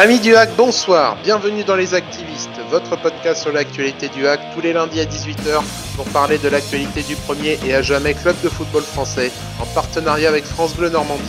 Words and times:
Amis 0.00 0.18
du 0.18 0.34
hack, 0.34 0.56
bonsoir, 0.56 1.18
bienvenue 1.22 1.62
dans 1.62 1.76
Les 1.76 1.92
Activistes, 1.92 2.58
votre 2.70 2.98
podcast 3.02 3.42
sur 3.42 3.52
l'actualité 3.52 4.08
du 4.08 4.26
hack 4.26 4.40
tous 4.54 4.62
les 4.62 4.72
lundis 4.72 4.98
à 4.98 5.04
18h 5.04 5.62
pour 5.94 6.06
parler 6.06 6.38
de 6.38 6.48
l'actualité 6.48 7.02
du 7.02 7.16
premier 7.16 7.58
et 7.66 7.74
à 7.74 7.82
jamais 7.82 8.14
club 8.14 8.34
de 8.42 8.48
football 8.48 8.82
français 8.82 9.30
en 9.60 9.66
partenariat 9.74 10.30
avec 10.30 10.44
France 10.44 10.74
Bleu 10.74 10.88
Normandie. 10.88 11.20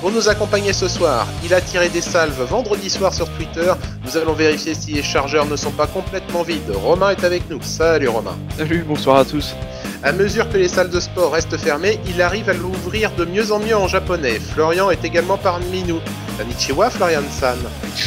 Pour 0.00 0.12
nous 0.12 0.28
accompagner 0.28 0.72
ce 0.72 0.86
soir, 0.86 1.26
il 1.44 1.52
a 1.52 1.60
tiré 1.60 1.88
des 1.88 2.00
salves 2.00 2.40
vendredi 2.44 2.90
soir 2.90 3.12
sur 3.12 3.28
Twitter. 3.30 3.72
Nous 4.04 4.16
allons 4.16 4.34
vérifier 4.34 4.74
si 4.74 4.92
les 4.92 5.02
chargeurs 5.02 5.46
ne 5.46 5.56
sont 5.56 5.72
pas 5.72 5.88
complètement 5.88 6.44
vides. 6.44 6.70
Romain 6.72 7.10
est 7.10 7.24
avec 7.24 7.50
nous. 7.50 7.60
Salut 7.60 8.08
Romain. 8.08 8.38
Salut, 8.56 8.84
bonsoir 8.86 9.16
à 9.16 9.24
tous. 9.24 9.56
À 10.04 10.10
mesure 10.10 10.50
que 10.50 10.56
les 10.56 10.66
salles 10.66 10.90
de 10.90 10.98
sport 10.98 11.32
restent 11.32 11.56
fermées, 11.56 12.00
il 12.08 12.20
arrive 12.20 12.50
à 12.50 12.54
l'ouvrir 12.54 13.12
de 13.12 13.24
mieux 13.24 13.52
en 13.52 13.60
mieux 13.60 13.76
en 13.76 13.86
japonais. 13.86 14.40
Florian 14.40 14.90
est 14.90 15.04
également 15.04 15.38
parmi 15.38 15.84
nous. 15.84 16.00
Konnichiwa 16.36 16.90
Florian-san. 16.90 17.58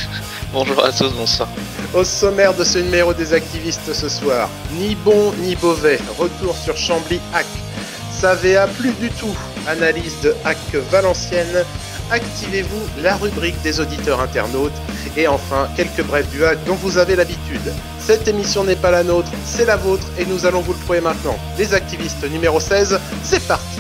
Bonjour 0.54 0.84
à 0.84 0.92
tous, 0.92 1.14
bonsoir. 1.14 1.48
Au 1.94 2.04
sommaire 2.04 2.54
de 2.54 2.66
ce 2.66 2.80
numéro 2.80 3.14
des 3.14 3.34
activistes 3.34 3.94
ce 3.94 4.10
soir, 4.10 4.50
ni 4.78 4.96
bon 4.96 5.32
ni 5.40 5.56
mauvais, 5.62 6.00
retour 6.20 6.58
sur 6.58 6.76
Chambly 6.76 7.22
Hack. 7.34 7.46
Ça 8.12 8.36
va 8.36 8.68
plus 8.68 8.92
du 9.00 9.10
tout. 9.12 9.36
Analyse 9.66 10.20
de 10.22 10.36
Hack 10.44 10.58
Valenciennes. 10.92 11.64
Activez-vous 12.12 13.02
la 13.04 13.16
rubrique 13.16 13.62
des 13.62 13.80
auditeurs 13.80 14.20
internautes. 14.20 14.74
Et 15.16 15.30
enfin, 15.30 15.70
quelques 15.78 16.04
brefs 16.04 16.30
du 16.30 16.44
hack 16.44 16.58
dont 16.66 16.76
vous 16.76 16.98
avez 16.98 17.16
l'habitude. 17.16 17.74
Cette 18.06 18.28
émission 18.28 18.64
n'est 18.64 18.76
pas 18.76 18.92
la 18.92 19.04
nôtre, 19.04 19.32
c'est 19.46 19.66
la 19.66 19.78
vôtre 19.78 20.06
et 20.20 20.28
nous 20.28 20.46
allons 20.46 20.62
vous 20.62 20.74
le 20.74 20.80
prouver 20.82 21.02
maintenant. 21.02 21.36
Les 21.58 21.74
activistes 21.74 22.24
numéro 22.30 22.60
16, 22.60 23.00
c'est 23.24 23.48
parti. 23.48 23.80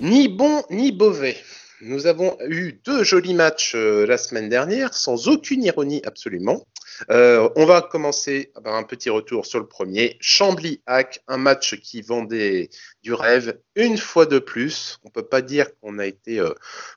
Ni 0.00 0.26
bon 0.26 0.64
ni 0.68 0.90
mauvais. 0.90 1.36
Nous 1.80 2.08
avons 2.08 2.36
eu 2.48 2.80
deux 2.84 3.04
jolis 3.04 3.34
matchs 3.34 3.74
euh, 3.76 4.04
la 4.04 4.18
semaine 4.18 4.48
dernière, 4.48 4.92
sans 4.92 5.28
aucune 5.28 5.62
ironie 5.62 6.02
absolument. 6.04 6.66
Euh, 7.10 7.48
on 7.54 7.64
va 7.66 7.82
commencer 7.82 8.52
par 8.62 8.74
un 8.74 8.82
petit 8.82 9.10
retour 9.10 9.46
sur 9.46 9.60
le 9.60 9.66
premier. 9.66 10.18
Chambly-Hack, 10.20 11.22
un 11.28 11.38
match 11.38 11.80
qui 11.80 12.02
vendait 12.02 12.68
du 13.02 13.14
rêve 13.14 13.58
une 13.76 13.98
fois 13.98 14.26
de 14.26 14.38
plus. 14.38 14.98
On 15.04 15.10
peut 15.10 15.26
pas 15.26 15.42
dire 15.42 15.66
qu'on 15.78 15.98
a 15.98 16.06
été 16.06 16.38
euh, 16.38 16.52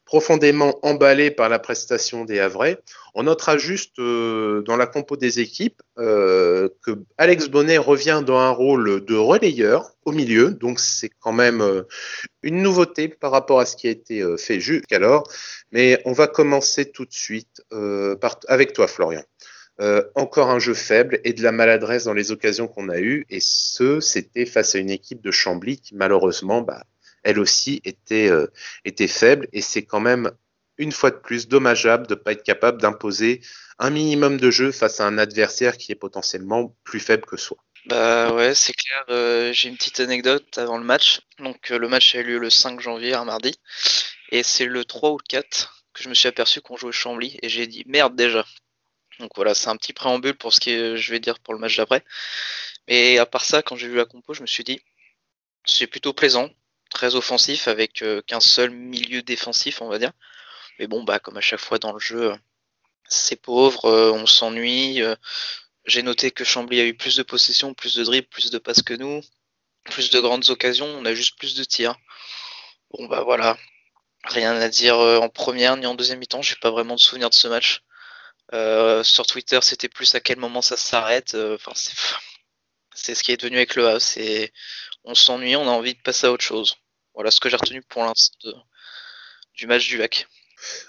profondément 0.05 0.77
emballé 0.81 1.31
par 1.31 1.49
la 1.49 1.59
prestation 1.59 2.25
des 2.25 2.39
Havrais. 2.39 2.79
On 3.15 3.23
notera 3.23 3.57
juste 3.57 3.99
euh, 3.99 4.61
dans 4.63 4.75
la 4.75 4.87
compo 4.87 5.15
des 5.15 5.39
équipes 5.39 5.81
que 5.95 6.99
Alex 7.19 7.49
Bonnet 7.49 7.77
revient 7.77 8.23
dans 8.25 8.39
un 8.39 8.49
rôle 8.49 9.05
de 9.05 9.15
relayeur 9.15 9.91
au 10.05 10.11
milieu. 10.11 10.49
Donc 10.49 10.79
c'est 10.79 11.09
quand 11.19 11.33
même 11.33 11.83
une 12.41 12.63
nouveauté 12.63 13.07
par 13.07 13.31
rapport 13.31 13.59
à 13.59 13.65
ce 13.67 13.75
qui 13.75 13.87
a 13.87 13.91
été 13.91 14.25
fait 14.37 14.59
jusqu'alors. 14.59 15.23
Mais 15.71 16.01
on 16.05 16.13
va 16.13 16.25
commencer 16.25 16.91
tout 16.91 17.05
de 17.05 17.13
suite 17.13 17.61
avec 18.47 18.73
toi, 18.73 18.87
Florian. 18.87 19.23
Euh, 19.81 20.03
encore 20.13 20.51
un 20.51 20.59
jeu 20.59 20.75
faible 20.75 21.19
et 21.23 21.33
de 21.33 21.41
la 21.41 21.51
maladresse 21.51 22.03
dans 22.03 22.13
les 22.13 22.31
occasions 22.31 22.67
qu'on 22.67 22.89
a 22.89 22.99
eues. 22.99 23.25
Et 23.29 23.39
ce, 23.41 23.99
c'était 23.99 24.45
face 24.45 24.75
à 24.75 24.79
une 24.79 24.91
équipe 24.91 25.21
de 25.21 25.31
Chambly 25.31 25.79
qui, 25.79 25.95
malheureusement, 25.95 26.61
bah, 26.61 26.83
elle 27.23 27.39
aussi 27.39 27.81
était, 27.83 28.29
euh, 28.29 28.47
faible. 29.07 29.47
Et 29.51 29.61
c'est 29.61 29.83
quand 29.83 29.99
même, 29.99 30.31
une 30.77 30.91
fois 30.91 31.09
de 31.09 31.15
plus, 31.15 31.47
dommageable 31.47 32.05
de 32.05 32.13
ne 32.13 32.19
pas 32.19 32.33
être 32.33 32.43
capable 32.43 32.81
d'imposer 32.81 33.41
un 33.79 33.89
minimum 33.89 34.37
de 34.37 34.51
jeu 34.51 34.71
face 34.71 34.99
à 34.99 35.07
un 35.07 35.17
adversaire 35.17 35.77
qui 35.77 35.91
est 35.91 35.95
potentiellement 35.95 36.75
plus 36.83 36.99
faible 36.99 37.25
que 37.25 37.37
soi. 37.37 37.57
Bah 37.87 38.31
ouais, 38.31 38.53
c'est 38.53 38.73
clair. 38.73 39.03
Euh, 39.09 39.51
j'ai 39.53 39.69
une 39.69 39.75
petite 39.75 39.99
anecdote 39.99 40.57
avant 40.57 40.77
le 40.77 40.85
match. 40.85 41.21
Donc 41.39 41.69
le 41.69 41.87
match 41.87 42.13
a 42.13 42.19
eu 42.19 42.23
lieu 42.23 42.37
le 42.37 42.51
5 42.51 42.79
janvier, 42.79 43.15
un 43.15 43.25
mardi. 43.25 43.55
Et 44.29 44.43
c'est 44.43 44.65
le 44.65 44.85
3 44.85 45.11
ou 45.11 45.17
le 45.17 45.27
4 45.27 45.83
que 45.93 46.03
je 46.03 46.09
me 46.09 46.13
suis 46.13 46.27
aperçu 46.27 46.61
qu'on 46.61 46.77
jouait 46.77 46.91
Chambly. 46.91 47.39
Et 47.41 47.49
j'ai 47.49 47.67
dit, 47.67 47.83
merde 47.87 48.15
déjà, 48.15 48.45
donc 49.23 49.31
voilà, 49.35 49.55
c'est 49.55 49.69
un 49.69 49.77
petit 49.77 49.93
préambule 49.93 50.35
pour 50.35 50.53
ce 50.53 50.59
que 50.59 50.97
je 50.97 51.11
vais 51.11 51.19
dire 51.21 51.39
pour 51.39 51.53
le 51.53 51.59
match 51.59 51.77
d'après. 51.77 52.03
Mais 52.89 53.17
à 53.17 53.25
part 53.25 53.45
ça, 53.45 53.61
quand 53.63 53.77
j'ai 53.77 53.87
vu 53.87 53.95
la 53.95 54.05
compo, 54.05 54.33
je 54.33 54.41
me 54.41 54.47
suis 54.47 54.65
dit, 54.65 54.81
c'est 55.65 55.87
plutôt 55.87 56.13
plaisant, 56.13 56.49
très 56.89 57.15
offensif, 57.15 57.69
avec 57.69 58.01
euh, 58.03 58.21
qu'un 58.21 58.41
seul 58.41 58.71
milieu 58.71 59.21
défensif, 59.23 59.81
on 59.81 59.87
va 59.87 59.97
dire. 59.99 60.11
Mais 60.79 60.87
bon, 60.87 61.03
bah 61.03 61.19
comme 61.19 61.37
à 61.37 61.41
chaque 61.41 61.61
fois 61.61 61.79
dans 61.79 61.93
le 61.93 61.99
jeu, 61.99 62.33
c'est 63.07 63.37
pauvre, 63.37 63.85
euh, 63.85 64.11
on 64.11 64.25
s'ennuie. 64.25 65.01
Euh. 65.01 65.15
j'ai 65.85 66.03
noté 66.03 66.31
que 66.31 66.43
Chambly 66.43 66.81
a 66.81 66.85
eu 66.85 66.95
plus 66.95 67.17
de 67.17 67.23
possession, 67.23 67.73
plus 67.73 67.95
de 67.95 68.03
dribbles, 68.03 68.27
plus 68.29 68.51
de 68.51 68.57
passes 68.57 68.83
que 68.83 68.93
nous, 68.93 69.21
plus 69.85 70.09
de 70.11 70.19
grandes 70.19 70.49
occasions, 70.49 70.87
on 70.87 71.05
a 71.05 71.13
juste 71.15 71.37
plus 71.39 71.55
de 71.55 71.63
tirs. 71.63 71.95
Bon 72.91 73.07
bah 73.07 73.23
voilà, 73.23 73.57
rien 74.25 74.55
à 74.55 74.69
dire 74.69 74.97
en 74.97 75.29
première 75.29 75.77
ni 75.77 75.85
en 75.85 75.95
deuxième 75.95 76.19
mi-temps, 76.19 76.41
j'ai 76.41 76.55
pas 76.57 76.71
vraiment 76.71 76.95
de 76.95 76.99
souvenir 76.99 77.29
de 77.29 77.35
ce 77.35 77.47
match. 77.47 77.83
Euh, 78.51 79.03
sur 79.03 79.25
Twitter, 79.25 79.59
c'était 79.61 79.89
plus 79.89 80.13
à 80.15 80.19
quel 80.19 80.37
moment 80.37 80.61
ça 80.61 80.77
s'arrête. 80.77 81.33
Euh, 81.35 81.55
enfin, 81.55 81.71
c'est 82.93 83.15
ce 83.15 83.23
qui 83.23 83.31
est 83.31 83.37
devenu 83.37 83.57
avec 83.57 83.75
le 83.75 83.87
A. 83.87 83.99
C'est 83.99 84.51
on 85.03 85.15
s'ennuie, 85.15 85.55
on 85.55 85.67
a 85.67 85.71
envie 85.71 85.95
de 85.95 86.01
passer 86.01 86.27
à 86.27 86.31
autre 86.31 86.43
chose. 86.43 86.75
Voilà 87.13 87.31
ce 87.31 87.39
que 87.39 87.49
j'ai 87.49 87.57
retenu 87.57 87.81
pour 87.81 88.03
l'instant 88.03 88.49
du 89.55 89.67
match 89.67 89.87
du 89.87 89.97
VAC. 89.97 90.27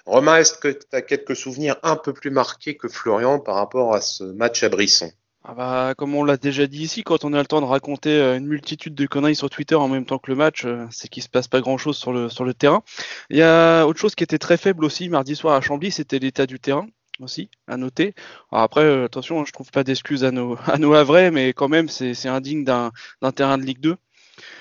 Romain, 0.07 0.39
est-ce 0.39 0.55
que 0.55 0.69
tu 0.69 0.87
as 0.93 1.03
quelques 1.03 1.37
souvenirs 1.37 1.77
un 1.83 1.97
peu 1.97 2.13
plus 2.13 2.31
marqués 2.31 2.77
que 2.77 2.89
Florian 2.89 3.41
par 3.41 3.57
rapport 3.57 3.95
à 3.95 4.01
ce 4.01 4.25
match 4.25 4.63
à 4.63 4.69
Brisson? 4.69 5.11
Ah 5.47 5.53
bah, 5.53 5.95
comme 5.99 6.15
on 6.15 6.25
l'a 6.25 6.39
déjà 6.39 6.67
dit 6.67 6.83
ici, 6.83 7.03
quand 7.03 7.25
on 7.25 7.35
a 7.35 7.39
le 7.39 7.45
temps 7.45 7.61
de 7.61 7.67
raconter 7.67 8.11
euh, 8.11 8.39
une 8.39 8.47
multitude 8.47 8.95
de 8.95 9.07
conneries 9.07 9.37
sur 9.37 9.51
Twitter 9.51 9.75
en 9.75 9.89
même 9.89 10.07
temps 10.07 10.19
que 10.19 10.31
le 10.31 10.37
match, 10.37 10.67
c'est 10.91 11.09
qu'il 11.09 11.23
se 11.23 11.29
passe 11.29 11.49
pas 11.49 11.61
grand 11.61 11.77
chose 11.77 11.99
sur 11.99 12.13
le, 12.13 12.31
sur 12.31 12.45
le 12.45 12.55
terrain. 12.55 12.83
Il 13.29 13.37
y 13.37 13.43
a 13.43 13.85
autre 13.85 14.01
chose 14.01 14.15
qui 14.15 14.25
était 14.25 14.39
très 14.39 14.57
faible 14.57 14.85
aussi 14.87 15.11
mardi 15.11 15.37
soir 15.37 15.55
à 15.55 15.61
Chambly, 15.61 15.91
c'était 15.91 16.19
l'état 16.19 16.47
du 16.47 16.61
terrain 16.61 16.87
aussi 17.21 17.51
à 17.67 17.77
noter. 17.77 18.15
après, 18.51 18.83
euh, 18.83 19.05
attention, 19.05 19.41
hein, 19.41 19.45
je 19.47 19.53
trouve 19.53 19.71
pas 19.71 19.85
d'excuses 19.85 20.25
à 20.25 20.31
nos, 20.31 20.57
à 20.67 20.99
Havrais, 20.99 21.31
mais 21.31 21.53
quand 21.53 21.69
même, 21.69 21.89
c'est 21.89 22.29
indigne 22.29 22.65
d'un 22.65 22.93
terrain 23.35 23.59
de 23.59 23.65
Ligue 23.65 23.81
2. 23.81 23.97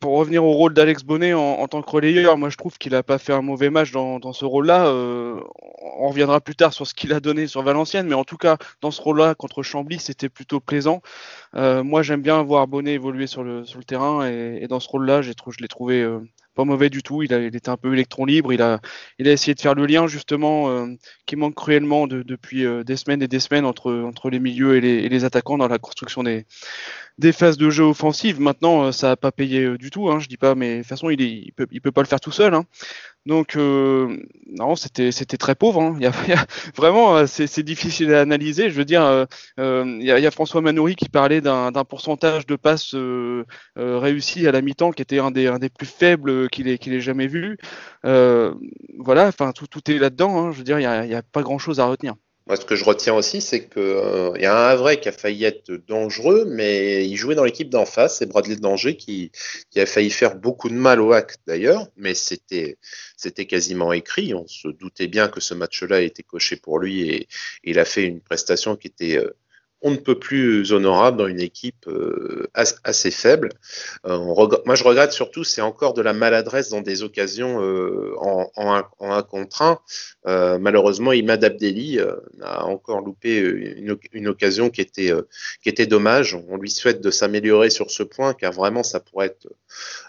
Pour 0.02 0.18
revenir 0.18 0.44
au 0.44 0.52
rôle 0.52 0.76
d'Alex 0.76 1.04
Bonnet 1.04 1.34
en, 1.34 1.68
tant 1.68 1.82
que 1.82 1.90
relayeur, 1.90 2.38
moi 2.38 2.50
je 2.50 2.58
trouve 2.58 2.78
qu'il 2.78 2.92
n'a 2.92 3.02
pas 3.02 3.18
fait 3.18 3.34
un 3.34 3.42
mauvais 3.42 3.72
match 3.72 3.92
dans, 3.92 4.20
dans 4.20 4.32
ce 4.32 4.46
rôle-là. 4.46 4.86
Euh, 4.86 5.40
on 6.00 6.10
reviendra 6.10 6.42
plus 6.42 6.56
tard 6.56 6.74
sur 6.74 6.86
ce 6.86 6.94
qu'il 6.94 7.12
a 7.12 7.20
donné 7.20 7.48
sur 7.48 7.64
Valenciennes, 7.64 8.08
mais 8.08 8.14
en 8.14 8.24
tout 8.24 8.38
cas, 8.38 8.58
dans 8.82 8.92
ce 8.92 9.02
rôle-là 9.02 9.34
contre 9.34 9.64
Chambly, 9.64 9.98
c'était 10.00 10.30
plutôt 10.30 10.60
plaisant. 10.60 11.02
Euh, 11.56 11.84
moi 11.84 12.04
j'aime 12.04 12.22
bien 12.22 12.44
voir 12.44 12.68
Bonnet 12.68 12.94
évoluer 12.94 13.26
sur 13.26 13.44
le, 13.44 13.66
sur 13.66 13.80
le 13.80 13.84
terrain, 13.84 14.28
et 14.28 14.68
dans 14.68 14.80
ce 14.80 14.90
rôle-là, 14.90 15.24
je 15.24 15.32
l'ai 15.60 15.68
trouvé 15.68 16.08
pas 16.54 16.66
mauvais 16.66 16.90
du 16.90 17.04
tout. 17.04 17.24
Il, 17.24 17.34
a, 17.34 17.40
était 17.40 17.70
un 17.70 17.78
peu 17.78 17.94
électron 17.94 18.26
libre. 18.26 18.54
Il 18.54 18.62
a, 18.62 18.80
essayé 19.20 19.54
de 19.54 19.62
faire 19.62 19.76
le 19.76 19.86
lien 19.86 20.08
justement 20.08 20.70
euh, 20.70 20.88
qui 21.26 21.36
manque 21.36 21.56
cruellement 21.56 22.08
depuis 22.08 22.66
euh, 22.66 22.84
des 22.84 22.96
semaines 22.96 23.22
et 23.22 23.28
des 23.28 23.40
semaines 23.40 23.66
entre, 23.66 24.30
les 24.30 24.40
milieux 24.40 24.78
et 24.78 25.10
les 25.10 25.26
attaquants 25.26 25.58
dans 25.58 25.68
la 25.68 25.80
construction 25.80 26.24
des, 26.24 26.46
des 27.18 27.32
phases 27.32 27.58
de 27.58 27.70
jeu 27.70 27.84
offensives. 27.84 28.40
Maintenant, 28.40 28.84
euh, 28.84 28.92
ça 28.92 29.10
n'a 29.10 29.16
pas 29.18 29.32
payé 29.32 29.78
du 29.78 29.90
tout. 29.90 30.10
Hein, 30.10 30.20
je 30.20 30.28
dis 30.28 30.38
pas, 30.38 30.56
mais 30.56 30.78
de 30.78 30.82
toute 30.82 30.90
façon, 30.90 31.10
il, 31.10 31.22
il 31.22 31.52
peut, 31.54 31.92
pas 31.92 32.02
le 32.02 32.08
faire 32.08 32.20
tout 32.20 32.32
seul. 32.32 32.54
Hein. 32.54 32.66
Donc 33.26 33.56
euh, 33.56 34.18
non, 34.48 34.76
c'était 34.76 35.12
très 35.38 35.56
pauvre. 35.56 35.98
Vraiment, 36.76 37.26
c'est 37.26 37.64
difficile 37.64 38.14
à 38.14 38.22
analyser. 38.22 38.70
Je 38.70 38.76
veux 38.76 38.86
dire, 38.86 39.04
euh, 39.04 39.26
il, 40.00 40.06
y 40.06 40.12
a, 40.12 40.32
François 40.32 40.62
Manoury 40.62 40.96
qui 40.96 41.08
parlait 41.08 41.40
d'un 41.42 41.72
pourcentage 41.86 42.46
de 42.46 42.56
passes 42.58 42.96
euh, 42.96 43.46
réussies 43.76 44.48
à 44.48 44.52
la 44.52 44.62
mi-temps 44.62 44.92
qui 44.92 45.02
était 45.02 45.20
un 45.20 45.32
des, 45.32 45.70
plus 45.70 45.88
faibles 45.88 46.50
qu'il 46.50 46.68
ait, 46.68 47.00
jamais 47.00 47.28
vu. 47.28 47.58
voilà, 48.04 49.28
enfin 49.28 49.54
tout, 49.54 49.92
est 49.92 49.98
là-dedans. 49.98 50.38
Hein. 50.38 50.52
Je 50.52 50.58
veux 50.58 50.64
dire, 50.64 50.80
il 50.80 51.08
n'y 51.08 51.16
a 51.16 51.24
pas 51.24 51.44
grand-chose 51.44 51.80
à 51.80 51.86
retenir. 51.86 52.16
Moi, 52.46 52.58
ce 52.58 52.66
que 52.66 52.76
je 52.76 52.84
retiens 52.84 53.14
aussi, 53.14 53.40
c'est 53.40 53.70
qu'il 53.70 53.82
euh, 53.82 54.38
y 54.38 54.46
a 54.46 54.72
un 54.72 54.76
vrai 54.76 55.00
qui 55.00 55.08
a 55.08 55.14
failli 55.14 55.46
être 55.46 55.72
dangereux, 55.88 56.44
mais 56.46 57.08
il 57.08 57.16
jouait 57.16 57.36
dans 57.36 57.46
l'équipe 57.46 57.70
d'en 57.70 57.86
face, 57.86 58.18
c'est 58.18 58.26
Bradley 58.26 58.58
Danger 58.58 58.98
qui, 58.98 59.32
a 59.78 59.86
failli 59.86 60.10
faire 60.10 60.36
beaucoup 60.36 60.68
de 60.68 60.74
mal 60.74 61.00
au 61.00 61.14
hack 61.14 61.38
d'ailleurs, 61.48 61.88
mais 61.96 62.14
c'était 62.14 62.78
c'était 63.16 63.46
quasiment 63.46 63.94
écrit. 63.94 64.34
On 64.34 64.46
se 64.48 64.68
doutait 64.68 65.08
bien 65.08 65.30
que 65.30 65.40
ce 65.40 65.54
match-là 65.54 66.02
était 66.02 66.24
coché 66.24 66.58
pour 66.58 66.80
lui 66.80 67.10
et, 67.10 67.16
et, 67.22 67.28
il 67.64 67.80
a 67.80 67.86
fait 67.86 68.04
une 68.04 68.20
prestation 68.20 68.76
qui 68.76 68.88
était 68.88 69.18
euh, 69.18 69.34
on 69.84 69.92
ne 69.92 69.98
peut 69.98 70.18
plus 70.18 70.72
honorable 70.72 71.18
dans 71.18 71.28
une 71.28 71.42
équipe 71.42 71.88
euh, 71.88 72.48
assez 72.54 73.12
faible. 73.12 73.50
Euh, 74.06 74.18
moi, 74.66 74.76
je 74.76 74.84
regrette 74.84 75.12
surtout, 75.12 75.44
c'est 75.44 75.62
encore 75.62 75.94
de 75.94 76.02
la 76.02 76.14
maladresse 76.14 76.70
dans 76.70 76.80
des 76.80 77.04
occasions 77.04 77.62
euh, 77.62 78.16
en, 78.18 78.50
un, 79.02 79.22
contre 79.24 79.62
un. 79.62 80.58
malheureusement, 80.58 81.12
Imad 81.12 81.44
Abdelli 81.44 82.00
a 82.42 82.66
encore 82.66 83.02
loupé 83.02 83.38
une, 83.40 84.28
occasion 84.28 84.70
qui 84.70 84.80
était, 84.80 85.12
qui 85.62 85.68
était 85.70 85.86
dommage. 85.86 86.38
On 86.48 86.56
lui 86.56 86.72
souhaite 86.72 87.02
de 87.02 87.12
s'améliorer 87.12 87.70
sur 87.70 87.92
ce 87.92 88.04
point, 88.04 88.34
car 88.34 88.54
vraiment, 88.54 88.84
ça 88.84 89.02
pourrait 89.02 89.28
être 89.28 89.48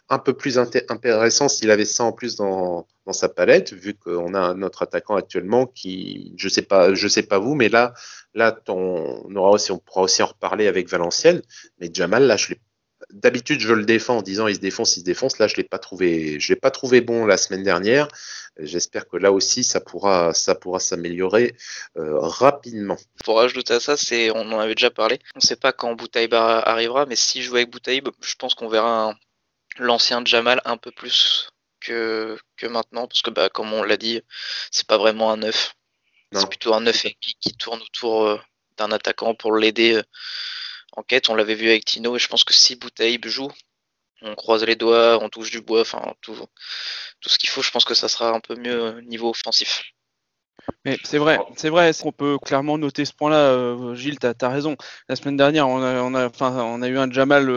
un 0.08 0.18
peu 0.18 0.34
plus 0.34 0.58
intéressant 0.58 1.48
s'il 1.48 1.70
avait 1.70 1.84
ça 1.84 2.04
en 2.04 2.12
plus 2.12 2.36
dans, 2.36 2.86
dans 3.06 3.12
sa 3.12 3.28
palette, 3.28 3.72
vu 3.72 3.94
qu'on 3.94 4.34
a 4.34 4.54
notre 4.54 4.82
attaquant 4.82 5.16
actuellement 5.16 5.66
qui, 5.66 6.34
je 6.36 6.48
sais 6.48 6.62
pas, 6.62 6.94
je 6.94 7.08
sais 7.08 7.22
pas 7.22 7.38
vous, 7.38 7.54
mais 7.54 7.68
là, 7.68 7.94
là, 8.34 8.58
on 8.68 9.34
aura 9.34 9.50
aussi, 9.50 9.72
on 9.72 9.78
pourra 9.78 10.02
aussi 10.02 10.22
en 10.22 10.26
reparler 10.26 10.66
avec 10.66 10.88
Valenciennes, 10.88 11.42
mais 11.78 11.90
Jamal, 11.92 12.26
là, 12.26 12.36
je 12.36 12.54
d'habitude, 13.10 13.60
je 13.60 13.72
le 13.72 13.84
défends 13.84 14.18
en 14.18 14.22
disant 14.22 14.46
il 14.46 14.56
se 14.56 14.60
défonce, 14.60 14.96
il 14.96 15.00
se 15.00 15.04
défonce. 15.04 15.38
Là, 15.38 15.46
je 15.46 15.56
l'ai 15.56 15.64
pas 15.64 15.78
trouvé, 15.78 16.38
je 16.40 16.52
l'ai 16.52 16.58
pas 16.58 16.70
trouvé 16.70 17.00
bon 17.00 17.26
la 17.26 17.36
semaine 17.36 17.62
dernière. 17.62 18.08
J'espère 18.58 19.08
que 19.08 19.16
là 19.16 19.32
aussi, 19.32 19.64
ça 19.64 19.80
pourra, 19.80 20.32
ça 20.32 20.54
pourra 20.54 20.78
s'améliorer 20.78 21.56
euh, 21.96 22.18
rapidement. 22.20 22.96
Pour 23.24 23.40
ajouter 23.40 23.74
à 23.74 23.80
ça, 23.80 23.96
c'est, 23.96 24.30
on 24.30 24.52
en 24.52 24.58
avait 24.58 24.74
déjà 24.74 24.90
parlé. 24.90 25.18
On 25.34 25.40
ne 25.42 25.46
sait 25.46 25.56
pas 25.56 25.72
quand 25.72 25.94
Boutaïb 25.94 26.34
arrivera, 26.34 27.06
mais 27.06 27.16
si 27.16 27.42
joue 27.42 27.56
avec 27.56 27.70
Boutaïb, 27.70 28.08
je 28.20 28.34
pense 28.36 28.54
qu'on 28.54 28.68
verra 28.68 29.14
l'ancien 29.78 30.24
Jamal 30.24 30.60
un 30.64 30.76
peu 30.76 30.90
plus 30.90 31.48
que, 31.80 32.38
que 32.56 32.66
maintenant, 32.66 33.06
parce 33.06 33.22
que 33.22 33.30
bah, 33.30 33.48
comme 33.48 33.72
on 33.72 33.82
l'a 33.82 33.96
dit, 33.96 34.22
c'est 34.70 34.86
pas 34.86 34.98
vraiment 34.98 35.30
un 35.30 35.38
neuf. 35.38 35.74
C'est 36.32 36.48
plutôt 36.48 36.74
un 36.74 36.80
neuf 36.80 37.06
qui 37.40 37.56
tourne 37.56 37.80
autour 37.80 38.24
euh, 38.24 38.40
d'un 38.76 38.90
attaquant 38.90 39.36
pour 39.36 39.54
l'aider 39.54 39.94
euh, 39.94 40.02
en 40.96 41.02
quête. 41.04 41.28
On 41.28 41.36
l'avait 41.36 41.54
vu 41.54 41.68
avec 41.68 41.84
Tino 41.84 42.16
et 42.16 42.18
je 42.18 42.26
pense 42.26 42.42
que 42.42 42.52
si 42.52 42.74
Boutaïb 42.74 43.24
joue, 43.26 43.52
on 44.22 44.34
croise 44.34 44.64
les 44.64 44.74
doigts, 44.74 45.22
on 45.22 45.28
touche 45.28 45.50
du 45.52 45.60
bois, 45.60 45.82
enfin 45.82 46.14
tout, 46.22 46.34
tout 47.20 47.28
ce 47.28 47.38
qu'il 47.38 47.48
faut. 47.48 47.62
Je 47.62 47.70
pense 47.70 47.84
que 47.84 47.94
ça 47.94 48.08
sera 48.08 48.30
un 48.30 48.40
peu 48.40 48.56
mieux 48.56 48.82
euh, 48.82 49.00
niveau 49.02 49.30
offensif. 49.30 49.84
Mais 50.84 50.98
c'est 51.04 51.18
vrai, 51.18 51.38
c'est 51.56 51.68
vrai, 51.68 51.92
qu'on 52.00 52.12
peut 52.12 52.38
clairement 52.38 52.78
noter 52.78 53.04
ce 53.04 53.12
point-là. 53.12 53.36
Euh, 53.36 53.94
Gilles, 53.94 54.18
tu 54.18 54.26
as, 54.26 54.48
raison. 54.48 54.76
La 55.08 55.16
semaine 55.16 55.36
dernière, 55.36 55.68
on 55.68 55.82
a, 55.82 56.00
on 56.00 56.14
a, 56.14 56.26
enfin, 56.26 56.52
on 56.64 56.82
a 56.82 56.88
eu 56.88 56.98
un 56.98 57.10
Jamal 57.10 57.48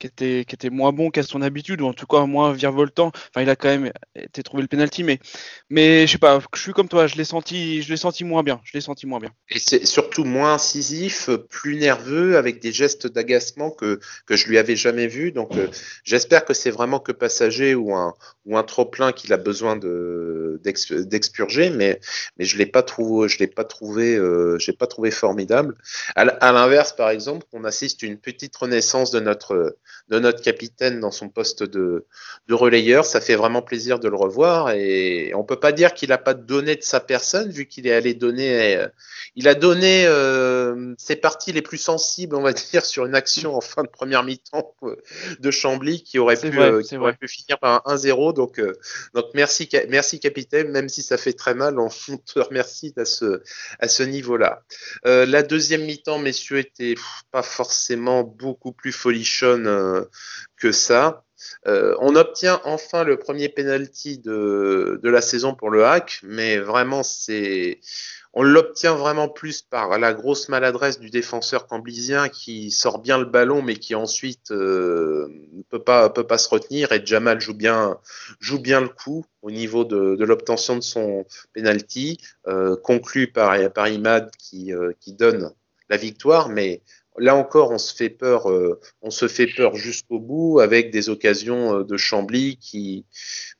qui 0.00 0.06
était, 0.06 0.44
qui 0.46 0.54
était 0.54 0.70
moins 0.70 0.92
bon 0.92 1.10
qu'à 1.10 1.22
son 1.22 1.42
habitude, 1.42 1.82
ou 1.82 1.86
en 1.86 1.92
tout 1.92 2.06
cas 2.06 2.24
moins 2.26 2.52
virevoltant. 2.52 3.12
Enfin, 3.14 3.42
il 3.42 3.50
a 3.50 3.54
quand 3.54 3.68
même 3.68 3.92
été 4.16 4.42
trouvé 4.42 4.62
le 4.62 4.68
penalty, 4.68 5.04
mais, 5.04 5.20
mais 5.68 6.06
je 6.06 6.12
sais 6.12 6.18
pas, 6.18 6.40
je 6.54 6.60
suis 6.60 6.72
comme 6.72 6.88
toi, 6.88 7.06
je 7.06 7.16
l'ai 7.16 7.24
senti, 7.24 7.84
senti 7.96 8.24
moins 8.24 8.42
bien. 8.42 8.60
Je 8.64 8.72
l'ai 8.74 8.80
senti 8.80 9.06
moins 9.06 9.20
bien. 9.20 9.30
Et 9.50 9.58
c'est 9.58 9.86
surtout 9.86 10.24
moins 10.24 10.54
incisif, 10.54 11.30
plus 11.50 11.76
nerveux, 11.76 12.36
avec 12.36 12.60
des 12.60 12.72
gestes 12.72 13.06
d'agacement 13.06 13.70
que, 13.70 14.00
que 14.26 14.36
je 14.36 14.48
lui 14.48 14.58
avais 14.58 14.76
jamais 14.76 15.06
vu. 15.06 15.32
Donc, 15.32 15.56
euh, 15.56 15.68
j'espère 16.02 16.44
que 16.44 16.54
c'est 16.54 16.70
vraiment 16.70 16.98
que 16.98 17.12
passager 17.12 17.74
ou 17.74 17.94
un, 17.94 18.14
ou 18.46 18.56
un 18.56 18.62
trop 18.62 18.86
plein 18.86 19.12
qu'il 19.12 19.32
a 19.32 19.36
besoin 19.36 19.76
de 19.76 20.60
d'expurger, 20.62 21.70
mais, 21.70 22.00
mais 22.38 22.44
je 22.44 22.58
l'ai 22.58 22.66
pas 22.66 22.82
trouvé, 22.82 23.28
l'ai 23.38 23.46
pas 23.46 23.64
trouvé, 23.64 24.16
euh, 24.16 24.58
pas 24.78 24.86
trouvé 24.86 25.10
formidable. 25.10 25.74
À 26.14 26.52
l'inverse, 26.52 26.92
par 26.92 27.10
exemple, 27.10 27.46
on 27.52 27.64
assiste 27.64 28.02
à 28.02 28.06
une 28.06 28.18
petite 28.18 28.56
renaissance 28.56 29.10
de 29.10 29.20
notre 29.20 29.76
de 30.08 30.18
notre 30.18 30.42
capitaine 30.42 31.00
dans 31.00 31.10
son 31.10 31.28
poste 31.28 31.62
de, 31.62 32.06
de 32.48 32.54
relayeur. 32.54 33.04
Ça 33.04 33.20
fait 33.20 33.36
vraiment 33.36 33.62
plaisir 33.62 33.98
de 33.98 34.08
le 34.08 34.16
revoir 34.16 34.70
et 34.70 35.32
on 35.34 35.44
peut 35.44 35.60
pas 35.60 35.72
dire 35.72 35.94
qu'il 35.94 36.10
n'a 36.10 36.18
pas 36.18 36.34
donné 36.34 36.76
de 36.76 36.82
sa 36.82 37.00
personne 37.00 37.50
vu 37.50 37.66
qu'il 37.66 37.86
est 37.86 37.92
allé 37.92 38.14
donner, 38.14 38.76
euh, 38.76 38.88
il 39.36 39.48
a 39.48 39.54
donné 39.54 40.06
euh, 40.06 40.94
ses 40.98 41.16
parties 41.16 41.52
les 41.52 41.62
plus 41.62 41.78
sensibles, 41.78 42.34
on 42.36 42.42
va 42.42 42.52
dire, 42.72 42.84
sur 42.84 43.06
une 43.06 43.14
action 43.14 43.56
en 43.56 43.60
fin 43.60 43.82
de 43.82 43.88
première 43.88 44.22
mi-temps 44.22 44.74
euh, 44.82 44.96
de 45.38 45.50
Chambly 45.50 46.02
qui 46.02 46.18
aurait, 46.18 46.36
pu, 46.36 46.50
qui 46.50 46.96
aurait 46.96 47.14
pu 47.14 47.28
finir 47.28 47.58
par 47.58 47.82
un 47.86 47.96
1-0. 47.96 48.34
Donc, 48.34 48.60
donc 49.14 49.24
merci, 49.34 49.68
merci 49.88 50.20
capitaine, 50.20 50.70
même 50.70 50.88
si 50.88 51.02
ça 51.02 51.16
fait 51.16 51.32
très 51.32 51.54
mal, 51.54 51.78
on 51.78 51.88
te 51.88 52.38
remercie 52.38 52.92
à 52.96 53.04
ce, 53.04 53.42
à 53.78 53.88
ce 53.88 54.02
niveau-là. 54.02 54.62
la 55.04 55.42
deuxième 55.42 55.84
mi-temps, 55.84 56.18
messieurs, 56.18 56.58
était 56.58 56.94
pas 57.30 57.42
forcément 57.42 58.22
beaucoup 58.24 58.72
plus 58.72 58.92
folichonne 58.92 59.66
que 60.56 60.72
ça. 60.72 61.24
Euh, 61.66 61.94
on 62.00 62.16
obtient 62.16 62.60
enfin 62.64 63.04
le 63.04 63.18
premier 63.18 63.48
penalty 63.48 64.18
de, 64.18 65.00
de 65.02 65.10
la 65.10 65.20
saison 65.20 65.54
pour 65.54 65.70
le 65.70 65.84
hack, 65.84 66.20
mais 66.22 66.58
vraiment 66.58 67.02
c'est 67.02 67.80
on 68.32 68.44
l'obtient 68.44 68.94
vraiment 68.94 69.28
plus 69.28 69.60
par 69.62 69.98
la 69.98 70.12
grosse 70.12 70.48
maladresse 70.48 71.00
du 71.00 71.10
défenseur 71.10 71.66
camblisien 71.66 72.28
qui 72.28 72.70
sort 72.70 73.00
bien 73.00 73.18
le 73.18 73.24
ballon 73.24 73.60
mais 73.60 73.74
qui 73.74 73.96
ensuite 73.96 74.52
euh, 74.52 75.26
ne 75.52 75.62
peut 75.62 75.82
pas 75.82 76.10
peut 76.10 76.26
pas 76.26 76.38
se 76.38 76.48
retenir 76.48 76.92
et 76.92 77.04
Jamal 77.04 77.40
joue 77.40 77.54
bien 77.54 77.98
joue 78.38 78.60
bien 78.60 78.80
le 78.80 78.88
coup 78.88 79.24
au 79.42 79.50
niveau 79.50 79.84
de, 79.84 80.14
de 80.14 80.24
l'obtention 80.24 80.76
de 80.76 80.82
son 80.82 81.26
penalty 81.54 82.20
conclu 82.84 83.32
par 83.32 83.72
par 83.72 83.88
Imad 83.88 84.30
qui 84.36 84.72
qui 85.00 85.12
donne 85.14 85.52
la 85.88 85.96
victoire 85.96 86.50
mais 86.50 86.82
là 87.18 87.36
encore, 87.36 87.70
on 87.70 87.78
se 87.78 87.94
fait 87.94 88.10
peur, 88.10 88.50
euh, 88.50 88.80
on 89.02 89.10
se 89.10 89.28
fait 89.28 89.46
peur 89.46 89.76
jusqu'au 89.76 90.18
bout 90.18 90.60
avec 90.60 90.90
des 90.90 91.08
occasions 91.08 91.78
euh, 91.78 91.84
de 91.84 91.96
Chambly 91.96 92.56
qui, 92.56 93.04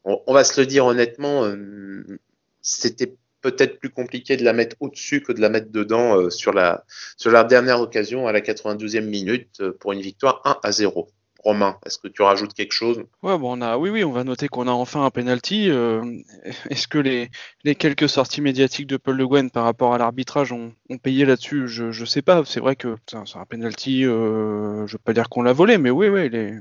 on, 0.05 0.33
va 0.33 0.45
se 0.45 0.61
le 0.61 0.67
dire 0.67 0.87
honnêtement, 0.87 1.45
euh, 1.45 2.21
c'était 2.63 3.15
peut-être 3.41 3.79
plus 3.79 3.91
compliqué 3.91 4.37
de 4.37 4.45
la 4.45 4.53
mettre 4.53 4.77
au-dessus 4.81 5.23
que 5.23 5.33
de 5.33 5.41
la 5.41 5.49
mettre 5.49 5.71
dedans 5.71 6.29
sur 6.29 6.53
la 6.53 6.85
sur 7.17 7.31
la 7.31 7.43
dernière 7.43 7.81
occasion 7.81 8.27
à 8.27 8.33
la 8.33 8.43
92e 8.43 9.01
minute 9.07 9.67
pour 9.81 9.93
une 9.93 10.03
victoire 10.03 10.43
1 10.45 10.59
à 10.63 10.73
0. 10.73 11.09
Romain, 11.43 11.79
est-ce 11.87 11.97
que 11.97 12.09
tu 12.09 12.21
rajoutes 12.21 12.53
quelque 12.53 12.73
chose? 12.73 12.99
Ouais, 13.23 13.39
bon, 13.39 13.59
on 13.59 13.63
a, 13.63 13.79
oui, 13.79 13.89
oui, 13.89 14.05
on 14.05 14.13
va 14.13 14.25
noter 14.25 14.49
qu'on 14.49 14.69
a 14.69 14.73
enfin 14.73 15.07
un 15.07 15.11
penalty. 15.11 15.71
Euh, 15.71 16.19
est-ce 16.71 16.87
que 16.87 16.99
les, 16.99 17.31
quelques 17.77 18.11
sorties 18.11 18.43
médiatiques 18.43 18.87
de 18.87 18.99
Paul 18.99 19.17
Le 19.17 19.27
Guen 19.27 19.51
par 19.51 19.65
rapport 19.65 19.95
à 19.95 19.99
l'arbitrage 19.99 20.53
ont, 20.53 20.73
payé 21.03 21.25
là-dessus? 21.25 21.67
Je 21.67 21.99
ne 21.99 22.05
sais 22.05 22.21
pas. 22.21 22.45
C'est 22.45 22.61
vrai 22.61 22.77
que 22.77 22.97
c'est 23.07 23.17
un, 23.17 23.45
penalty. 23.49 24.05
Euh, 24.05 24.87
je 24.87 24.93
ne 24.93 24.99
veux 24.99 25.03
pas 25.03 25.15
dire 25.15 25.31
qu'on 25.31 25.41
l'a 25.41 25.55
volé, 25.55 25.79
mais 25.79 25.89
oui, 25.89 26.09
oui, 26.09 26.27
il 26.27 26.35
est, 26.35 26.53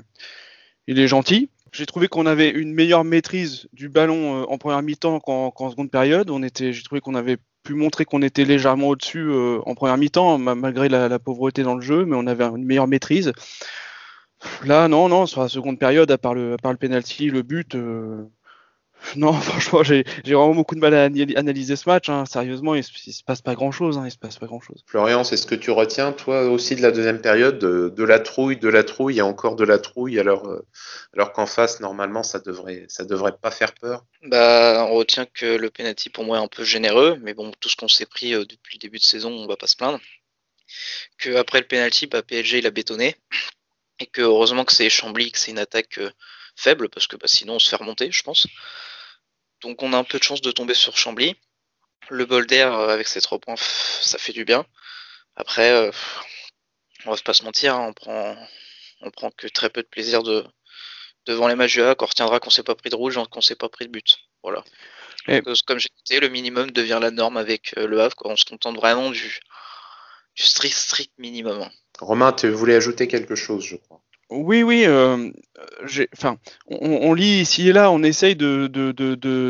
il 0.88 0.98
est 0.98 1.08
gentil. 1.08 1.50
J'ai 1.74 1.86
trouvé 1.86 2.08
qu'on 2.08 2.26
avait 2.26 2.50
une 2.50 2.74
meilleure 2.74 3.04
maîtrise 3.04 3.68
du 3.74 3.90
ballon 3.90 4.44
euh, 4.44 4.46
en 4.48 4.58
première 4.58 4.82
mi-temps 4.82 5.20
qu'en, 5.20 5.70
seconde 5.70 5.92
période. 5.92 6.30
On 6.30 6.42
était, 6.42 6.72
j'ai 6.72 6.84
trouvé 6.84 7.02
qu'on 7.02 7.16
avait 7.16 7.38
pu 7.64 7.74
montrer 7.74 8.06
qu'on 8.06 8.22
était 8.22 8.46
légèrement 8.46 8.88
au-dessus 8.88 9.30
en 9.66 9.76
première 9.76 9.98
mi-temps, 9.98 10.38
malgré 10.38 10.88
la, 10.88 11.20
pauvreté 11.20 11.64
dans 11.64 11.76
le 11.76 11.82
jeu, 11.82 12.06
mais 12.06 12.16
on 12.16 12.26
avait 12.26 12.46
une 12.46 12.64
meilleure 12.64 12.88
maîtrise. 12.88 13.34
Là, 14.66 14.88
non, 14.88 15.10
non, 15.10 15.26
sur 15.26 15.42
la 15.42 15.50
seconde 15.50 15.80
période, 15.80 16.10
à 16.12 16.18
part 16.18 16.34
le, 16.34 16.54
à 16.54 16.58
part 16.58 16.72
le 16.72 16.78
penalty, 16.78 17.30
le 17.30 17.42
but, 17.42 17.76
euh, 17.76 18.26
non, 19.16 19.34
franchement, 19.42 19.84
j'ai 19.84 20.04
vraiment 20.26 20.54
beaucoup 20.54 20.76
de 20.76 20.80
mal 20.80 20.94
à 20.94 21.04
analyser 21.04 21.76
ce 21.76 21.90
match. 21.90 22.10
Hein. 22.10 22.26
Sérieusement, 22.26 22.76
il, 22.76 22.80
ne 22.80 23.12
se 23.12 23.24
passe 23.24 23.42
pas 23.42 23.56
grand 23.56 23.72
chose. 23.72 23.98
Hein. 23.98 24.04
Il 24.06 24.12
se 24.12 24.18
passe 24.18 24.38
pas 24.38 24.46
grand 24.46 24.60
chose. 24.60 24.84
Florian, 24.86 25.24
c'est 25.24 25.38
ce 25.38 25.48
que 25.48 25.56
tu 25.56 25.72
retiens, 25.72 26.12
toi 26.12 26.44
aussi, 26.44 26.76
de 26.76 26.82
la 26.82 26.92
deuxième 26.92 27.22
période, 27.22 27.60
de, 27.60 28.04
la 28.04 28.20
trouille, 28.20 28.58
de 28.58 28.70
la 28.70 28.84
trouille, 28.84 29.16
il 29.16 29.18
y 29.18 29.22
a 29.22 29.26
encore 29.26 29.56
de 29.56 29.64
la 29.64 29.80
trouille, 29.80 30.20
alors, 30.20 30.48
euh, 30.48 30.66
alors 31.14 31.34
qu'en 31.34 31.46
face, 31.46 31.80
normalement, 31.80 32.24
ça 32.24 32.40
devrait, 32.40 32.86
ça 32.88 33.06
devrait 33.06 33.36
pas 33.42 33.52
faire 33.52 33.74
peur? 33.74 34.06
Bah, 34.24 34.86
on 34.90 34.96
retient 34.96 35.26
que 35.26 35.46
le 35.46 35.70
penalty 35.70 36.10
pour 36.10 36.24
moi 36.24 36.38
est 36.38 36.44
un 36.44 36.48
peu 36.48 36.64
généreux, 36.64 37.18
mais 37.22 37.34
bon, 37.34 37.52
tout 37.60 37.70
ce 37.70 37.76
qu'on 37.76 37.88
s'est 37.88 38.06
pris 38.06 38.34
euh, 38.34 38.46
depuis 38.46 38.78
le 38.78 38.82
début 38.82 38.98
de 38.98 39.04
saison, 39.04 39.32
on 39.32 39.48
va 39.48 39.58
pas 39.58 39.68
se 39.68 39.76
plaindre. 39.76 40.00
Que 41.18 41.36
après 41.36 41.60
le 41.60 41.68
penalty, 41.68 42.06
bah, 42.06 42.22
PSG 42.22 42.60
il 42.60 42.68
a 42.68 42.72
bétonné 42.72 43.16
et 44.00 44.08
que 44.08 44.22
heureusement 44.22 44.66
que 44.66 44.74
c'est 44.74 44.90
Chambly, 44.90 45.32
que 45.32 45.40
c'est 45.40 45.52
une 45.52 45.60
attaque 45.60 46.00
euh, 46.00 46.12
faible, 46.56 46.90
parce 46.90 47.08
que 47.08 47.16
bah, 47.16 47.28
sinon 47.28 47.56
on 47.56 47.60
se 47.60 47.70
fait 47.70 47.76
remonter, 47.76 48.12
je 48.12 48.24
pense. 48.24 48.48
Donc 49.62 49.84
on 49.84 49.94
a 49.94 49.98
un 49.98 50.04
peu 50.04 50.20
de 50.20 50.24
chance 50.24 50.42
de 50.42 50.52
tomber 50.52 50.74
sur 50.74 50.98
Chambly. 50.98 51.36
Le 52.10 52.26
bol 52.26 52.48
d'air 52.48 52.74
euh, 52.74 52.90
avec 52.90 53.08
ses 53.08 53.22
trois 53.22 53.40
points, 53.40 53.56
ça 53.58 54.18
fait 54.18 54.34
du 54.34 54.46
bien. 54.46 54.66
Après, 55.36 55.72
euh, 55.72 55.92
on 57.06 57.12
va 57.12 57.18
pas 57.18 57.34
se 57.34 57.44
mentir, 57.44 57.76
hein, 57.76 57.88
on 57.90 57.94
prend 57.94 58.36
on 59.02 59.12
prend 59.12 59.32
que 59.32 59.48
très 59.48 59.70
peu 59.70 59.82
de 59.82 59.88
plaisir 59.88 60.24
de, 60.24 60.46
devant 61.26 61.48
les 61.48 61.56
matchs 61.56 61.74
du 61.74 61.82
on 61.82 61.94
retiendra 62.06 62.40
qu'on 62.40 62.50
s'est 62.50 62.64
pas 62.64 62.76
pris 62.76 62.90
de 62.90 62.96
rouge, 62.96 63.20
qu'on 63.32 63.42
s'est 63.42 63.56
pas 63.56 63.70
pris 63.70 63.86
de 63.86 63.92
but. 63.92 64.18
Voilà. 64.44 64.64
comme 65.66 65.80
j'ai 65.80 65.90
dit, 66.06 66.20
le 66.20 66.30
minimum 66.30 66.72
devient 66.72 67.00
la 67.02 67.12
norme 67.12 67.38
avec 67.38 67.74
le 67.78 68.02
Havre. 68.02 68.16
On 68.26 68.36
se 68.36 68.46
contente 68.46 68.76
vraiment 68.76 69.10
du, 69.12 69.40
du 70.36 70.44
strict, 70.44 70.76
strict 70.76 71.14
minimum. 71.18 71.70
Romain, 72.00 72.32
tu 72.32 72.50
voulais 72.50 72.76
ajouter 72.76 73.08
quelque 73.08 73.36
chose, 73.36 73.64
je 73.66 73.76
crois. 73.76 74.02
Oui, 74.30 74.62
oui. 74.62 74.84
Euh, 74.86 75.32
on, 76.68 77.14
lit 77.16 77.42
ici 77.42 77.70
et 77.70 77.74
là, 77.74 77.90
on 77.90 78.04
essaye 78.04 78.36
de, 78.36 78.68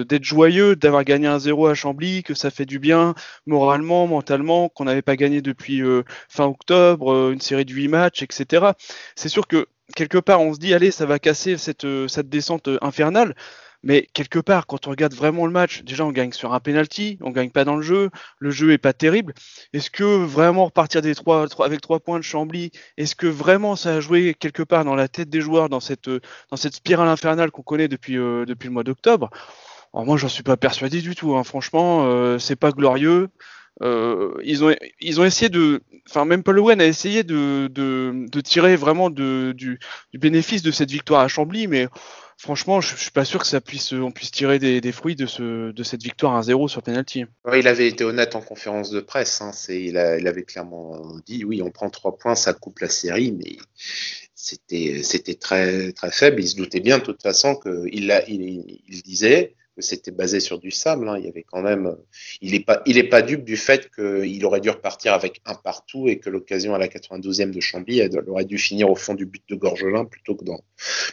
d'être 0.03 0.24
joyeux, 0.24 0.77
d'avoir 0.77 1.03
gagné 1.03 1.27
un 1.27 1.38
zéro 1.38 1.68
à 1.68 1.74
Chambly, 1.74 2.24
que 2.24 2.34
ça 2.34 2.50
fait 2.50 2.65
du 2.65 2.79
bien 2.79 3.13
moralement, 3.46 4.08
mentalement, 4.08 4.70
qu'on 4.70 4.86
n'avait 4.86 5.01
pas 5.01 5.18
gagné 5.18 5.41
depuis 5.41 5.82
euh, 5.82 6.03
fin 6.29 6.46
octobre, 6.46 7.12
euh, 7.12 7.32
une 7.34 7.41
série 7.41 7.65
de 7.65 7.74
huit 7.74 7.89
matchs, 7.89 8.24
etc. 8.24 8.68
C'est 9.15 9.27
sûr 9.27 9.48
que 9.48 9.68
quelque 9.98 10.18
part, 10.18 10.39
on 10.39 10.53
se 10.53 10.60
dit, 10.60 10.74
allez, 10.74 10.91
ça 10.91 11.06
va 11.06 11.20
casser 11.20 11.58
cette, 11.58 11.86
cette 12.08 12.29
descente 12.29 12.70
infernale. 12.82 13.36
Mais 13.81 14.07
quelque 14.13 14.39
part, 14.39 14.67
quand 14.67 14.88
on 14.88 14.89
regarde 14.89 15.13
vraiment 15.13 15.45
le 15.45 15.51
match, 15.53 15.83
déjà 15.83 16.05
on 16.05 16.12
gagne 16.12 16.33
sur 16.33 16.53
un 16.53 16.59
penalty, 16.59 17.17
on 17.21 17.31
gagne 17.31 17.50
pas 17.50 17.63
dans 17.63 17.77
le 17.77 17.81
jeu, 17.81 18.09
le 18.39 18.51
jeu 18.51 18.74
est 18.74 18.77
pas 18.77 18.91
terrible. 18.91 19.33
Est-ce 19.71 19.89
que 19.89 20.03
vraiment 20.03 20.65
repartir 20.65 21.01
des 21.01 21.15
trois, 21.15 21.48
avec 21.63 21.79
trois 21.79 22.00
points 22.01 22.19
de 22.19 22.24
Chambly, 22.24 22.71
est-ce 22.98 23.15
que 23.15 23.27
vraiment 23.27 23.77
ça 23.77 23.95
a 23.95 24.00
joué 24.01 24.33
quelque 24.33 24.63
part 24.63 24.83
dans 24.83 24.95
la 24.95 25.07
tête 25.07 25.29
des 25.29 25.39
joueurs 25.39 25.69
dans 25.69 25.79
cette 25.79 26.09
dans 26.09 26.57
cette 26.57 26.75
spirale 26.75 27.07
infernale 27.07 27.51
qu'on 27.51 27.62
connaît 27.62 27.88
depuis 27.88 28.17
euh, 28.17 28.45
depuis 28.45 28.67
le 28.67 28.74
mois 28.74 28.83
d'octobre? 28.83 29.29
Alors 29.93 30.05
moi 30.05 30.17
j'en 30.17 30.27
suis 30.29 30.43
pas 30.43 30.57
persuadé 30.57 31.01
du 31.01 31.15
tout. 31.15 31.36
Hein. 31.36 31.43
Franchement, 31.43 32.05
euh, 32.05 32.38
c'est 32.38 32.57
pas 32.57 32.71
glorieux. 32.71 33.29
Euh, 33.81 34.33
ils 34.43 34.62
ont 34.65 34.75
ils 35.00 35.21
ont 35.21 35.24
essayé 35.24 35.48
de, 35.48 35.81
enfin 36.09 36.25
même 36.25 36.43
Paul 36.43 36.59
Owen 36.59 36.81
a 36.81 36.86
essayé 36.86 37.24
de, 37.24 37.69
de, 37.71 38.25
de 38.29 38.41
tirer 38.41 38.75
vraiment 38.75 39.09
du, 39.09 39.53
du 39.55 39.79
bénéfice 40.15 40.63
de 40.63 40.71
cette 40.71 40.91
victoire 40.91 41.21
à 41.21 41.29
Chambly, 41.29 41.67
mais 41.67 41.88
franchement, 42.39 42.79
je, 42.79 42.96
suis 42.96 43.12
pas 43.12 43.25
sûr 43.25 43.41
que 43.41 43.48
ça 43.48 43.62
puisse, 43.62 43.91
on 43.91 44.12
puisse 44.12 44.31
tirer 44.31 44.58
des, 44.60 44.91
fruits 44.91 45.15
de, 45.15 45.25
ce, 45.25 45.72
de 45.72 45.84
cette 45.84 46.01
victoire 46.01 46.41
1-0 46.41 46.69
sur 46.69 46.81
penalty. 46.81 47.25
il 47.53 47.67
avait 47.67 47.88
été 47.88 48.03
honnête 48.03 48.36
en 48.36 48.41
conférence 48.41 48.89
de 48.89 49.01
presse. 49.01 49.41
Hein, 49.41 49.51
il, 49.67 49.98
avait 49.98 50.43
clairement 50.43 51.00
dit 51.25 51.43
oui, 51.43 51.62
on 51.62 51.69
prend 51.69 51.89
trois 51.89 52.17
points, 52.17 52.36
ça 52.36 52.53
coupe 52.53 52.79
la 52.79 52.89
série, 52.89 53.34
mais 53.34 53.58
c'était 54.34 55.36
très 55.36 55.91
très 55.91 56.12
faible. 56.12 56.41
Il 56.41 56.48
se 56.48 56.55
doutait 56.55 56.79
bien 56.79 56.98
de 56.98 57.03
toute 57.03 57.22
façon 57.22 57.55
qu'il 57.55 58.24
il, 58.27 58.81
il 58.88 59.01
disait 59.03 59.55
c'était 59.81 60.12
basé 60.12 60.39
sur 60.39 60.59
du 60.59 60.71
sable. 60.71 61.07
Hein. 61.09 61.17
Il 61.17 61.25
y 61.25 61.27
avait 61.27 61.43
quand 61.43 61.62
même, 61.62 61.95
il 62.41 62.55
est 62.55 62.59
pas 62.59 62.81
il 62.86 62.98
est 62.98 63.03
pas 63.03 63.21
dupe 63.21 63.43
du 63.43 63.57
fait 63.57 63.89
qu'il 63.93 64.45
aurait 64.45 64.62
dû 64.62 64.69
repartir 64.69 65.13
avec 65.13 65.41
un 65.45 65.55
partout 65.55 66.07
et 66.07 66.19
que 66.19 66.29
l'occasion 66.29 66.75
à 66.75 66.77
la 66.77 66.88
92e 66.88 67.51
de 67.51 67.59
Chambly 67.59 68.00
elle, 68.00 68.12
aurait 68.27 68.45
dû 68.45 68.57
finir 68.57 68.89
au 68.89 68.95
fond 68.95 69.13
du 69.13 69.25
but 69.25 69.43
de 69.50 69.55
Gorgelin 69.55 70.05
plutôt 70.05 70.36
que 70.36 70.45
dans 70.45 70.62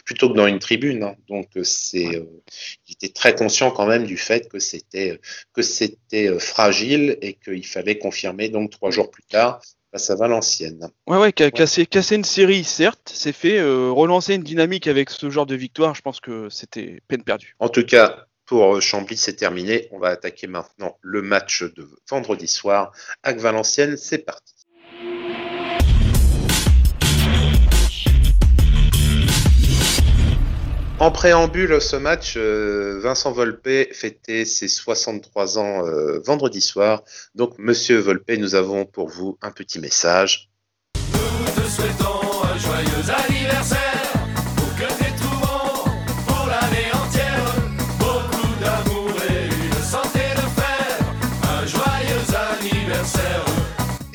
plutôt 0.05 0.29
que 0.29 0.35
dans 0.35 0.47
une 0.47 0.59
tribune. 0.59 1.03
Hein. 1.03 1.15
Donc 1.27 1.49
c'est 1.63 2.15
euh, 2.15 2.25
il 2.87 2.93
était 2.93 3.13
très 3.13 3.35
conscient 3.35 3.71
quand 3.71 3.87
même 3.87 4.05
du 4.05 4.17
fait 4.17 4.49
que 4.49 4.59
c'était 4.59 5.19
que 5.53 5.61
c'était 5.61 6.29
euh, 6.29 6.39
fragile 6.39 7.17
et 7.21 7.33
qu'il 7.33 7.65
fallait 7.65 7.97
confirmer 7.97 8.49
donc 8.49 8.71
trois 8.71 8.91
jours 8.91 9.11
plus 9.11 9.23
tard 9.23 9.61
face 9.91 10.09
à 10.09 10.15
Valenciennes. 10.15 10.89
Ouais, 11.07 11.17
ouais, 11.17 11.31
casser, 11.31 11.85
casser 11.85 12.15
une 12.15 12.23
série, 12.23 12.63
certes, 12.63 13.11
c'est 13.13 13.33
fait. 13.33 13.57
Euh, 13.57 13.89
relancer 13.91 14.35
une 14.35 14.43
dynamique 14.43 14.87
avec 14.87 15.09
ce 15.09 15.29
genre 15.29 15.45
de 15.45 15.55
victoire, 15.55 15.95
je 15.95 16.01
pense 16.01 16.19
que 16.19 16.49
c'était 16.49 17.01
peine 17.07 17.23
perdue. 17.23 17.55
En 17.59 17.69
tout 17.69 17.85
cas, 17.85 18.26
pour 18.47 18.81
Chambly, 18.81 19.17
c'est 19.17 19.35
terminé. 19.35 19.87
On 19.91 19.99
va 19.99 20.07
attaquer 20.09 20.47
maintenant 20.47 20.97
le 21.01 21.21
match 21.21 21.63
de 21.63 21.87
vendredi 22.09 22.47
soir 22.47 22.91
avec 23.21 23.39
Valenciennes. 23.39 23.97
C'est 23.97 24.19
parti. 24.19 24.53
En 30.99 31.11
préambule, 31.11 31.79
ce 31.79 31.95
match, 31.95 32.33
euh, 32.37 32.99
Vincent 33.03 33.31
Volpe 33.31 33.93
fêtait 33.93 34.45
ses 34.45 34.67
63 34.67 35.59
ans 35.59 35.85
euh, 35.85 36.19
vendredi 36.25 36.59
soir. 36.59 37.03
Donc, 37.35 37.53
Monsieur 37.59 37.99
Volpe, 37.99 38.31
nous 38.39 38.55
avons 38.55 38.85
pour 38.85 39.07
vous 39.07 39.37
un 39.43 39.51
petit 39.51 39.79
message. 39.79 40.49
Nous 40.95 41.69
souhaitons 41.69 42.43
un 42.43 42.57
joyeux 42.57 43.11
anniversaire. 43.11 43.36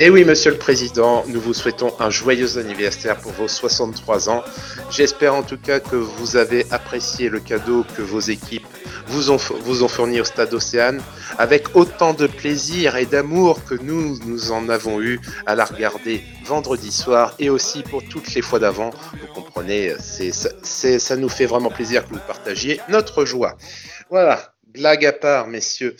Et 0.04 0.11
oui, 0.11 0.25
Monsieur 0.25 0.50
le 0.50 0.59
Président, 0.59 1.25
nous 1.28 1.40
vous 1.40 1.54
souhaitons 1.54 1.94
un 2.00 2.11
joyeux 2.11 2.59
anniversaire 2.59 3.21
pour 3.21 3.30
vos 3.30 3.47
63 3.47 4.30
ans. 4.30 4.42
J'espère 4.90 5.32
en 5.32 5.44
tout 5.44 5.56
cas 5.56 5.78
que 5.78 5.94
vous 5.94 6.37
avez 6.37 6.66
apprécié 6.73 7.28
le 7.28 7.38
cadeau 7.38 7.85
que 7.97 8.02
vos 8.02 8.18
équipes 8.18 8.66
vous 9.06 9.30
ont, 9.30 9.38
fourni 9.38 10.21
au 10.21 10.25
Stade 10.25 10.52
Océane 10.54 11.00
avec 11.38 11.76
autant 11.76 12.14
de 12.14 12.26
plaisir 12.26 12.97
et 12.97 13.06
d'amour 13.06 13.64
que 13.64 13.76
nous, 13.76 14.18
nous 14.26 14.50
en 14.50 14.68
avons 14.68 15.00
eu 15.00 15.21
à 15.47 15.54
la 15.54 15.66
regarder 15.66 16.25
vendredi 16.47 16.90
soir 16.90 17.37
et 17.38 17.49
aussi 17.49 17.85
pour 17.85 18.02
toutes 18.02 18.35
les 18.35 18.42
fois 18.42 18.59
d'avant. 18.59 18.90
Vous 19.21 19.32
comprenez, 19.32 19.94
c'est, 20.00 20.32
ça 20.32 21.16
nous 21.16 21.28
fait 21.28 21.47
vraiment 21.47 21.71
plaisir 21.71 22.09
que 22.09 22.14
vous 22.14 22.26
partagiez 22.26 22.80
notre 22.88 23.25
joie. 23.25 23.56
Voilà, 24.11 24.52
blague 24.66 25.06
à 25.06 25.12
part, 25.12 25.47
messieurs, 25.47 25.94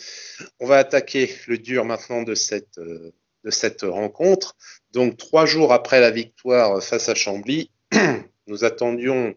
on 0.59 0.67
va 0.67 0.79
attaquer 0.79 1.33
le 1.47 1.57
dur 1.57 1.85
maintenant 1.85 2.23
de 2.23 2.35
cette... 2.35 2.79
euh, 2.79 3.13
de 3.43 3.51
cette 3.51 3.81
rencontre. 3.83 4.55
Donc 4.91 5.17
trois 5.17 5.45
jours 5.45 5.73
après 5.73 5.99
la 5.99 6.11
victoire 6.11 6.81
face 6.83 7.09
à 7.09 7.15
Chambly, 7.15 7.69
nous 8.47 8.63
attendions 8.63 9.35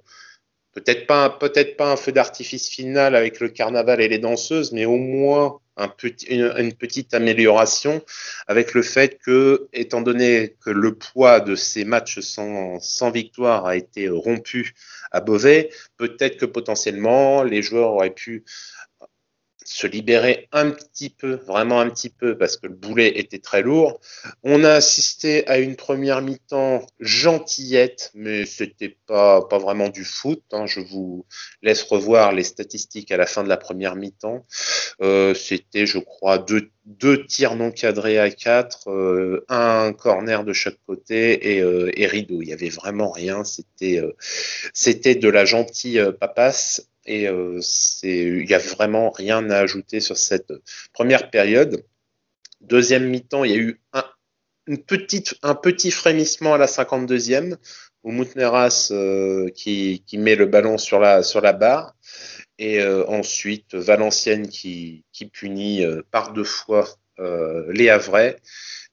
peut-être 0.72 1.06
pas, 1.06 1.30
peut-être 1.30 1.76
pas 1.76 1.92
un 1.92 1.96
feu 1.96 2.12
d'artifice 2.12 2.68
final 2.68 3.16
avec 3.16 3.40
le 3.40 3.48
carnaval 3.48 4.00
et 4.02 4.08
les 4.08 4.18
danseuses, 4.18 4.72
mais 4.72 4.84
au 4.84 4.96
moins 4.96 5.58
une, 6.28 6.72
petite 6.72 7.14
amélioration 7.14 8.02
avec 8.46 8.74
le 8.74 8.82
fait 8.82 9.18
que, 9.18 9.68
étant 9.72 10.00
donné 10.00 10.54
que 10.64 10.70
le 10.70 10.94
poids 10.94 11.40
de 11.40 11.54
ces 11.54 11.84
matchs 11.84 12.20
sans 12.20 13.10
victoire 13.10 13.66
a 13.66 13.76
été 13.76 14.08
rompu 14.08 14.74
à 15.12 15.20
Beauvais, 15.20 15.70
peut-être 15.96 16.36
que 16.36 16.46
potentiellement 16.46 17.42
les 17.42 17.62
joueurs 17.62 17.92
auraient 17.92 18.10
pu 18.10 18.44
se 19.66 19.86
libérer 19.86 20.48
un 20.52 20.70
petit 20.70 21.10
peu, 21.10 21.34
vraiment 21.46 21.80
un 21.80 21.90
petit 21.90 22.10
peu, 22.10 22.38
parce 22.38 22.56
que 22.56 22.66
le 22.66 22.74
boulet 22.74 23.18
était 23.18 23.38
très 23.38 23.62
lourd. 23.62 24.00
On 24.42 24.64
a 24.64 24.70
assisté 24.70 25.46
à 25.48 25.58
une 25.58 25.76
première 25.76 26.22
mi-temps 26.22 26.86
gentillette, 27.00 28.10
mais 28.14 28.46
c'était 28.46 28.96
pas, 29.06 29.42
pas 29.42 29.58
vraiment 29.58 29.88
du 29.88 30.04
foot. 30.04 30.42
Hein. 30.52 30.66
Je 30.66 30.80
vous 30.80 31.26
laisse 31.62 31.82
revoir 31.82 32.32
les 32.32 32.44
statistiques 32.44 33.10
à 33.10 33.16
la 33.16 33.26
fin 33.26 33.42
de 33.42 33.48
la 33.48 33.56
première 33.56 33.96
mi-temps. 33.96 34.46
Euh, 35.02 35.34
c'était, 35.34 35.86
je 35.86 35.98
crois, 35.98 36.38
deux, 36.38 36.70
deux 36.84 37.26
tirs 37.26 37.56
non 37.56 37.70
cadrés 37.70 38.18
à 38.18 38.30
quatre, 38.30 38.90
euh, 38.90 39.44
un 39.48 39.92
corner 39.92 40.44
de 40.44 40.52
chaque 40.52 40.78
côté 40.86 41.56
et, 41.56 41.60
euh, 41.60 41.90
et, 41.94 42.06
rideau. 42.06 42.40
Il 42.40 42.48
y 42.48 42.52
avait 42.52 42.68
vraiment 42.68 43.10
rien. 43.10 43.44
C'était, 43.44 44.00
c'était 44.72 45.16
de 45.16 45.28
la 45.28 45.44
gentille 45.44 46.02
papasse 46.20 46.88
et 47.06 47.28
euh, 47.28 47.60
il 48.02 48.44
n'y 48.44 48.54
a 48.54 48.58
vraiment 48.58 49.10
rien 49.10 49.48
à 49.50 49.58
ajouter 49.58 50.00
sur 50.00 50.16
cette 50.16 50.52
première 50.92 51.30
période. 51.30 51.84
Deuxième 52.60 53.08
mi-temps, 53.08 53.44
il 53.44 53.50
y 53.50 53.54
a 53.54 53.58
eu 53.58 53.80
un, 53.92 54.04
petit 54.74 55.90
frémissement 55.90 56.54
à 56.54 56.58
la 56.58 56.66
52e 56.66 57.56
où 58.02 58.12
Moutneras 58.12 58.88
euh, 58.92 59.50
qui, 59.50 60.02
met 60.14 60.36
le 60.36 60.46
ballon 60.46 60.78
sur 60.78 60.98
la, 60.98 61.52
barre 61.52 61.94
et 62.58 62.80
euh, 62.80 63.04
ensuite 63.06 63.74
Valenciennes 63.74 64.48
qui, 64.48 65.04
punit 65.32 65.84
euh, 65.84 66.02
par 66.10 66.32
deux 66.32 66.44
fois 66.44 66.86
les 67.18 67.88
Havrais. 67.88 68.36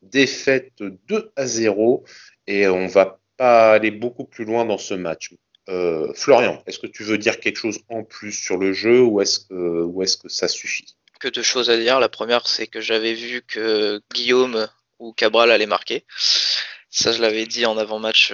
Défaite 0.01 0.71
2 0.79 1.31
à 1.35 1.45
0 1.45 2.05
et 2.47 2.67
on 2.67 2.87
va 2.87 3.19
pas 3.37 3.73
aller 3.73 3.91
beaucoup 3.91 4.25
plus 4.25 4.45
loin 4.45 4.65
dans 4.65 4.77
ce 4.77 4.93
match. 4.93 5.33
Euh, 5.69 6.13
Florian, 6.13 6.61
est-ce 6.67 6.79
que 6.79 6.87
tu 6.87 7.03
veux 7.03 7.17
dire 7.17 7.39
quelque 7.39 7.57
chose 7.57 7.79
en 7.89 8.03
plus 8.03 8.31
sur 8.31 8.57
le 8.57 8.73
jeu 8.73 9.01
ou 9.01 9.21
est-ce 9.21 9.39
que, 9.39 10.29
ça 10.29 10.47
suffit? 10.47 10.95
Que 11.19 11.29
deux 11.29 11.43
choses 11.43 11.69
à 11.69 11.77
dire. 11.77 11.99
La 11.99 12.09
première, 12.09 12.47
c'est 12.47 12.67
que 12.67 12.81
j'avais 12.81 13.13
vu 13.13 13.41
que 13.41 14.01
Guillaume 14.13 14.67
ou 14.99 15.13
Cabral 15.13 15.51
allait 15.51 15.65
marquer. 15.65 16.05
Ça, 16.89 17.11
je 17.11 17.21
l'avais 17.21 17.45
dit 17.45 17.65
en 17.65 17.77
avant-match 17.77 18.33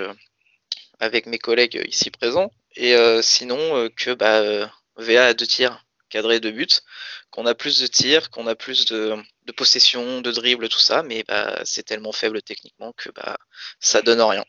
avec 0.99 1.25
mes 1.25 1.39
collègues 1.39 1.81
ici 1.87 2.11
présents. 2.11 2.51
Et 2.75 2.95
euh, 2.95 3.21
sinon, 3.21 3.57
euh, 3.77 3.89
que 3.89 4.11
bah, 4.11 4.71
VA 4.97 5.27
a 5.27 5.33
deux 5.33 5.47
tirs 5.47 5.85
cadrés 6.09 6.39
de 6.39 6.49
but, 6.49 6.83
qu'on 7.29 7.45
a 7.45 7.53
plus 7.53 7.79
de 7.79 7.87
tirs, 7.87 8.29
qu'on 8.31 8.47
a 8.47 8.55
plus 8.55 8.85
de, 8.85 9.15
de, 9.45 9.51
possession, 9.51 10.21
de 10.21 10.31
dribble, 10.31 10.69
tout 10.69 10.79
ça, 10.79 11.03
mais 11.03 11.23
bah, 11.27 11.61
c'est 11.65 11.83
tellement 11.83 12.11
faible 12.11 12.41
techniquement 12.41 12.93
que 12.93 13.09
bah, 13.11 13.37
ça 13.79 14.01
donne 14.01 14.21
rien, 14.21 14.43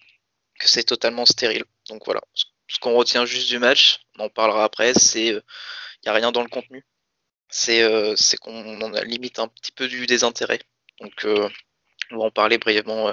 que 0.58 0.68
c'est 0.68 0.84
totalement 0.84 1.26
stérile. 1.26 1.64
Donc 1.88 2.02
voilà, 2.06 2.22
ce 2.70 2.78
qu'on 2.78 2.94
retient 2.94 3.26
juste 3.26 3.48
du 3.48 3.58
match, 3.58 4.00
on 4.18 4.24
en 4.24 4.28
parlera 4.28 4.64
après, 4.64 4.94
c'est 4.94 5.26
il 5.26 5.34
euh, 5.34 5.40
n'y 6.04 6.10
a 6.10 6.14
rien 6.14 6.30
dans 6.30 6.42
le 6.42 6.48
contenu. 6.48 6.86
C'est 7.48 7.82
euh, 7.82 8.14
qu'on 8.40 8.90
limite 9.02 9.40
un 9.40 9.48
petit 9.48 9.72
peu 9.72 9.88
du 9.88 10.06
désintérêt. 10.06 10.60
Donc 11.00 11.24
euh, 11.24 11.48
on 12.12 12.18
va 12.18 12.24
en 12.26 12.30
parler 12.30 12.58
brièvement 12.58 13.12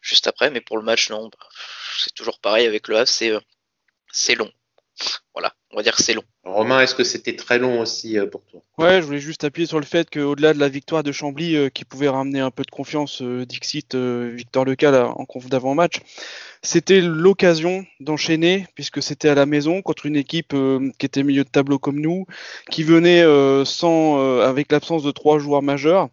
juste 0.00 0.28
après, 0.28 0.50
mais 0.50 0.60
pour 0.60 0.78
le 0.78 0.84
match, 0.84 1.10
non, 1.10 1.28
bah, 1.28 1.48
c'est 1.98 2.14
toujours 2.14 2.38
pareil 2.38 2.66
avec 2.66 2.86
le 2.88 2.98
Havre, 2.98 3.42
c'est 4.12 4.34
long. 4.36 4.52
Voilà, 5.34 5.54
on 5.76 5.80
va 5.80 5.82
dire 5.82 5.94
que 5.94 6.02
c'est 6.02 6.14
long. 6.14 6.24
Romain, 6.42 6.80
est-ce 6.80 6.94
que 6.94 7.04
c'était 7.04 7.36
très 7.36 7.58
long 7.58 7.80
aussi 7.80 8.16
pour 8.32 8.40
toi? 8.46 8.62
Ouais, 8.78 9.02
je 9.02 9.06
voulais 9.06 9.18
juste 9.18 9.44
appuyer 9.44 9.66
sur 9.66 9.78
le 9.78 9.84
fait 9.84 10.08
qu'au-delà 10.08 10.54
de 10.54 10.58
la 10.58 10.70
victoire 10.70 11.02
de 11.02 11.12
Chambly, 11.12 11.54
euh, 11.54 11.68
qui 11.68 11.84
pouvait 11.84 12.08
ramener 12.08 12.40
un 12.40 12.50
peu 12.50 12.62
de 12.62 12.70
confiance, 12.70 13.20
euh, 13.20 13.44
Dixit, 13.44 13.94
euh, 13.94 14.32
Victor 14.34 14.64
Lecal 14.64 14.94
en 14.94 15.26
conf 15.26 15.50
d'avant-match, 15.50 16.00
c'était 16.62 17.00
l'occasion 17.00 17.84
d'enchaîner, 18.00 18.66
puisque 18.74 19.02
c'était 19.02 19.28
à 19.28 19.34
la 19.34 19.46
maison 19.46 19.82
contre 19.82 20.06
une 20.06 20.16
équipe 20.16 20.52
euh, 20.54 20.90
qui 20.98 21.06
était 21.06 21.22
milieu 21.22 21.44
de 21.44 21.48
tableau 21.48 21.78
comme 21.78 22.00
nous, 22.00 22.26
qui 22.70 22.82
venait 22.82 23.22
euh, 23.22 23.64
sans, 23.64 24.18
euh, 24.18 24.46
avec 24.46 24.72
l'absence 24.72 25.02
de 25.02 25.10
trois 25.10 25.38
joueurs 25.38 25.62
majeurs, 25.62 26.08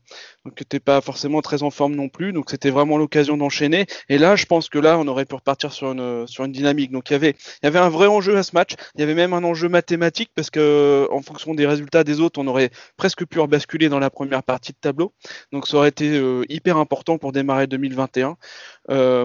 donc 0.45 0.55
qui 0.55 0.63
n'était 0.63 0.79
pas 0.81 0.99
forcément 1.01 1.41
très 1.41 1.63
en 1.63 1.71
forme 1.71 1.95
non 1.95 2.09
plus. 2.09 2.33
Donc 2.33 2.49
c'était 2.49 2.69
vraiment 2.69 2.97
l'occasion 2.97 3.37
d'enchaîner. 3.37 3.85
Et 4.09 4.17
là, 4.17 4.35
je 4.35 4.45
pense 4.45 4.69
que 4.69 4.77
là, 4.77 4.99
on 4.99 5.07
aurait 5.07 5.25
pu 5.25 5.35
repartir 5.35 5.71
sur 5.71 5.91
une, 5.91 6.27
sur 6.27 6.43
une 6.43 6.51
dynamique. 6.51 6.91
Donc 6.91 7.09
il 7.09 7.13
y 7.13 7.15
avait, 7.15 7.35
il 7.61 7.65
y 7.65 7.67
avait 7.67 7.79
un 7.79 7.89
vrai 7.89 8.07
enjeu 8.07 8.37
à 8.37 8.43
ce 8.43 8.51
match. 8.53 8.71
Il 8.95 9.01
y 9.01 9.03
avait 9.03 9.15
même 9.15 9.33
un 9.33 9.43
enjeu 9.43 9.52
mathématique 9.61 10.31
parce 10.35 10.49
que 10.49 11.07
en 11.11 11.21
fonction 11.21 11.53
des 11.53 11.65
résultats 11.65 12.03
des 12.03 12.19
autres, 12.19 12.41
on 12.41 12.47
aurait 12.47 12.71
presque 12.97 13.25
pu 13.25 13.39
rebasculer 13.39 13.89
dans 13.89 13.99
la 13.99 14.09
première 14.09 14.43
partie 14.43 14.71
de 14.71 14.77
tableau. 14.79 15.13
Donc 15.51 15.67
ça 15.67 15.77
aurait 15.77 15.89
été 15.89 16.21
hyper 16.49 16.77
important 16.77 17.17
pour 17.17 17.31
démarrer 17.31 17.67
2021. 17.67 18.37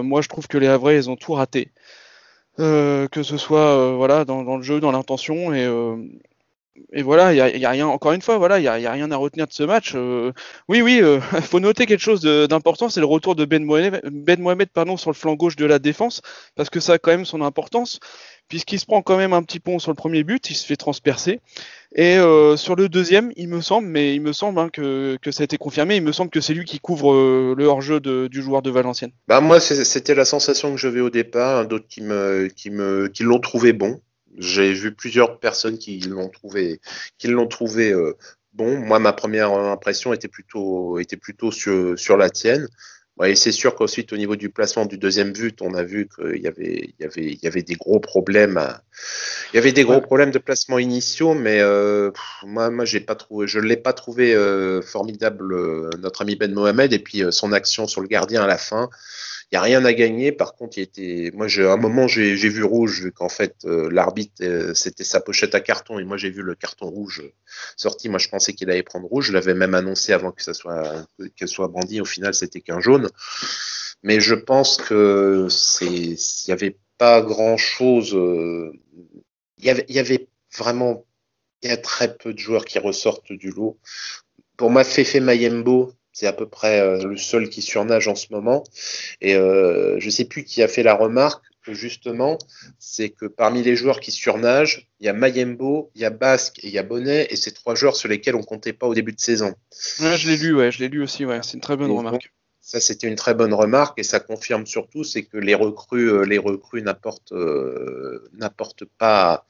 moi, 0.03 0.21
je 0.21 0.27
trouve 0.27 0.47
que 0.47 0.57
les 0.57 0.67
Havrais, 0.67 0.97
ils 0.97 1.09
ont 1.09 1.15
tout 1.15 1.33
raté. 1.33 1.71
Euh, 2.59 3.07
que 3.07 3.23
ce 3.23 3.37
soit 3.37 3.73
euh, 3.77 3.93
voilà 3.95 4.25
dans, 4.25 4.57
le 4.57 4.63
jeu, 4.63 4.81
dans 4.81 4.91
l'intention 4.91 5.53
et, 5.53 5.63
euh, 5.65 5.95
et 6.91 7.03
voilà, 7.03 7.33
il 7.33 7.59
y 7.59 7.65
a, 7.65 7.69
rien. 7.69 7.87
Encore 7.87 8.13
une 8.13 8.21
fois, 8.21 8.39
il 8.57 8.63
y 8.63 8.67
a, 8.67 8.91
rien 8.91 9.11
à 9.11 9.15
retenir 9.15 9.47
de 9.47 9.53
ce 9.53 9.63
match. 9.63 9.93
Euh, 9.95 10.31
oui, 10.67 10.81
oui, 10.81 10.99
euh, 11.01 11.19
faut 11.41 11.59
noter 11.59 11.85
quelque 11.85 12.01
chose 12.01 12.21
d'important, 12.21 12.89
c'est 12.89 12.99
le 12.99 13.05
retour 13.05 13.35
de 13.35 13.45
Ben 13.45 13.63
Mohamed, 13.63 14.01
Ben 14.11 14.97
sur 14.97 15.09
le 15.11 15.15
flanc 15.15 15.35
gauche 15.35 15.55
de 15.55 15.65
la 15.65 15.79
défense, 15.79 16.21
parce 16.55 16.69
que 16.69 16.79
ça 16.79 16.93
a 16.93 16.97
quand 16.97 17.11
même 17.11 17.25
son 17.25 17.41
importance, 17.41 17.99
puisqu'il 18.47 18.79
se 18.79 18.85
prend 18.85 19.01
quand 19.01 19.17
même 19.17 19.33
un 19.33 19.43
petit 19.43 19.59
pont 19.59 19.79
sur 19.79 19.91
le 19.91 19.95
premier 19.95 20.23
but, 20.23 20.49
il 20.49 20.55
se 20.55 20.65
fait 20.65 20.75
transpercer. 20.75 21.39
Et 21.95 22.17
euh, 22.17 22.57
sur 22.57 22.75
le 22.75 22.89
deuxième, 22.89 23.31
il 23.35 23.47
me 23.47 23.61
semble, 23.61 23.87
mais 23.87 24.13
il 24.13 24.21
me 24.21 24.33
semble 24.33 24.59
hein, 24.59 24.69
que, 24.71 25.17
ça 25.31 25.41
a 25.41 25.43
été 25.43 25.57
confirmé, 25.57 25.95
il 25.95 26.03
me 26.03 26.11
semble 26.11 26.29
que 26.29 26.41
c'est 26.41 26.53
lui 26.53 26.65
qui 26.65 26.79
couvre 26.79 27.13
euh, 27.13 27.55
le 27.57 27.65
hors-jeu 27.65 27.99
du 27.99 28.41
joueur 28.41 28.61
de 28.61 28.69
Valenciennes. 28.69 29.11
Bah 29.27 29.41
moi, 29.41 29.59
c'était 29.59 30.15
la 30.15 30.25
sensation 30.25 30.71
que 30.71 30.77
j'avais 30.77 31.01
au 31.01 31.09
départ, 31.09 31.59
hein, 31.59 31.65
d'autres 31.65 31.87
qui 31.87 32.01
qui 32.55 33.23
l'ont 33.23 33.39
trouvé 33.39 33.73
bon. 33.73 34.01
J'ai 34.37 34.73
vu 34.73 34.93
plusieurs 34.93 35.39
personnes 35.39 35.77
qui 35.77 35.99
l'ont 36.01 36.29
trouvé, 36.29 36.79
qui 37.17 37.27
l'ont 37.27 37.47
trouvé 37.47 37.91
euh, 37.91 38.13
bon. 38.53 38.77
Moi, 38.79 38.99
ma 38.99 39.13
première 39.13 39.51
impression 39.51 40.13
était 40.13 40.27
plutôt, 40.27 40.99
était 40.99 41.17
plutôt 41.17 41.51
sur, 41.51 41.97
sur 41.97 42.17
la 42.17 42.29
tienne. 42.29 42.67
Ouais, 43.17 43.31
et 43.33 43.35
c'est 43.35 43.51
sûr 43.51 43.75
qu'ensuite, 43.75 44.13
au 44.13 44.17
niveau 44.17 44.37
du 44.37 44.49
placement 44.49 44.85
du 44.85 44.97
deuxième 44.97 45.33
but, 45.33 45.61
on 45.61 45.73
a 45.73 45.83
vu 45.83 46.07
qu'il 46.07 46.41
y 46.41 46.47
avait, 46.47 46.77
il 46.87 46.93
y 47.01 47.03
avait, 47.05 47.25
il 47.25 47.39
y 47.43 47.47
avait 47.47 47.63
des 47.63 47.75
gros 47.75 47.99
problèmes. 47.99 48.55
à- 48.57 48.81
Il 49.51 49.57
y 49.57 49.59
avait 49.59 49.73
des 49.73 49.83
gros 49.83 49.95
Ouais. 49.95 50.01
problèmes 50.01 50.31
de 50.31 50.39
placement 50.39 50.79
initiaux, 50.79 51.33
mais 51.33 51.59
euh, 51.59 52.11
pff, 52.11 52.23
moi, 52.43 52.69
moi, 52.69 52.85
j'ai 52.85 53.01
pas 53.01 53.15
trouvé, 53.15 53.45
je 53.45 53.59
l'ai 53.59 53.75
pas 53.75 53.91
trouvé 53.91 54.33
euh, 54.33 54.81
formidable, 54.81 55.53
notre 55.99 56.21
ami 56.21 56.37
Ben 56.37 56.53
Mohamed, 56.53 56.93
et 56.93 56.99
puis 56.99 57.23
son 57.31 57.51
action 57.51 57.87
sur 57.87 57.99
le 57.99 58.07
gardien 58.07 58.43
à 58.43 58.47
la 58.47 58.57
fin. 58.57 58.89
N'y 59.51 59.57
a 59.57 59.61
rien 59.61 59.83
à 59.83 59.93
gagner. 59.93 60.31
Par 60.31 60.55
contre, 60.55 60.77
il 60.77 60.81
était. 60.81 61.31
Moi, 61.33 61.47
j'ai- 61.47 61.65
à 61.65 61.71
un 61.73 61.77
moment, 61.77 62.07
j'ai 62.07 62.35
vu 62.35 62.63
rouge, 62.63 63.01
vu 63.01 63.11
qu'en 63.11 63.29
fait, 63.29 63.55
euh, 63.65 63.89
l'arbitre, 63.91 64.43
euh, 64.43 64.73
c'était 64.75 65.03
sa 65.03 65.21
pochette 65.21 65.55
à 65.55 65.59
carton. 65.59 65.97
Et 65.97 66.03
moi, 66.03 66.17
j'ai 66.17 66.29
vu 66.29 66.43
le 66.43 66.53
carton 66.53 66.87
rouge 66.87 67.23
sorti. 67.75 68.09
Moi, 68.09 68.19
je 68.19 68.29
pensais 68.29 68.53
qu'il 68.53 68.69
allait 68.69 68.83
prendre 68.83 69.07
rouge. 69.07 69.27
Je 69.27 69.33
l'avais 69.33 69.55
même 69.55 69.73
annoncé 69.73 70.13
avant 70.13 70.31
que 70.31 70.43
ça 70.43 70.53
soit 70.53 71.07
qu'elle 71.35 71.47
soit 71.47 71.67
brandie. 71.67 71.99
Au 71.99 72.05
final, 72.05 72.33
c'était 72.35 72.61
qu'un 72.61 72.79
jaune. 72.79 73.09
Mais 74.03 74.19
je 74.19 74.35
pense 74.35 74.77
que 74.77 75.47
c'est. 75.49 75.85
Il 75.87 76.17
n'y 76.47 76.53
avait 76.53 76.77
pas 76.99 77.21
grand 77.21 77.57
chose. 77.57 78.11
Il 79.57 79.65
y 79.65 79.69
avait, 79.69 79.85
y 79.89 79.99
avait 79.99 80.27
vraiment. 80.57 81.05
Il 81.61 81.69
y 81.69 81.73
a 81.73 81.77
très 81.77 82.15
peu 82.17 82.33
de 82.33 82.39
joueurs 82.39 82.65
qui 82.65 82.79
ressortent 82.79 83.33
du 83.33 83.49
lot. 83.51 83.77
Pour 84.57 84.69
moi, 84.69 84.83
Fefe 84.83 85.15
Mayembo, 85.15 85.93
c'est 86.19 86.27
à 86.27 86.33
peu 86.33 86.49
près 86.49 86.81
euh, 86.81 87.01
le 87.07 87.15
seul 87.15 87.47
qui 87.47 87.61
surnage 87.61 88.09
en 88.09 88.15
ce 88.15 88.27
moment. 88.31 88.65
Et 89.21 89.35
euh, 89.35 89.95
je 89.99 90.09
sais 90.09 90.25
plus 90.25 90.43
qui 90.43 90.61
a 90.61 90.67
fait 90.67 90.83
la 90.83 90.93
remarque 90.93 91.45
que 91.63 91.73
justement, 91.73 92.37
c'est 92.77 93.09
que 93.09 93.25
parmi 93.25 93.63
les 93.63 93.77
joueurs 93.77 94.01
qui 94.01 94.11
surnagent, 94.11 94.89
il 94.99 95.05
y 95.05 95.09
a 95.09 95.13
Mayembo, 95.13 95.91
il 95.95 96.01
y 96.01 96.05
a 96.05 96.09
Basque 96.09 96.59
et 96.59 96.67
il 96.67 96.73
y 96.73 96.77
a 96.77 96.83
Bonnet, 96.83 97.27
et 97.29 97.37
c'est 97.37 97.51
trois 97.51 97.73
joueurs 97.73 97.95
sur 97.95 98.09
lesquels 98.09 98.35
on 98.35 98.43
comptait 98.43 98.73
pas 98.73 98.87
au 98.87 98.93
début 98.93 99.13
de 99.13 99.19
saison. 99.19 99.53
Ouais, 100.01 100.17
je 100.17 100.29
l'ai 100.29 100.35
lu, 100.35 100.53
ouais, 100.53 100.73
je 100.73 100.79
l'ai 100.79 100.89
lu 100.89 101.01
aussi, 101.01 101.25
ouais, 101.25 101.39
c'est 101.41 101.53
une 101.53 101.61
très 101.61 101.77
bonne 101.77 101.91
Et 101.91 101.97
remarque. 101.97 102.33
Ça, 102.71 102.79
c'était 102.79 103.07
une 103.07 103.15
très 103.15 103.33
bonne 103.33 103.55
remarque 103.55 103.97
et 103.97 104.03
ça 104.03 104.19
confirme 104.19 104.67
surtout, 104.67 105.03
c'est 105.03 105.23
que 105.23 105.37
les 105.37 105.55
recrues, 105.55 106.11
euh, 106.11 106.21
les 106.23 106.37
recrues 106.37 106.83
n'apportent, 106.83 107.31
euh, 107.31 108.29
pas, 108.99 109.43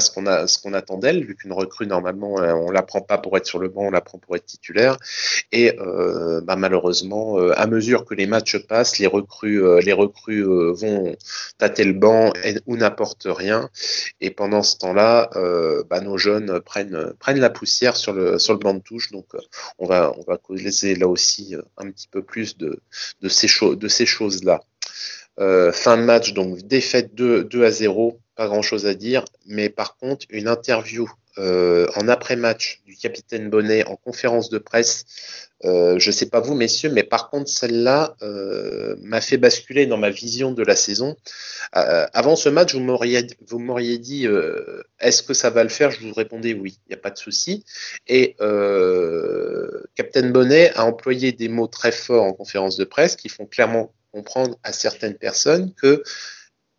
ce 0.00 0.10
qu'on 0.10 0.72
attend 0.72 0.96
d'elles, 0.96 1.22
vu 1.22 1.36
qu'une 1.36 1.52
recrue 1.52 1.86
normalement, 1.86 2.40
euh, 2.40 2.54
on 2.54 2.70
la 2.70 2.82
prend 2.82 3.02
pas 3.02 3.18
pour 3.18 3.36
être 3.36 3.44
sur 3.44 3.58
le 3.58 3.68
banc, 3.68 3.82
on 3.88 3.90
la 3.90 4.00
prend 4.00 4.16
pour 4.16 4.36
être 4.36 4.46
titulaire. 4.46 4.96
Et 5.52 5.76
bah, 6.44 6.56
malheureusement, 6.56 7.36
à 7.36 7.66
mesure 7.66 8.06
que 8.06 8.14
les 8.14 8.26
matchs 8.26 8.56
passent, 8.66 8.98
les 8.98 9.06
recrues, 9.06 9.60
vont 10.72 11.14
tâter 11.58 11.84
le 11.84 11.92
banc 11.92 12.32
ou 12.64 12.78
n'apportent 12.78 13.28
rien. 13.28 13.68
Et 14.22 14.30
pendant 14.30 14.62
ce 14.62 14.78
temps-là, 14.78 15.28
bah, 15.90 16.00
nos 16.00 16.16
jeunes 16.16 16.60
prennent, 16.60 17.12
prennent 17.18 17.40
la 17.40 17.50
poussière 17.50 17.96
sur 17.96 18.14
le, 18.14 18.38
sur 18.38 18.54
le 18.54 18.58
banc 18.60 18.72
de 18.72 18.80
touche. 18.80 19.10
Donc, 19.12 19.26
on 19.78 19.84
va, 19.84 20.14
on 20.16 20.22
va 20.22 20.38
causer 20.38 20.94
là 20.94 21.06
aussi 21.06 21.54
un 21.76 21.90
petit 21.90 22.08
peu 22.08 22.22
plus 22.22 22.56
de, 22.56 22.61
de 22.62 23.28
ces, 23.28 24.06
choses-là. 24.06 24.62
Euh, 25.40 25.72
fin 25.72 25.96
de 25.96 26.02
match, 26.02 26.32
donc 26.34 26.58
défaite 26.62 27.14
2, 27.14 27.44
2 27.44 27.64
à 27.64 27.70
0, 27.70 28.18
pas 28.36 28.46
grand-chose 28.46 28.86
à 28.86 28.94
dire, 28.94 29.24
mais 29.46 29.68
par 29.68 29.96
contre, 29.96 30.26
une 30.30 30.48
interview 30.48 31.08
euh, 31.38 31.86
en 31.96 32.08
après-match 32.08 32.82
du 32.86 32.96
capitaine 32.96 33.48
Bonnet 33.48 33.86
en 33.86 33.96
conférence 33.96 34.50
de 34.50 34.58
presse, 34.58 35.06
euh, 35.64 35.98
je 35.98 36.10
sais 36.10 36.26
pas 36.26 36.40
vous, 36.40 36.54
messieurs, 36.54 36.90
mais 36.90 37.04
par 37.04 37.30
contre, 37.30 37.48
celle-là 37.48 38.14
euh, 38.22 38.96
m'a 39.00 39.20
fait 39.20 39.38
basculer 39.38 39.86
dans 39.86 39.96
ma 39.96 40.10
vision 40.10 40.52
de 40.52 40.62
la 40.62 40.76
saison. 40.76 41.16
Avant 41.72 42.36
ce 42.36 42.48
match, 42.48 42.74
vous 42.74 42.80
m'auriez, 42.80 43.98
dit, 43.98 44.26
est-ce 45.00 45.22
que 45.22 45.32
ça 45.32 45.48
va 45.50 45.62
le 45.62 45.70
faire? 45.70 45.90
Je 45.90 46.06
vous 46.06 46.12
répondais 46.12 46.52
oui, 46.52 46.78
il 46.86 46.90
n'y 46.90 46.94
a 46.94 47.00
pas 47.00 47.10
de 47.10 47.18
souci. 47.18 47.64
Et 48.08 48.36
Captain 49.94 50.28
Bonnet 50.30 50.72
a 50.74 50.84
employé 50.84 51.32
des 51.32 51.48
mots 51.48 51.68
très 51.68 51.92
forts 51.92 52.24
en 52.24 52.32
conférence 52.32 52.76
de 52.76 52.84
presse 52.84 53.16
qui 53.16 53.28
font 53.28 53.46
clairement 53.46 53.94
comprendre 54.12 54.58
à 54.62 54.72
certaines 54.72 55.14
personnes 55.14 55.72
que 55.74 56.02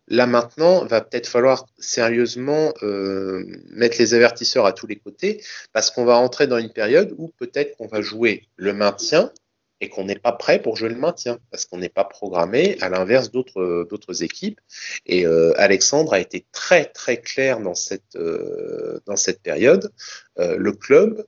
là 0.08 0.26
maintenant, 0.26 0.84
va 0.84 1.00
peut-être 1.00 1.28
falloir 1.28 1.66
sérieusement 1.78 2.72
euh, 2.82 3.44
mettre 3.70 3.96
les 3.98 4.14
avertisseurs 4.14 4.66
à 4.66 4.72
tous 4.72 4.86
les 4.86 4.96
côtés 4.96 5.42
parce 5.72 5.90
qu'on 5.90 6.04
va 6.04 6.16
entrer 6.16 6.46
dans 6.46 6.58
une 6.58 6.72
période 6.72 7.14
où 7.18 7.28
peut-être 7.38 7.76
qu'on 7.76 7.86
va 7.86 8.00
jouer 8.00 8.48
le 8.56 8.72
maintien 8.72 9.32
et 9.80 9.88
qu'on 9.88 10.04
n'est 10.04 10.18
pas 10.18 10.32
prêt 10.32 10.60
pour 10.60 10.76
jouer 10.76 10.88
le 10.88 10.96
maintien 10.96 11.38
parce 11.50 11.66
qu'on 11.66 11.78
n'est 11.78 11.88
pas 11.88 12.04
programmé 12.04 12.76
à 12.80 12.88
l'inverse 12.88 13.30
d'autres 13.30 13.86
d'autres 13.88 14.22
équipes. 14.22 14.60
Et 15.06 15.26
euh, 15.26 15.52
Alexandre 15.56 16.14
a 16.14 16.20
été 16.20 16.46
très 16.52 16.86
très 16.86 17.18
clair 17.18 17.60
dans 17.60 17.74
cette 17.74 18.16
euh, 18.16 19.00
dans 19.06 19.16
cette 19.16 19.42
période. 19.42 19.92
Euh, 20.38 20.56
le 20.56 20.72
club, 20.72 21.26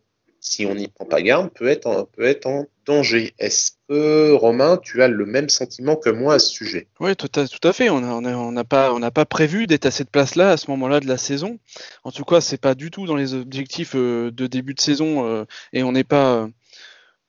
si 0.49 0.65
on 0.65 0.77
n'y 0.77 0.87
prend 0.87 1.05
pas 1.05 1.23
garde, 1.23 1.51
peut 1.51 1.67
être 1.67 1.87
en, 1.87 2.05
peut 2.05 2.25
être 2.25 2.47
en 2.47 2.67
danger. 2.87 3.35
Est-ce 3.41 3.73
que 3.89 4.31
Romain, 4.33 4.79
tu 4.81 5.03
as 5.03 5.09
le 5.09 5.27
même 5.27 5.49
sentiment 5.49 5.97
que 5.97 6.09
moi 6.09 6.35
à 6.35 6.39
ce 6.39 6.51
sujet? 6.51 6.87
Oui, 7.01 7.17
tout 7.17 7.29
à, 7.35 7.49
tout 7.49 7.67
à 7.67 7.73
fait. 7.73 7.91
On 7.91 8.01
n'a 8.01 8.15
on 8.15 8.57
on 8.57 8.65
pas, 8.65 9.11
pas 9.11 9.25
prévu 9.25 9.67
d'être 9.67 9.87
à 9.87 9.91
cette 9.91 10.11
place-là 10.11 10.53
à 10.53 10.57
ce 10.57 10.71
moment-là 10.71 11.01
de 11.01 11.09
la 11.09 11.19
saison. 11.19 11.59
En 12.05 12.13
tout 12.13 12.25
cas, 12.25 12.41
c'est 12.41 12.61
pas 12.61 12.77
du 12.77 12.93
tout 12.93 13.07
dans 13.07 13.17
les 13.17 13.35
objectifs 13.35 13.97
euh, 13.97 14.31
de 14.31 14.47
début 14.47 14.75
de 14.75 14.81
saison 14.81 15.27
euh, 15.27 15.45
et 15.73 15.83
on 15.83 15.91
n'est 15.91 16.05
pas, 16.05 16.35
euh, 16.35 16.47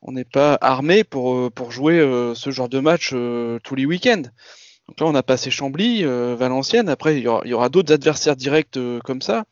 on 0.04 0.12
n'est 0.12 0.24
pas 0.24 0.56
armé 0.62 1.04
pour, 1.04 1.52
pour 1.52 1.72
jouer 1.72 2.00
ce 2.36 2.52
genre 2.52 2.70
de 2.70 2.80
match 2.80 3.10
tous 3.64 3.76
les 3.76 3.88
week-ends. 3.88 4.24
Donc 4.88 5.00
là, 5.00 5.08
on 5.08 5.16
a 5.16 5.24
passé 5.24 5.50
Chambly, 5.50 6.04
Valenciennes. 6.04 6.88
Après, 6.88 7.18
il 7.18 7.24
y 7.24 7.28
aura, 7.28 7.70
d'autres 7.70 7.92
adversaires 7.92 8.36
directs 8.36 8.78
comme 9.04 9.24
ça. 9.24 9.46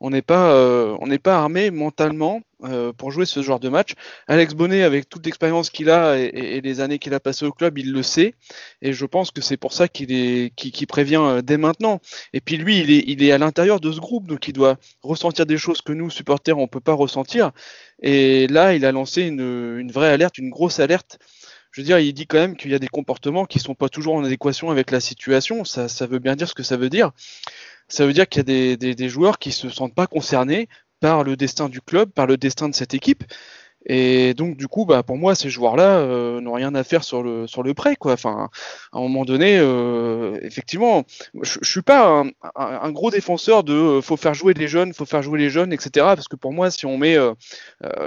On 0.00 0.10
n'est 0.10 0.22
pas, 0.22 0.52
euh, 0.54 0.96
on 1.00 1.06
n'est 1.06 1.18
pas 1.18 1.36
armé 1.36 1.70
mentalement 1.70 2.40
euh, 2.64 2.92
pour 2.92 3.10
jouer 3.10 3.26
ce 3.26 3.42
genre 3.42 3.60
de 3.60 3.68
match. 3.68 3.92
Alex 4.28 4.54
Bonnet, 4.54 4.82
avec 4.82 5.08
toute 5.08 5.26
l'expérience 5.26 5.68
qu'il 5.68 5.90
a 5.90 6.18
et, 6.18 6.60
les 6.62 6.80
années 6.80 6.98
qu'il 6.98 7.12
a 7.12 7.20
passées 7.20 7.44
au 7.44 7.52
club, 7.52 7.76
il 7.76 7.92
le 7.92 8.02
sait. 8.02 8.34
Et 8.80 8.94
je 8.94 9.04
pense 9.04 9.30
que 9.30 9.42
c'est 9.42 9.58
pour 9.58 9.74
ça 9.74 9.88
qu'il 9.88 10.10
est, 10.12 10.54
qu'il 10.56 10.72
qu'il 10.72 10.86
prévient 10.86 11.20
euh, 11.20 11.42
dès 11.42 11.58
maintenant. 11.58 12.00
Et 12.32 12.40
puis 12.40 12.56
lui, 12.56 12.80
il 12.80 12.90
est, 12.90 13.04
il 13.06 13.22
est 13.22 13.32
à 13.32 13.38
l'intérieur 13.38 13.78
de 13.78 13.92
ce 13.92 14.00
groupe, 14.00 14.26
donc 14.26 14.48
il 14.48 14.54
doit 14.54 14.78
ressentir 15.02 15.44
des 15.44 15.58
choses 15.58 15.82
que 15.82 15.92
nous, 15.92 16.08
supporters, 16.08 16.56
on 16.58 16.66
peut 16.66 16.80
pas 16.80 16.94
ressentir. 16.94 17.52
Et 18.02 18.46
là, 18.46 18.74
il 18.74 18.86
a 18.86 18.92
lancé 18.92 19.22
une, 19.22 19.78
une 19.78 19.92
vraie 19.92 20.10
alerte, 20.10 20.38
une 20.38 20.50
grosse 20.50 20.80
alerte. 20.80 21.18
Je 21.72 21.80
veux 21.80 21.84
dire, 21.84 22.00
il 22.00 22.12
dit 22.12 22.26
quand 22.26 22.38
même 22.38 22.56
qu'il 22.56 22.70
y 22.72 22.74
a 22.74 22.80
des 22.80 22.88
comportements 22.88 23.44
qui 23.44 23.60
sont 23.60 23.76
pas 23.76 23.88
toujours 23.88 24.14
en 24.14 24.24
adéquation 24.24 24.70
avec 24.70 24.90
la 24.90 24.98
situation. 24.98 25.64
Ça, 25.64 25.88
ça 25.88 26.06
veut 26.06 26.18
bien 26.18 26.34
dire 26.34 26.48
ce 26.48 26.54
que 26.54 26.64
ça 26.64 26.76
veut 26.76 26.88
dire. 26.88 27.12
Ça 27.90 28.06
veut 28.06 28.12
dire 28.12 28.28
qu'il 28.28 28.48
y 28.48 28.72
a 28.72 28.76
des, 28.76 29.08
joueurs 29.08 29.38
qui 29.38 29.52
se 29.52 29.68
sentent 29.68 29.94
pas 29.94 30.06
concernés 30.06 30.68
par 31.00 31.24
le 31.24 31.36
destin 31.36 31.68
du 31.68 31.80
club, 31.80 32.10
par 32.10 32.26
le 32.26 32.36
destin 32.36 32.68
de 32.68 32.74
cette 32.74 32.94
équipe. 32.94 33.24
Et 33.86 34.34
donc, 34.34 34.56
du 34.58 34.68
coup, 34.68 34.84
bah, 34.84 35.02
pour 35.02 35.16
moi, 35.16 35.34
ces 35.34 35.48
joueurs-là 35.48 35.98
euh, 36.00 36.40
n'ont 36.40 36.52
rien 36.52 36.74
à 36.74 36.84
faire 36.84 37.02
sur 37.02 37.22
le, 37.22 37.72
prêt. 37.74 37.96
Quoi. 37.96 38.12
Enfin, 38.12 38.50
à 38.92 38.98
un 38.98 39.00
moment 39.00 39.24
donné, 39.24 39.58
euh, 39.58 40.38
effectivement, 40.42 41.04
je, 41.42 41.58
je 41.62 41.68
suis 41.68 41.82
pas 41.82 42.22
un, 42.54 42.90
gros 42.92 43.10
défenseur 43.10 43.64
de 43.64 43.72
euh, 43.72 44.00
faut 44.02 44.18
faire 44.18 44.34
jouer 44.34 44.52
les 44.52 44.68
jeunes, 44.68 44.92
faut 44.92 45.06
faire 45.06 45.22
jouer 45.22 45.38
les 45.38 45.48
jeunes, 45.48 45.72
etc. 45.72 45.90
Parce 45.94 46.28
que 46.28 46.36
pour 46.36 46.52
moi, 46.52 46.70
si 46.70 46.84
on 46.84 46.98
met 46.98 47.16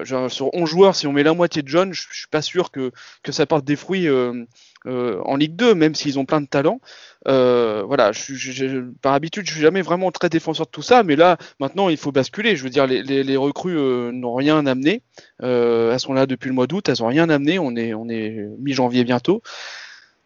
sur 0.06 0.54
11 0.54 0.70
joueurs, 0.70 0.96
si 0.96 1.08
on 1.08 1.12
met 1.12 1.24
la 1.24 1.34
moitié 1.34 1.64
de 1.64 1.68
jeunes, 1.68 1.92
je, 1.92 2.04
je 2.10 2.20
suis 2.20 2.28
pas 2.28 2.44
sûr 2.44 2.70
que, 2.70 2.92
que 3.24 3.32
ça 3.32 3.48
porte 3.48 3.66
des 3.66 3.76
fruits 3.76 4.08
euh, 4.86 5.20
en 5.26 5.36
Ligue 5.36 5.56
2, 5.56 5.76
même 5.76 5.96
s'ils 5.96 6.20
ont 6.20 6.26
plein 6.26 6.42
de 6.42 6.48
talent. 6.48 6.80
Euh, 7.28 7.84
voilà, 7.86 8.12
je, 8.12 8.34
je- 8.34 8.84
par 9.02 9.14
habitude, 9.14 9.46
je 9.46 9.52
suis 9.54 9.62
jamais 9.62 9.82
vraiment 9.82 10.12
très 10.12 10.30
défenseur 10.30 10.66
de 10.66 10.72
tout 10.72 10.82
ça, 10.82 11.04
mais 11.04 11.16
là, 11.16 11.38
maintenant, 11.60 11.90
il 11.90 11.98
faut 11.98 12.12
basculer. 12.12 12.56
Je 12.56 12.64
veux 12.64 12.70
dire, 12.70 12.86
les, 12.88 13.38
recrues 13.38 13.78
euh, 13.78 14.12
n'ont 14.12 14.36
rien 14.36 14.66
amené. 14.66 15.02
Elles 15.42 16.00
sont 16.00 16.14
là 16.14 16.26
depuis 16.26 16.50
le 16.50 16.56
mois 16.56 16.68
d'août, 16.68 16.90
elles 16.90 16.98
n'ont 17.00 17.08
rien 17.08 17.30
amené. 17.30 17.60
On 17.60 17.76
est, 17.76 17.94
on 17.94 18.10
est 18.10 18.46
mi-janvier 18.60 19.04
bientôt. 19.04 19.42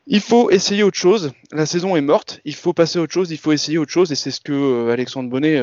Il 0.08 0.22
faut 0.22 0.50
essayer 0.52 0.84
autre 0.84 0.98
chose. 0.98 1.34
La 1.52 1.65
saison 1.65 1.96
est 1.96 2.02
morte. 2.02 2.39
Il 2.46 2.56
faut 2.56 2.74
passer 2.74 2.98
à 2.98 3.02
autre 3.02 3.13
chose. 3.13 3.30
Il 3.32 3.38
faut 3.38 3.52
essayer 3.52 3.78
autre 3.78 3.91
chose. 3.91 4.12
Et 4.12 4.15
c'est 4.15 4.32
ce 4.32 4.39
que 4.39 4.89
Alexandre 4.89 5.30
Bonnet 5.30 5.62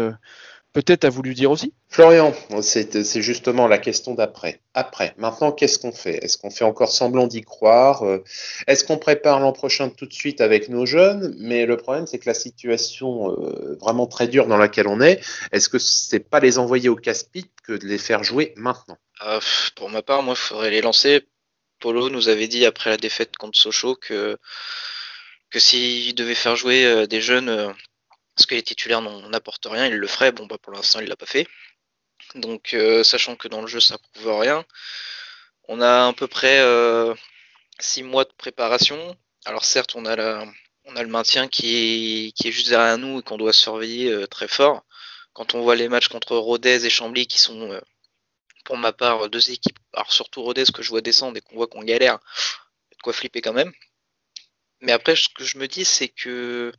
peut-être 0.74 1.04
a 1.04 1.08
voulu 1.08 1.32
dire 1.32 1.50
aussi? 1.50 1.72
Florian, 1.88 2.34
c'est 2.60 3.22
justement 3.22 3.66
la 3.66 3.78
question 3.78 4.12
d'après. 4.14 4.60
Après, 4.74 5.14
maintenant, 5.16 5.52
qu'est-ce 5.52 5.78
qu'on 5.78 5.92
fait? 5.92 6.22
Est-ce 6.22 6.36
qu'on 6.36 6.50
fait 6.50 6.64
encore 6.64 6.92
semblant 6.92 7.26
d'y 7.26 7.40
croire? 7.40 8.04
Euh, 8.04 8.22
Est-ce 8.66 8.84
qu'on 8.84 8.98
prépare 8.98 9.40
l'an 9.40 9.52
prochain 9.52 9.88
tout 9.88 10.04
de 10.04 10.12
suite 10.12 10.42
avec 10.42 10.68
nos 10.68 10.84
jeunes? 10.84 11.34
Mais 11.38 11.64
le 11.64 11.78
problème, 11.78 12.06
c'est 12.06 12.18
que 12.18 12.28
la 12.28 12.34
situation 12.34 13.30
euh, 13.30 13.78
vraiment 13.80 14.06
très 14.06 14.26
dure 14.28 14.46
dans 14.46 14.58
laquelle 14.58 14.88
on 14.88 15.00
est, 15.00 15.20
est-ce 15.52 15.70
que 15.70 15.78
c'est 15.78 16.28
pas 16.28 16.40
les 16.40 16.58
envoyer 16.58 16.88
au 16.90 16.96
casse-pipe 16.96 17.52
que 17.62 17.72
de 17.72 17.86
les 17.86 17.98
faire 17.98 18.24
jouer 18.24 18.52
maintenant? 18.56 18.98
Euh, 19.24 19.38
pff, 19.38 19.70
pour 19.76 19.88
ma 19.88 20.02
part, 20.02 20.22
moi, 20.22 20.34
il 20.36 20.40
faudrait 20.40 20.70
les 20.70 20.82
lancer. 20.82 21.22
Polo 21.78 22.10
nous 22.10 22.28
avait 22.28 22.48
dit 22.48 22.66
après 22.66 22.90
la 22.90 22.96
défaite 22.96 23.36
contre 23.36 23.58
Sochaux 23.58 23.94
que, 23.94 24.36
que 25.50 25.58
s'il 25.60 26.14
devait 26.14 26.34
faire 26.34 26.56
jouer 26.56 26.84
euh, 26.84 27.06
des 27.06 27.20
jeunes, 27.20 27.48
euh, 27.48 27.68
parce 28.34 28.46
que 28.46 28.54
les 28.54 28.62
titulaires 28.62 29.02
n'apportent 29.02 29.66
rien, 29.70 29.86
il 29.86 29.94
le 29.94 30.06
ferait. 30.06 30.32
Bon, 30.32 30.46
bah, 30.46 30.58
pour 30.60 30.72
l'instant, 30.72 31.00
il 31.00 31.08
l'a 31.08 31.16
pas 31.16 31.26
fait. 31.26 31.46
Donc, 32.34 32.74
euh, 32.74 33.04
sachant 33.04 33.36
que 33.36 33.48
dans 33.48 33.60
le 33.60 33.66
jeu, 33.66 33.80
ça 33.80 33.96
prouve 33.98 34.38
rien, 34.40 34.64
on 35.68 35.80
a 35.80 36.08
à 36.08 36.12
peu 36.12 36.26
près 36.26 36.60
euh, 36.60 37.14
six 37.78 38.02
mois 38.02 38.24
de 38.24 38.32
préparation. 38.36 39.16
Alors, 39.44 39.64
certes, 39.64 39.94
on 39.94 40.04
a, 40.04 40.16
la, 40.16 40.46
on 40.84 40.96
a 40.96 41.02
le 41.02 41.08
maintien 41.08 41.48
qui 41.48 42.32
est, 42.44 42.50
juste 42.50 42.68
derrière 42.68 42.98
nous 42.98 43.20
et 43.20 43.22
qu'on 43.22 43.36
doit 43.38 43.52
surveiller 43.52 44.10
euh, 44.10 44.26
très 44.26 44.48
fort. 44.48 44.84
Quand 45.32 45.54
on 45.54 45.62
voit 45.62 45.76
les 45.76 45.88
matchs 45.88 46.08
contre 46.08 46.36
Rodez 46.36 46.86
et 46.86 46.90
Chambly 46.90 47.26
qui 47.26 47.38
sont 47.38 47.72
euh, 47.72 47.80
pour 48.64 48.76
ma 48.78 48.92
part, 48.92 49.28
deux 49.28 49.50
équipes, 49.50 49.78
alors 49.92 50.12
surtout 50.12 50.42
Rodez 50.42 50.64
que 50.72 50.82
je 50.82 50.90
vois 50.90 51.00
descendre 51.02 51.36
et 51.36 51.40
qu'on 51.40 51.56
voit 51.56 51.66
qu'on 51.66 51.82
galère, 51.82 52.18
de 52.92 52.96
quoi 53.02 53.12
flipper 53.12 53.42
quand 53.42 53.52
même. 53.52 53.72
Mais 54.80 54.92
après, 54.92 55.16
ce 55.16 55.28
que 55.28 55.44
je 55.44 55.58
me 55.58 55.68
dis, 55.68 55.84
c'est 55.84 56.08
que 56.08 56.72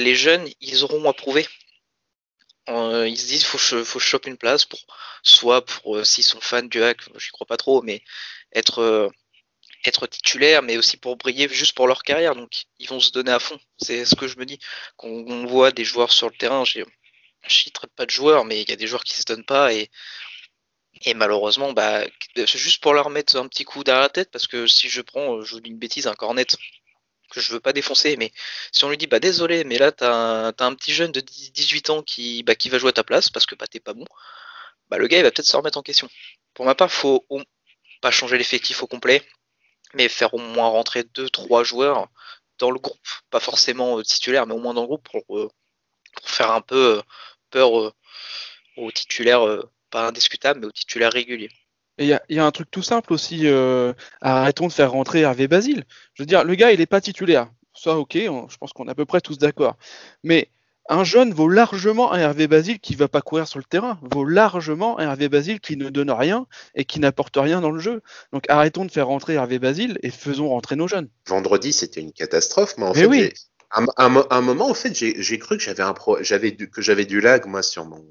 les 0.00 0.14
jeunes, 0.14 0.48
ils 0.60 0.84
auront 0.84 1.08
à 1.08 1.12
prouver. 1.12 1.46
Euh, 2.68 3.08
ils 3.08 3.18
se 3.18 3.26
disent, 3.26 3.44
faut 3.44 3.58
je, 3.58 3.84
je 3.84 3.98
chope 3.98 4.26
une 4.26 4.36
place 4.36 4.64
pour, 4.64 4.80
soit 5.22 5.64
pour, 5.64 5.96
euh, 5.96 6.04
s'ils 6.04 6.24
sont 6.24 6.40
fans 6.40 6.62
du 6.62 6.82
hack, 6.82 7.00
j'y 7.18 7.30
crois 7.30 7.46
pas 7.46 7.56
trop, 7.56 7.82
mais 7.82 8.02
être, 8.52 8.80
euh, 8.80 9.08
être 9.84 10.06
titulaire, 10.06 10.62
mais 10.62 10.76
aussi 10.76 10.96
pour 10.96 11.16
briller 11.16 11.48
juste 11.48 11.74
pour 11.74 11.88
leur 11.88 12.02
carrière. 12.02 12.34
Donc, 12.36 12.64
ils 12.78 12.88
vont 12.88 13.00
se 13.00 13.12
donner 13.12 13.32
à 13.32 13.38
fond. 13.40 13.58
C'est 13.78 14.04
ce 14.04 14.14
que 14.14 14.28
je 14.28 14.38
me 14.38 14.46
dis. 14.46 14.58
Quand 14.96 15.08
on 15.08 15.46
voit 15.46 15.72
des 15.72 15.84
joueurs 15.84 16.12
sur 16.12 16.28
le 16.28 16.36
terrain, 16.36 16.64
je 16.64 16.82
traite 17.70 17.92
pas 17.96 18.06
de 18.06 18.10
joueurs, 18.10 18.44
mais 18.44 18.62
il 18.62 18.68
y 18.68 18.72
a 18.72 18.76
des 18.76 18.86
joueurs 18.86 19.04
qui 19.04 19.14
se 19.14 19.24
donnent 19.24 19.44
pas 19.44 19.72
et 21.02 21.14
malheureusement, 21.14 21.72
bah, 21.72 22.04
c'est 22.36 22.58
juste 22.58 22.82
pour 22.82 22.92
leur 22.94 23.10
mettre 23.10 23.36
un 23.36 23.48
petit 23.48 23.64
coup 23.64 23.84
derrière 23.84 24.02
la 24.02 24.08
tête, 24.10 24.30
parce 24.30 24.46
que 24.46 24.66
si 24.66 24.88
je 24.88 25.00
prends, 25.00 25.40
je 25.42 25.54
vous 25.54 25.60
dis 25.60 25.70
une 25.70 25.78
bêtise, 25.78 26.06
un 26.06 26.14
cornet 26.14 26.46
que 27.30 27.40
je 27.40 27.52
veux 27.52 27.60
pas 27.60 27.72
défoncer, 27.72 28.16
mais 28.18 28.32
si 28.72 28.84
on 28.84 28.90
lui 28.90 28.98
dit, 28.98 29.06
bah 29.08 29.20
désolé, 29.20 29.64
mais 29.64 29.78
là 29.78 29.92
t'as 29.92 30.12
un, 30.48 30.52
t'as 30.52 30.66
un 30.66 30.74
petit 30.74 30.92
jeune 30.94 31.12
de 31.12 31.20
10 31.20 31.52
18 31.52 31.90
ans 31.90 32.02
qui, 32.02 32.42
bah, 32.44 32.54
qui 32.56 32.68
va 32.70 32.78
jouer 32.78 32.90
à 32.90 32.92
ta 32.92 33.04
place 33.04 33.30
parce 33.30 33.46
que 33.46 33.54
bah, 33.56 33.66
t'es 33.68 33.80
pas 33.80 33.94
bon, 33.94 34.04
bah 34.90 34.98
le 34.98 35.06
gars 35.08 35.18
il 35.18 35.22
va 35.24 35.30
peut-être 35.30 35.46
se 35.48 35.56
remettre 35.56 35.78
en 35.78 35.82
question. 35.82 36.08
Pour 36.54 36.64
ma 36.66 36.74
part, 36.74 36.90
faut 36.92 37.24
au- 37.30 37.42
pas 38.02 38.10
changer 38.12 38.38
l'effectif 38.38 38.82
au 38.82 38.86
complet, 38.88 39.22
mais 39.94 40.08
faire 40.08 40.34
au 40.34 40.38
moins 40.38 40.68
rentrer 40.68 41.04
deux, 41.14 41.30
trois 41.30 41.64
joueurs 41.64 42.08
dans 42.58 42.70
le 42.72 42.78
groupe, 42.80 42.98
pas 43.30 43.40
forcément 43.40 43.98
euh, 43.98 44.02
titulaires, 44.04 44.46
mais 44.46 44.54
au 44.54 44.60
moins 44.60 44.74
dans 44.74 44.82
le 44.82 44.88
groupe 44.88 45.08
pour, 45.10 45.38
euh, 45.38 45.48
pour 46.16 46.30
faire 46.30 46.52
un 46.52 46.62
peu 46.62 46.98
euh, 46.98 47.02
peur 47.50 47.72
aux 48.76 48.90
titulaires, 48.90 49.42
pas 49.90 50.08
indiscutables, 50.08 50.58
mais 50.60 50.66
aux 50.66 50.72
titulaires 50.72 51.12
réguliers. 51.12 51.50
Et 52.00 52.04
il 52.04 52.08
y 52.08 52.12
a, 52.14 52.22
il 52.30 52.36
y 52.36 52.38
a 52.38 52.46
un 52.46 52.50
truc 52.50 52.70
tout 52.70 52.82
simple 52.82 53.12
aussi, 53.12 53.42
euh, 53.46 53.92
arrêtons 54.22 54.66
de 54.66 54.72
faire 54.72 54.90
rentrer 54.90 55.20
Hervé 55.20 55.46
Basile. 55.48 55.84
Je 56.14 56.22
veux 56.22 56.26
dire, 56.26 56.44
le 56.44 56.54
gars, 56.54 56.72
il 56.72 56.78
n'est 56.78 56.86
pas 56.86 57.00
titulaire. 57.02 57.48
Ça, 57.74 57.96
ok, 57.96 58.18
on- 58.28 58.48
je 58.48 58.56
pense 58.56 58.72
qu'on 58.72 58.88
est 58.88 58.90
à 58.90 58.94
peu 58.94 59.04
près 59.04 59.20
tous 59.20 59.38
d'accord. 59.38 59.76
Mais 60.24 60.48
un 60.88 61.04
jeune 61.04 61.32
vaut 61.32 61.48
largement 61.48 62.12
un 62.12 62.18
Hervé 62.18 62.48
Basile 62.48 62.80
qui 62.80 62.94
va 62.94 63.06
pas 63.06 63.20
courir 63.20 63.46
sur 63.46 63.58
le 63.58 63.64
terrain, 63.64 64.00
vaut 64.10 64.24
largement 64.24 64.98
un 64.98 65.04
Hervé 65.04 65.28
Basile 65.28 65.60
qui 65.60 65.76
ne 65.76 65.90
donne 65.90 66.10
rien 66.10 66.46
et 66.74 66.84
qui 66.84 67.00
n'apporte 67.00 67.36
rien 67.36 67.60
dans 67.60 67.70
le 67.70 67.78
jeu. 67.80 68.02
Donc 68.32 68.44
arrêtons 68.48 68.86
de 68.86 68.90
faire 68.90 69.06
rentrer 69.06 69.34
Hervé 69.34 69.58
Basile 69.58 69.98
et 70.02 70.10
faisons 70.10 70.48
rentrer 70.48 70.76
nos 70.76 70.88
jeunes. 70.88 71.08
Vendredi, 71.28 71.72
c'était 71.72 72.00
une 72.00 72.12
catastrophe, 72.12 72.74
mais 72.78 72.86
en 72.86 72.94
Mais 72.94 73.00
fait, 73.00 73.06
oui. 73.06 73.30
Un, 73.72 74.24
un 74.30 74.40
moment, 74.40 74.68
en 74.68 74.74
fait, 74.74 74.94
j'ai 74.94 75.38
cru 75.38 75.56
que 75.56 75.62
j'avais 75.62 75.82
un 75.82 75.92
pro, 75.92 76.18
j'avais 76.22 76.50
du, 76.50 76.70
que 76.70 76.82
j'avais 76.82 77.04
du 77.04 77.20
lag 77.20 77.46
moi 77.46 77.62
sur 77.62 77.84
mon, 77.84 78.04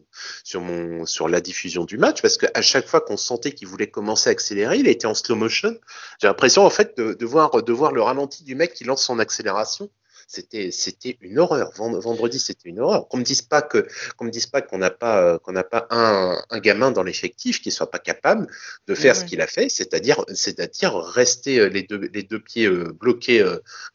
sur 0.43 0.61
mon, 0.61 1.05
sur 1.05 1.27
la 1.27 1.41
diffusion 1.41 1.83
du 1.83 1.97
match, 1.97 2.21
parce 2.21 2.37
qu'à 2.37 2.61
chaque 2.61 2.87
fois 2.87 3.01
qu'on 3.01 3.17
sentait 3.17 3.51
qu'il 3.51 3.67
voulait 3.67 3.89
commencer 3.89 4.29
à 4.29 4.31
accélérer, 4.31 4.77
il 4.77 4.87
était 4.87 5.07
en 5.07 5.13
slow 5.13 5.35
motion. 5.35 5.77
J'ai 6.21 6.27
l'impression 6.27 6.65
en 6.65 6.69
fait 6.69 6.97
de, 6.97 7.13
de 7.13 7.25
voir, 7.25 7.61
de 7.61 7.73
voir 7.73 7.91
le 7.91 8.01
ralenti 8.01 8.43
du 8.43 8.55
mec 8.55 8.73
qui 8.73 8.85
lance 8.85 9.03
son 9.03 9.19
accélération. 9.19 9.89
C'était, 10.31 10.69
c'était 10.69 11.17
une 11.21 11.39
horreur. 11.39 11.71
Vend- 11.75 11.99
Vendredi, 11.99 12.39
c'était 12.39 12.69
une 12.69 12.79
horreur. 12.79 13.07
Qu'on 13.07 13.17
me 13.17 13.23
dise 13.23 13.41
pas 13.41 13.63
que, 13.63 13.87
qu'on 14.15 14.25
me 14.25 14.29
dise 14.29 14.45
pas 14.45 14.61
qu'on 14.61 14.77
n'a 14.77 14.91
pas, 14.91 15.23
euh, 15.23 15.39
qu'on 15.39 15.53
n'a 15.53 15.63
pas 15.63 15.87
un, 15.89 16.39
un 16.51 16.59
gamin 16.59 16.91
dans 16.91 17.01
l'effectif 17.01 17.61
qui 17.63 17.71
soit 17.71 17.89
pas 17.89 17.97
capable 17.97 18.45
de 18.85 18.93
faire 18.93 19.15
Ouais. 19.15 19.19
ce 19.21 19.25
qu'il 19.25 19.41
a 19.41 19.47
fait, 19.47 19.69
c'est-à-dire, 19.69 20.23
c'est-à-dire 20.35 20.93
rester 20.95 21.59
euh, 21.59 21.67
les 21.69 21.81
deux, 21.81 22.09
les 22.13 22.21
deux 22.21 22.39
pieds 22.39 22.67
euh, 22.67 22.93
bloqués, 22.93 23.43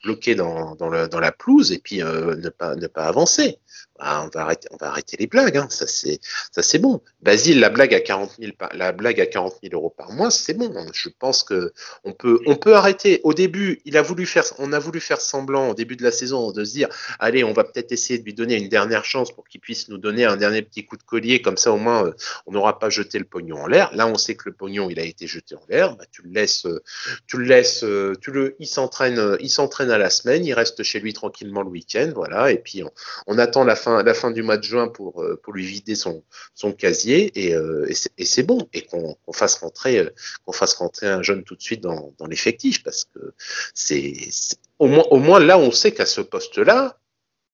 bloqués 0.02 0.34
dans, 0.34 0.74
dans, 0.74 0.88
le, 0.88 1.06
dans 1.06 1.20
la 1.20 1.30
pelouse 1.30 1.70
et 1.70 1.78
puis 1.78 2.02
euh, 2.02 2.34
ne 2.34 2.48
pas, 2.48 2.74
ne 2.74 2.88
pas 2.88 3.04
avancer. 3.04 3.58
Ah, 4.00 4.24
on 4.24 4.28
va 4.36 4.42
arrêter, 4.44 4.68
on 4.72 4.76
va 4.76 4.88
arrêter 4.88 5.16
les 5.18 5.26
blagues. 5.26 5.56
Hein. 5.56 5.68
Ça 5.70 5.86
c'est, 5.86 6.18
ça 6.52 6.62
c'est 6.62 6.78
bon. 6.78 7.00
Basile, 7.22 7.60
la 7.60 7.70
blague 7.70 7.94
à 7.94 8.00
40 8.00 8.32
000, 8.40 8.52
par- 8.58 8.74
la 8.74 8.90
blague 8.92 9.20
à 9.20 9.26
40 9.26 9.54
000 9.62 9.74
euros 9.74 9.90
par 9.96 10.10
mois, 10.12 10.30
c'est 10.30 10.54
bon. 10.54 10.72
Je 10.92 11.08
pense 11.08 11.44
que 11.44 11.72
on 12.02 12.12
peut, 12.12 12.40
on 12.46 12.56
peut 12.56 12.74
arrêter. 12.74 13.20
Au 13.22 13.34
début, 13.34 13.80
il 13.84 13.96
a 13.96 14.02
voulu 14.02 14.26
faire, 14.26 14.44
on 14.58 14.72
a 14.72 14.78
voulu 14.80 15.00
faire 15.00 15.20
semblant 15.20 15.70
au 15.70 15.74
début 15.74 15.94
de 15.96 16.02
la 16.02 16.10
saison 16.10 16.50
de 16.50 16.64
se 16.64 16.72
dire, 16.72 16.88
allez, 17.20 17.44
on 17.44 17.52
va 17.52 17.62
peut-être 17.64 17.92
essayer 17.92 18.18
de 18.18 18.24
lui 18.24 18.34
donner 18.34 18.56
une 18.56 18.68
dernière 18.68 19.04
chance 19.04 19.30
pour 19.32 19.46
qu'il 19.46 19.60
puisse 19.60 19.88
nous 19.88 19.98
donner 19.98 20.24
un 20.24 20.36
dernier 20.36 20.62
petit 20.62 20.84
coup 20.84 20.96
de 20.96 21.02
collier, 21.04 21.40
comme 21.40 21.56
ça 21.56 21.70
au 21.72 21.76
moins 21.78 22.06
euh, 22.06 22.12
on 22.46 22.52
n'aura 22.52 22.78
pas 22.80 22.90
jeté 22.90 23.18
le 23.18 23.24
pognon 23.24 23.58
en 23.62 23.66
l'air. 23.68 23.94
Là, 23.94 24.06
on 24.08 24.16
sait 24.16 24.34
que 24.34 24.48
le 24.48 24.54
pognon 24.54 24.90
il 24.90 24.98
a 24.98 25.04
été 25.04 25.26
jeté 25.28 25.54
en 25.54 25.62
l'air. 25.68 25.96
Bah, 25.96 26.04
tu 26.10 26.22
le 26.22 26.30
laisses, 26.30 26.66
euh, 26.66 26.82
tu 27.28 27.38
le 27.38 27.44
laisses, 27.44 27.84
euh, 27.84 28.14
tu 28.20 28.32
le, 28.32 28.56
il 28.58 28.66
s'entraîne, 28.66 29.36
il 29.40 29.50
s'entraîne 29.50 29.90
à 29.90 29.98
la 29.98 30.10
semaine, 30.10 30.44
il 30.44 30.52
reste 30.52 30.82
chez 30.82 30.98
lui 30.98 31.12
tranquillement 31.12 31.62
le 31.62 31.68
week-end, 31.68 32.10
voilà. 32.14 32.50
Et 32.50 32.58
puis 32.58 32.82
on, 32.82 32.90
on 33.28 33.38
attend 33.38 33.62
la 33.64 33.76
fin, 33.84 34.02
la 34.02 34.14
fin 34.14 34.30
du 34.30 34.42
mois 34.42 34.56
de 34.56 34.62
juin 34.64 34.88
pour 34.88 35.22
euh, 35.22 35.38
pour 35.42 35.52
lui 35.52 35.64
vider 35.66 35.94
son 35.94 36.24
son 36.54 36.72
casier 36.72 37.30
et, 37.36 37.54
euh, 37.54 37.86
et 38.18 38.24
c'est- 38.24 38.42
bon 38.42 38.68
et 38.72 38.82
qu'on 38.82 39.16
fasse 39.32 39.56
rentrer 39.56 39.98
euh, 39.98 40.10
qu'on 40.44 40.52
fasse 40.52 40.74
rentrer 40.74 41.06
un 41.08 41.22
jeune 41.22 41.44
tout 41.44 41.56
de 41.56 41.62
suite 41.62 41.80
dans, 41.82 42.12
dans 42.18 42.26
l'effectif 42.26 42.82
parce 42.82 43.04
que 43.04 43.34
c'est 43.74 44.14
au 44.78 44.86
moins 44.88 45.04
au 45.10 45.18
moins 45.18 45.40
là 45.40 45.58
on 45.58 45.70
sait 45.70 45.92
qu'à 45.92 46.06
ce 46.06 46.20
poste 46.22 46.58
là 46.58 46.98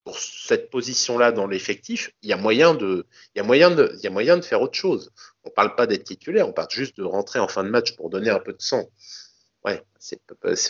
pour 0.05 0.19
cette 0.19 0.71
position-là 0.71 1.31
dans 1.31 1.47
l'effectif, 1.47 2.11
il 2.23 2.31
y 2.31 2.33
a 2.33 2.37
moyen 2.37 2.75
de, 2.75 3.07
il 3.35 3.39
y 3.39 3.41
a 3.41 3.45
moyen 3.45 3.71
de, 3.71 3.93
il 3.99 4.01
y 4.03 4.07
a 4.07 4.11
moyen 4.11 4.37
de 4.39 4.43
faire 4.43 4.63
autre 4.63 4.75
chose. 4.75 5.13
On 5.45 5.51
parle 5.51 5.75
pas 5.77 5.87
d'être 5.87 6.05
titulaire, 6.05 6.49
on 6.49 6.53
parle 6.53 6.71
juste 6.71 6.97
de 6.97 7.05
rentrer 7.05 7.39
en 7.39 7.49
fin 7.49 7.63
de 7.65 7.69
match 7.69 7.97
pour 7.97 8.09
donner 8.09 8.31
un 8.31 8.41
peu 8.41 8.53
de 8.55 8.63
sang. 8.63 8.89
Ouais, 9.65 9.83
c'est- 9.99 10.19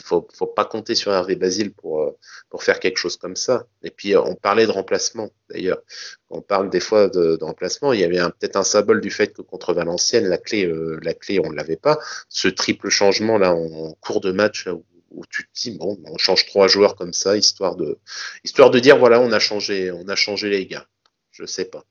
faut, 0.02 0.26
faut 0.34 0.46
pas 0.48 0.64
compter 0.64 0.96
sur 0.96 1.12
Hervé 1.12 1.36
Basile 1.36 1.72
pour, 1.72 2.02
euh, 2.02 2.18
pour 2.48 2.64
faire 2.64 2.80
quelque 2.80 2.96
chose 2.96 3.16
comme 3.16 3.36
ça. 3.36 3.66
Et 3.84 3.90
puis, 3.90 4.16
euh, 4.16 4.20
on 4.22 4.34
parlait 4.34 4.66
de 4.66 4.72
remplacement, 4.72 5.30
d'ailleurs. 5.48 5.80
On 6.28 6.42
parle 6.42 6.70
des 6.70 6.80
fois 6.80 7.08
de, 7.08 7.36
de 7.36 7.44
remplacement. 7.44 7.92
Il 7.92 8.00
y 8.00 8.04
avait 8.04 8.18
peut-être 8.18 8.56
un 8.56 8.64
symbole 8.64 9.00
du 9.00 9.10
fait 9.12 9.28
que 9.32 9.42
contre 9.42 9.74
Valenciennes, 9.74 10.26
la 10.26 10.38
clé, 10.38 10.64
euh, 10.66 10.98
la 11.02 11.14
clé, 11.14 11.38
on 11.44 11.50
ne 11.50 11.56
l'avait 11.56 11.76
pas. 11.76 11.98
Ce 12.28 12.48
triple 12.48 12.88
changement, 12.88 13.38
là, 13.38 13.54
en, 13.54 13.92
cours 14.00 14.20
de 14.20 14.32
match, 14.32 14.66
où, 14.66 14.84
où 15.10 15.24
tu 15.26 15.44
te 15.44 15.50
dis, 15.60 15.70
bon, 15.78 15.96
on 16.06 16.18
change 16.18 16.46
trois 16.46 16.66
joueurs 16.66 16.96
comme 16.96 17.12
ça, 17.12 17.36
histoire 17.36 17.76
de, 17.76 17.98
histoire 18.44 18.70
de 18.70 18.80
dire, 18.80 18.98
voilà, 18.98 19.20
on 19.20 19.30
a 19.32 19.38
changé, 19.38 19.92
on 19.92 20.08
a 20.08 20.16
changé 20.16 20.48
les 20.50 20.66
gars. 20.66 20.86
Je 21.30 21.44
sais 21.44 21.64
pas. 21.64 21.84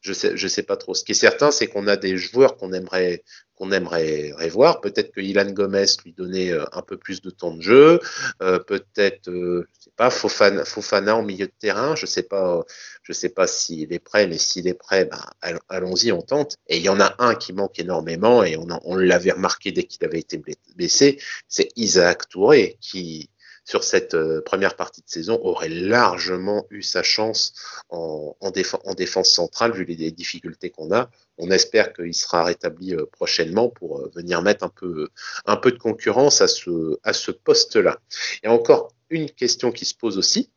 Je 0.00 0.12
sais, 0.12 0.36
je 0.36 0.48
sais 0.48 0.62
pas 0.64 0.76
trop. 0.76 0.94
Ce 0.94 1.04
qui 1.04 1.12
est 1.12 1.14
certain, 1.14 1.50
c'est 1.50 1.68
qu'on 1.68 1.86
a 1.86 1.96
des 1.96 2.16
joueurs 2.16 2.56
qu'on 2.56 2.72
aimerait, 2.72 3.22
qu'on 3.54 3.70
revoir. 3.70 4.80
Peut-être 4.80 5.12
que 5.12 5.20
Ilan 5.20 5.50
Gomez 5.52 5.84
lui 6.04 6.12
donnait 6.12 6.50
euh, 6.50 6.64
un 6.72 6.82
peu 6.82 6.96
plus 6.96 7.20
de 7.20 7.30
temps 7.30 7.54
de 7.54 7.60
jeu. 7.62 8.00
Euh, 8.42 8.58
peut-être, 8.58 9.28
euh, 9.28 9.68
je 9.78 9.84
sais 9.84 9.92
pas, 9.96 10.10
Fofana, 10.10 10.64
Fofana 10.64 11.16
en 11.16 11.22
milieu 11.22 11.46
de 11.46 11.52
terrain. 11.58 11.94
Je 11.94 12.06
sais 12.06 12.22
pas, 12.24 12.64
je 13.02 13.12
sais 13.12 13.28
pas 13.28 13.46
s'il 13.46 13.92
est 13.92 13.98
prêt, 13.98 14.26
mais 14.26 14.38
s'il 14.38 14.66
est 14.66 14.74
prêt, 14.74 15.08
all- 15.42 15.60
allons-y, 15.68 16.10
on 16.10 16.22
tente. 16.22 16.56
Et 16.66 16.78
il 16.78 16.82
y 16.82 16.88
en 16.88 17.00
a 17.00 17.14
un 17.18 17.34
qui 17.34 17.52
manque 17.52 17.78
énormément 17.78 18.42
et 18.42 18.56
on, 18.56 18.96
l'avait 18.96 19.32
remarqué 19.32 19.72
dès 19.72 19.84
qu'il 19.84 20.04
avait 20.04 20.20
été 20.20 20.42
blessé. 20.76 21.20
C'est 21.48 21.68
Isaac 21.76 22.28
Touré 22.28 22.76
qui, 22.80 23.30
sur 23.70 23.84
cette 23.84 24.14
euh, 24.14 24.42
première 24.42 24.74
partie 24.74 25.00
de 25.00 25.08
saison, 25.08 25.38
aurait 25.44 25.68
largement 25.68 26.66
eu 26.70 26.82
sa 26.82 27.04
chance 27.04 27.54
en, 27.88 28.36
en, 28.40 28.50
déf- 28.50 28.80
en 28.84 28.94
défense 28.94 29.30
centrale 29.30 29.72
vu 29.72 29.84
les, 29.84 30.10
difficultés 30.10 30.70
qu'on 30.70 30.92
a. 30.92 31.08
On 31.38 31.52
espère 31.52 31.92
qu'il 31.92 32.12
sera 32.12 32.42
rétabli 32.42 32.96
euh, 32.96 33.06
prochainement 33.06 33.68
pour 33.68 34.00
euh, 34.00 34.10
venir 34.12 34.42
mettre 34.42 34.64
un 34.64 34.70
peu, 34.70 35.08
de 35.46 35.78
concurrence 35.78 36.40
à 36.40 36.48
ce, 36.48 36.98
à 37.04 37.12
ce 37.12 37.30
poste-là. 37.30 38.00
Et 38.42 38.48
encore 38.48 38.92
une 39.08 39.30
question 39.30 39.70
qui 39.70 39.84
se 39.84 39.94
pose 39.94 40.18
aussi, 40.18 40.50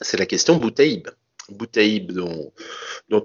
c'est 0.00 0.18
la 0.18 0.26
question 0.26 0.56
Boutaïb. 0.56 1.08
Boutaïb 1.50 2.10
dont, 2.10 2.52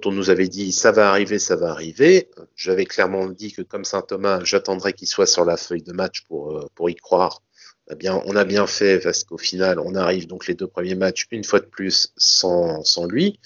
on 0.06 0.12
nous 0.12 0.30
avait 0.30 0.48
dit 0.48 0.72
ça 0.72 0.92
va 0.92 1.10
arriver, 1.10 1.40
ça 1.40 1.56
va 1.56 1.72
arriver. 1.72 2.30
J'avais 2.56 2.86
clairement 2.86 3.26
dit 3.28 3.52
que 3.52 3.64
comme 3.64 3.86
Saint 3.86 4.04
Thomas, 4.04 4.44
j'attendrais 4.44 4.94
qu'il 4.94 5.08
soit 5.08 5.26
sur 5.26 5.46
la 5.46 5.58
feuille 5.58 5.82
de 5.82 5.94
match 5.94 6.26
pour 6.28 6.90
y 6.92 6.96
croire 6.96 7.42
On 7.88 7.94
a 7.94 7.96
bien, 7.96 8.22
on 8.26 8.36
a 8.36 8.46
bien 8.46 8.66
fait 8.66 9.00
parce 9.00 9.24
qu'au 9.24 9.38
final, 9.38 9.80
on 9.80 9.94
arrive 9.96 10.28
donc 10.28 10.48
les 10.48 10.56
deux 10.56 10.68
premiers 10.68 10.96
matchs 10.96 11.28
une 11.32 11.44
fois 11.44 11.60
de 11.60 11.66
plus 11.66 12.12
sans, 12.18 12.82
lui. 13.08 13.40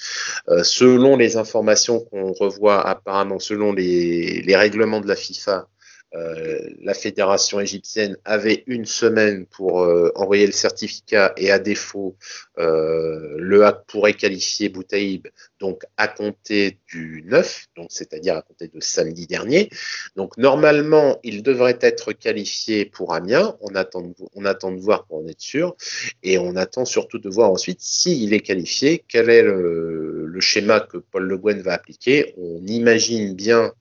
Euh, 0.47 0.63
selon 0.63 1.17
les 1.17 1.35
informations 1.35 1.99
qu'on 1.99 2.31
revoit 2.31 2.85
apparemment, 2.87 3.39
selon 3.39 3.73
les 3.73 4.55
règlements 4.55 5.01
de 5.01 5.07
la 5.07 5.15
FIFA, 5.15 5.67
euh, 6.15 6.69
la 6.81 6.95
fédération 6.95 7.59
égyptienne 7.59 8.17
avait 8.25 8.63
une 8.65 8.85
semaine 8.85 9.45
pour 9.45 9.81
euh, 9.81 10.11
envoyer 10.15 10.47
le 10.47 10.51
certificat 10.51 11.33
et 11.37 11.51
à 11.51 11.59
défaut, 11.59 12.15
euh, 12.57 13.35
le 13.37 13.63
HAC 13.63 13.85
pourrait 13.85 14.13
qualifier 14.13 14.69
Boutaïb 14.69 15.27
donc 15.59 15.83
à 15.97 16.07
compter 16.07 16.79
du 16.87 17.23
9, 17.27 17.67
donc 17.75 17.87
c'est-à-dire 17.91 18.37
à 18.37 18.41
compter 18.41 18.69
de 18.69 18.79
samedi 18.79 19.27
dernier. 19.27 19.69
Donc 20.15 20.37
normalement, 20.37 21.19
il 21.23 21.43
devrait 21.43 21.77
être 21.81 22.11
qualifié 22.13 22.85
pour 22.85 23.13
Amiens. 23.13 23.55
On 23.61 23.75
attend, 23.75 24.01
de, 24.01 24.13
on 24.33 24.45
attend 24.45 24.71
de 24.71 24.79
voir 24.79 25.05
pour 25.05 25.19
en 25.19 25.27
être 25.27 25.41
sûr 25.41 25.75
et 26.23 26.39
on 26.39 26.55
attend 26.55 26.85
surtout 26.85 27.19
de 27.19 27.29
voir 27.29 27.51
ensuite 27.51 27.81
s'il 27.81 28.33
est 28.33 28.39
qualifié, 28.39 29.03
quel 29.07 29.29
est 29.29 29.43
le, 29.43 30.25
le 30.25 30.39
schéma 30.39 30.79
que 30.79 30.97
Paul 30.97 31.23
Le 31.23 31.37
Guen 31.37 31.61
va 31.61 31.73
appliquer. 31.73 32.33
On 32.37 32.65
imagine 32.65 33.35
bien 33.35 33.73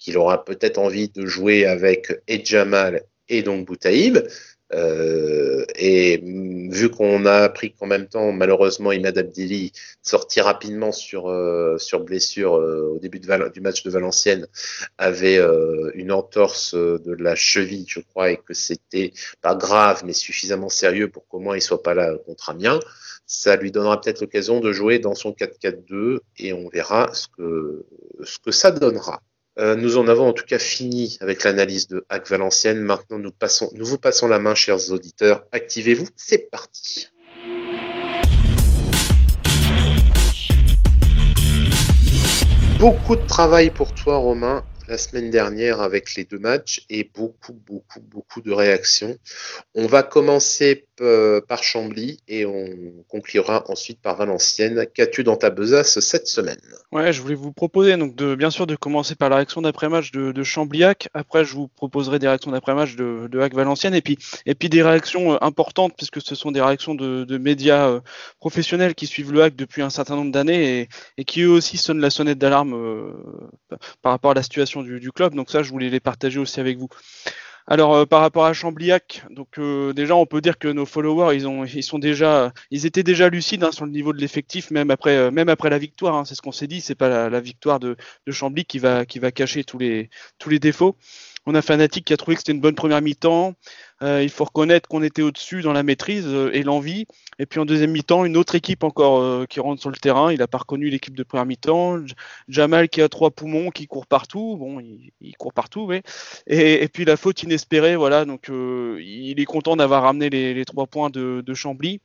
qu'il 0.00 0.18
aura 0.18 0.44
peut-être 0.44 0.78
envie 0.78 1.10
de 1.10 1.26
jouer 1.26 1.66
avec 1.66 2.12
Edjamal 2.26 3.04
et 3.28 3.42
donc 3.42 3.66
Boutaïb. 3.66 4.18
Euh, 4.72 5.64
et 5.74 6.22
vu 6.70 6.90
qu'on 6.90 7.26
a 7.26 7.38
appris 7.38 7.72
qu'en 7.72 7.86
même 7.86 8.06
temps, 8.06 8.30
malheureusement, 8.30 8.92
Imad 8.92 9.18
Abdili 9.18 9.72
sorti 10.02 10.40
rapidement 10.40 10.92
sur, 10.92 11.28
euh, 11.28 11.76
sur 11.78 12.00
blessure 12.00 12.54
euh, 12.54 12.92
au 12.94 12.98
début 12.98 13.18
du 13.18 13.60
match 13.60 13.82
de 13.82 13.90
Valenciennes, 13.90 14.46
avait 14.98 15.40
une 15.94 16.12
entorse 16.12 16.74
de 16.74 17.12
la 17.12 17.34
cheville, 17.34 17.86
je 17.88 18.00
crois, 18.00 18.30
et 18.30 18.36
que 18.36 18.54
c'était 18.54 19.12
pas 19.42 19.54
grave, 19.54 20.02
mais 20.04 20.12
suffisamment 20.12 20.68
sérieux 20.68 21.10
pour 21.10 21.26
qu'au 21.26 21.40
moins 21.40 21.56
il 21.56 21.62
soit 21.62 21.82
pas 21.82 21.94
là 21.94 22.16
contre 22.26 22.50
Amiens. 22.50 22.80
Ça 23.26 23.56
lui 23.56 23.70
donnera 23.70 24.00
peut-être 24.00 24.20
l'occasion 24.20 24.60
de 24.60 24.72
jouer 24.72 24.98
dans 24.98 25.14
son 25.14 25.30
4-4-2 25.32 26.18
et 26.38 26.52
on 26.52 26.68
verra 26.68 27.10
ce 27.12 27.28
que, 27.28 27.86
ce 28.24 28.38
que 28.38 28.50
ça 28.50 28.70
donnera. 28.70 29.20
Euh, 29.60 29.76
nous 29.76 29.98
en 29.98 30.08
avons 30.08 30.26
en 30.26 30.32
tout 30.32 30.46
cas 30.46 30.58
fini 30.58 31.18
avec 31.20 31.44
l'analyse 31.44 31.86
de 31.86 32.06
Hack 32.08 32.30
Valenciennes. 32.30 32.80
Maintenant, 32.80 33.18
nous, 33.18 33.30
passons, 33.30 33.70
vous 33.78 33.98
passons 33.98 34.26
la 34.26 34.38
main, 34.38 34.54
chers 34.54 34.90
auditeurs. 34.90 35.44
Activez-vous, 35.52 36.08
c'est 36.16 36.50
parti. 36.50 37.08
Beaucoup 42.78 43.16
de 43.16 43.26
travail 43.26 43.70
pour 43.70 43.92
toi, 43.92 44.16
Romain 44.16 44.64
la 44.90 44.98
semaine 44.98 45.30
dernière 45.30 45.80
avec 45.80 46.16
les 46.16 46.24
deux 46.24 46.40
matchs 46.40 46.84
et 46.90 47.08
beaucoup, 47.14 47.52
beaucoup, 47.52 48.00
beaucoup 48.00 48.40
de 48.40 48.50
réactions. 48.50 49.16
On 49.76 49.86
va 49.86 50.02
commencer 50.02 50.88
euh, 51.00 51.40
par 51.40 51.62
Chambly 51.62 52.20
et 52.28 52.44
on 52.44 52.68
conclura 53.08 53.64
ensuite 53.70 54.00
par 54.00 54.16
Valenciennes. 54.16 54.86
Qu'as-tu 54.92 55.24
dans 55.24 55.36
ta 55.36 55.50
besace 55.50 55.98
cette 56.00 56.26
semaine? 56.26 56.60
Ouais, 56.92 57.12
je 57.12 57.22
voulais 57.22 57.34
vous 57.34 57.52
proposer 57.52 57.96
donc 57.96 58.14
de 58.16 58.34
bien 58.34 58.50
sûr 58.50 58.66
de 58.66 58.76
commencer 58.76 59.14
par 59.14 59.30
la 59.30 59.36
réaction 59.36 59.62
d'après-match 59.62 60.10
de, 60.12 60.32
de 60.32 60.42
Chambliac. 60.42 61.08
Après, 61.14 61.44
je 61.44 61.54
vous 61.54 61.68
proposerai 61.68 62.18
des 62.18 62.28
réactions 62.28 62.50
d'après-match 62.50 62.96
de, 62.96 63.28
de 63.30 63.40
Hack 63.40 63.54
Valenciennes 63.54 63.94
et 63.94 64.02
puis 64.02 64.18
et 64.46 64.54
puis 64.54 64.68
des 64.68 64.82
réactions 64.82 65.32
euh, 65.32 65.38
importantes 65.40 65.94
puisque 65.96 66.20
ce 66.20 66.34
sont 66.34 66.52
des 66.52 66.60
réactions 66.60 66.94
de, 66.94 67.38
médias 67.38 67.88
euh, 67.88 68.00
professionnels 68.38 68.94
qui 68.94 69.06
suivent 69.06 69.32
le 69.32 69.42
Hack 69.42 69.56
depuis 69.56 69.82
un 69.82 69.90
certain 69.90 70.16
nombre 70.16 70.32
d'années 70.32 70.88
et, 71.16 71.24
qui 71.24 71.42
eux 71.42 71.50
aussi 71.50 71.78
sonnent 71.78 72.00
la 72.00 72.10
sonnette 72.10 72.38
d'alarme 72.38 72.76
par 74.02 74.12
rapport 74.12 74.32
à 74.32 74.34
la 74.34 74.42
situation 74.42 74.82
du, 74.82 75.00
du, 75.00 75.12
club. 75.12 75.34
Donc 75.34 75.50
ça, 75.50 75.62
je 75.62 75.70
voulais 75.70 75.88
les 75.88 76.00
partager 76.00 76.38
aussi 76.38 76.60
avec 76.60 76.76
vous. 76.78 76.88
Alors 77.70 77.94
euh, 77.94 78.04
par 78.04 78.20
rapport 78.20 78.46
à 78.46 78.52
Chambliac, 78.52 79.22
donc 79.30 79.56
euh, 79.58 79.92
déjà 79.92 80.16
on 80.16 80.26
peut 80.26 80.40
dire 80.40 80.58
que 80.58 80.66
nos 80.66 80.84
followers 80.86 81.36
ils 81.36 81.46
ont 81.46 81.64
ils 81.64 81.84
sont 81.84 82.00
déjà 82.00 82.52
ils 82.72 82.84
étaient 82.84 83.04
déjà 83.04 83.28
lucides 83.28 83.62
hein, 83.62 83.70
sur 83.70 83.84
le 83.84 83.92
niveau 83.92 84.12
de 84.12 84.18
l'effectif 84.18 84.72
même 84.72 84.90
après 84.90 85.16
euh, 85.16 85.30
même 85.30 85.48
après 85.48 85.70
la 85.70 85.78
victoire. 85.78 86.16
Hein, 86.16 86.24
c'est 86.24 86.34
ce 86.34 86.42
qu'on 86.42 86.50
s'est 86.50 86.66
dit, 86.66 86.80
c'est 86.80 86.96
pas 86.96 87.28
la, 87.30 87.40
victoire 87.40 87.78
de, 87.78 87.96
de 88.26 88.32
Chambly 88.32 88.64
qui 88.64 88.80
va 88.80 89.06
qui 89.06 89.20
va 89.20 89.30
cacher 89.30 89.62
tous 89.62 89.78
les 89.78 90.10
tous 90.40 90.50
les 90.50 90.58
défauts. 90.58 90.96
On 91.50 91.54
a 91.56 91.62
Fanatic 91.62 92.04
qui 92.04 92.12
a 92.12 92.16
trouvé 92.16 92.36
que 92.36 92.42
c'était 92.42 92.52
une 92.52 92.60
bonne 92.60 92.76
première 92.76 93.02
mi-temps. 93.02 93.54
Euh, 94.04 94.22
il 94.22 94.28
faut 94.28 94.44
reconnaître 94.44 94.88
qu'on 94.88 95.02
était 95.02 95.22
au-dessus 95.22 95.62
dans 95.62 95.72
la 95.72 95.82
maîtrise 95.82 96.28
euh, 96.28 96.52
et 96.52 96.62
l'envie. 96.62 97.06
Et 97.40 97.46
puis 97.46 97.58
en 97.58 97.64
deuxième 97.64 97.90
mi-temps, 97.90 98.24
une 98.24 98.36
autre 98.36 98.54
équipe 98.54 98.84
encore 98.84 99.20
euh, 99.20 99.46
qui 99.50 99.58
rentre 99.58 99.80
sur 99.80 99.90
le 99.90 99.96
terrain. 99.96 100.30
Il 100.30 100.38
n'a 100.38 100.46
pas 100.46 100.58
reconnu 100.58 100.90
l'équipe 100.90 101.16
de 101.16 101.24
première 101.24 101.46
mi-temps. 101.46 102.04
Jamal 102.46 102.88
qui 102.88 103.02
a 103.02 103.08
trois 103.08 103.32
poumons, 103.32 103.70
qui 103.70 103.88
court 103.88 104.06
partout. 104.06 104.58
Bon, 104.60 104.78
il, 104.78 105.36
court 105.38 105.52
partout, 105.52 105.88
mais 105.88 106.04
et, 106.46 106.86
puis 106.86 107.04
la 107.04 107.16
faute 107.16 107.42
inespérée. 107.42 107.96
Voilà, 107.96 108.24
donc 108.24 108.46
il 108.48 109.40
est 109.40 109.44
content 109.44 109.74
d'avoir 109.74 110.04
ramené 110.04 110.30
les, 110.30 110.64
trois 110.64 110.86
points 110.86 111.10
de, 111.10 111.42
de 111.44 111.54
Chambly. 111.54 112.00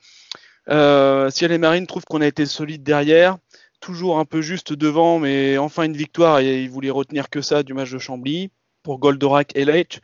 Euh, 0.70 1.30
Ciel 1.30 1.52
et 1.52 1.60
Marine 1.60 1.86
trouvent 1.86 2.06
qu'on 2.06 2.22
a 2.22 2.28
été 2.28 2.48
solide 2.48 2.82
derrière 2.82 3.38
toujours 3.80 4.18
un 4.18 4.26
peu 4.26 4.42
juste 4.42 4.74
devant, 4.74 5.20
mais 5.20 5.60
enfin 5.60 5.84
une 5.84 5.96
victoire 5.96 6.40
et 6.40 6.64
il 6.64 6.70
voulait 6.72 6.90
retenir 6.90 7.30
que 7.30 7.42
ça 7.42 7.62
du 7.62 7.76
match 7.76 7.92
de 7.92 8.00
Chambly 8.00 8.50
pour 8.86 9.00
Goldorak 9.00 9.52
et 9.56 9.66
Leitch. 9.66 10.00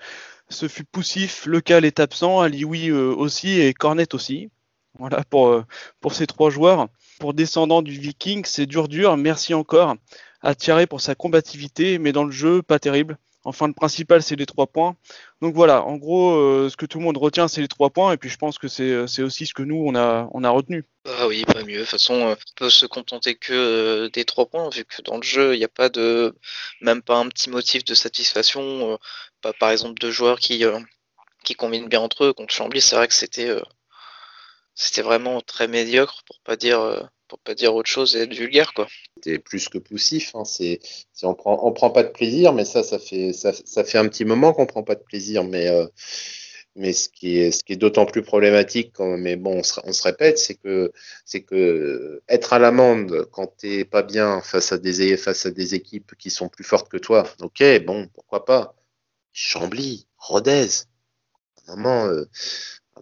Ce 0.50 0.68
fut 0.68 0.84
poussif, 0.84 1.46
Lecal 1.46 1.86
est 1.86 2.00
absent, 2.00 2.42
Alioui 2.42 2.90
euh, 2.90 3.14
aussi 3.16 3.62
et 3.62 3.74
Cornet 3.74 4.14
aussi. 4.16 4.50
Voilà 4.98 5.24
pour, 5.24 5.48
euh, 5.50 5.64
pour 6.02 6.14
ces 6.16 6.26
trois 6.26 6.50
joueurs. 6.50 6.88
Pour 7.20 7.36
descendant 7.36 7.84
du 7.84 7.92
Viking, 7.92 8.44
c'est 8.44 8.66
dur 8.66 8.88
dur, 8.88 9.16
merci 9.16 9.54
encore 9.54 9.96
à 10.42 10.56
Thierry 10.56 10.88
pour 10.88 11.00
sa 11.00 11.14
combativité, 11.14 12.00
mais 12.00 12.12
dans 12.12 12.24
le 12.24 12.32
jeu, 12.32 12.64
pas 12.64 12.80
terrible. 12.80 13.20
Enfin, 13.44 13.68
le 13.68 13.74
principal, 13.74 14.22
c'est 14.22 14.36
les 14.36 14.46
trois 14.46 14.68
points. 14.68 14.96
Donc 15.42 15.56
voilà, 15.56 15.84
en 15.84 15.98
gros, 15.98 16.36
euh, 16.36 16.70
ce 16.70 16.78
que 16.78 16.86
tout 16.86 17.00
le 17.00 17.04
monde 17.04 17.18
retient, 17.18 17.48
c'est 17.48 17.62
les 17.62 17.68
trois 17.68 17.90
points. 17.90 18.14
Et 18.14 18.18
puis 18.18 18.30
je 18.30 18.38
pense 18.38 18.60
que 18.60 18.68
c'est, 18.68 19.08
c'est 19.08 19.24
aussi 19.24 19.48
ce 19.48 19.54
que 19.54 19.64
nous, 19.64 19.84
on 19.84 19.96
a, 19.96 20.50
retenu. 20.50 20.86
Ah 21.06 21.28
oui, 21.28 21.44
pas 21.46 21.64
mieux. 21.64 21.78
De 21.78 21.82
toute 21.82 21.90
façon, 21.90 22.14
on 22.14 22.36
peut 22.56 22.70
se 22.70 22.86
contenter 22.86 23.36
que 23.36 23.54
euh, 23.54 24.10
des 24.10 24.26
trois 24.26 24.46
points, 24.46 24.70
vu 24.70 24.86
que 24.86 25.02
dans 25.02 25.18
le 25.18 25.24
jeu, 25.24 25.56
il 25.56 25.58
n'y 25.58 25.66
a 25.66 25.70
pas 25.70 25.90
de, 25.90 26.36
même 26.82 27.02
pas 27.02 27.18
un 27.18 27.30
petit 27.30 27.50
motif 27.50 27.84
de 27.84 27.96
satisfaction. 27.96 28.94
Euh, 28.94 28.98
pas, 29.42 29.54
par 29.54 29.72
exemple, 29.72 30.00
deux 30.00 30.12
joueurs 30.12 30.40
qui, 30.40 30.64
euh, 30.66 30.80
combinent 31.58 31.90
bien 31.90 32.00
entre 32.02 32.26
eux. 32.26 32.34
Contre 32.34 32.54
Chambly, 32.54 32.82
c'est 32.82 32.96
vrai 32.96 33.08
que 33.08 33.14
c'était, 33.14 33.50
euh, 33.50 33.62
c'était 34.76 35.02
vraiment 35.02 35.42
très 35.42 35.68
médiocre, 35.68 36.24
pour 36.26 36.40
pas 36.42 36.56
dire 36.56 36.80
euh, 36.80 37.02
pour 37.32 37.40
pas 37.40 37.56
dire 37.56 37.74
autre 37.74 37.90
chose 37.90 38.18
et 38.18 38.24
être 38.24 38.34
vulgaire 38.34 38.74
quoi. 38.74 38.90
C'est 39.24 39.40
plus 39.40 39.70
que 39.70 39.78
poussif, 39.78 40.36
hein. 40.36 40.44
c'est, 40.44 40.82
on 41.24 41.34
prend 41.34 41.58
on 41.66 41.72
prend 41.72 41.90
pas 41.90 42.04
de 42.04 42.10
plaisir, 42.10 42.52
mais 42.52 42.66
ça 42.66 42.84
ça 42.84 43.00
fait 43.00 43.32
ça, 43.32 43.54
ça 43.54 43.86
fait 43.86 43.98
un 43.98 44.10
petit 44.10 44.26
moment 44.26 44.52
qu'on 44.52 44.66
prend 44.66 44.84
pas 44.84 44.96
de 44.96 45.04
plaisir, 45.04 45.46
mais 45.46 45.70
euh, 45.70 45.88
mais 46.76 46.92
ce 46.92 47.08
qui 47.08 47.38
est 47.38 47.52
ce 47.52 47.64
qui 47.64 47.72
est 47.72 47.78
d'autant 47.78 48.06
plus 48.06 48.22
problématique, 48.22 49.00
mais 49.00 49.38
bon 49.38 49.62
on 49.86 49.94
se, 49.94 50.04
répète, 50.04 50.40
c'est 50.40 50.56
que 50.56 50.92
c'est 51.24 51.44
que 51.44 52.22
être 52.28 52.52
à 52.52 52.60
l'amende 52.60 53.30
quand 53.32 53.48
t'es 53.56 53.86
pas 53.86 54.04
bien 54.04 54.42
face 54.42 54.74
à 54.74 54.78
des 54.78 55.16
face 55.16 55.46
à 55.46 55.52
des 55.52 55.74
équipes 55.74 56.14
qui 56.18 56.30
sont 56.30 56.50
plus 56.50 56.66
fortes 56.66 56.90
que 56.90 56.98
toi, 56.98 57.24
ok 57.42 57.64
bon 57.86 58.10
pourquoi 58.14 58.44
pas. 58.44 58.76
Chambly, 59.32 60.08
Rodez. 60.18 60.68
Euh, 61.70 62.26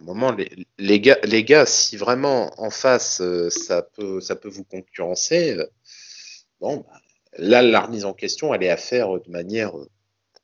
un 0.00 0.04
moment, 0.04 0.34
les, 0.78 1.00
gars, 1.00 1.66
si 1.66 1.96
vraiment 1.96 2.52
en 2.60 2.70
face 2.70 3.20
euh, 3.20 3.50
ça 3.50 3.82
peut, 3.82 4.20
vous 4.44 4.64
concurrencer, 4.64 5.56
euh, 5.56 5.66
bon, 6.60 6.84
bah, 6.88 7.00
là 7.38 7.62
la 7.62 7.80
remise 7.80 8.04
en 8.04 8.14
question, 8.14 8.54
elle 8.54 8.62
est 8.62 8.70
à 8.70 8.76
faire 8.76 9.12
de 9.12 9.30
manière 9.30 9.76
euh, 9.76 9.88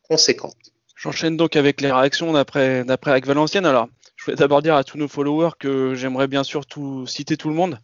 conséquente. 0.03 0.57
J'enchaîne 0.95 1.37
donc 1.37 1.57
avec 1.57 1.81
les 1.81 1.93
réactions 1.93 2.33
d'après 2.33 2.85
avec 2.89 3.27
Valenciennes. 3.27 3.67
Alors, 3.67 3.89
je 4.17 4.25
voulais 4.25 4.37
d'abord 4.37 4.63
dire 4.63 4.75
à 4.75 4.85
tous 4.85 4.97
nos 4.97 5.09
followers 5.09 5.51
que 5.59 5.95
j'aimerais 5.95 6.27
bien 6.27 6.43
sûr 6.43 6.65
citer 7.07 7.37
tout 7.37 7.49
le 7.49 7.55
monde, 7.55 7.79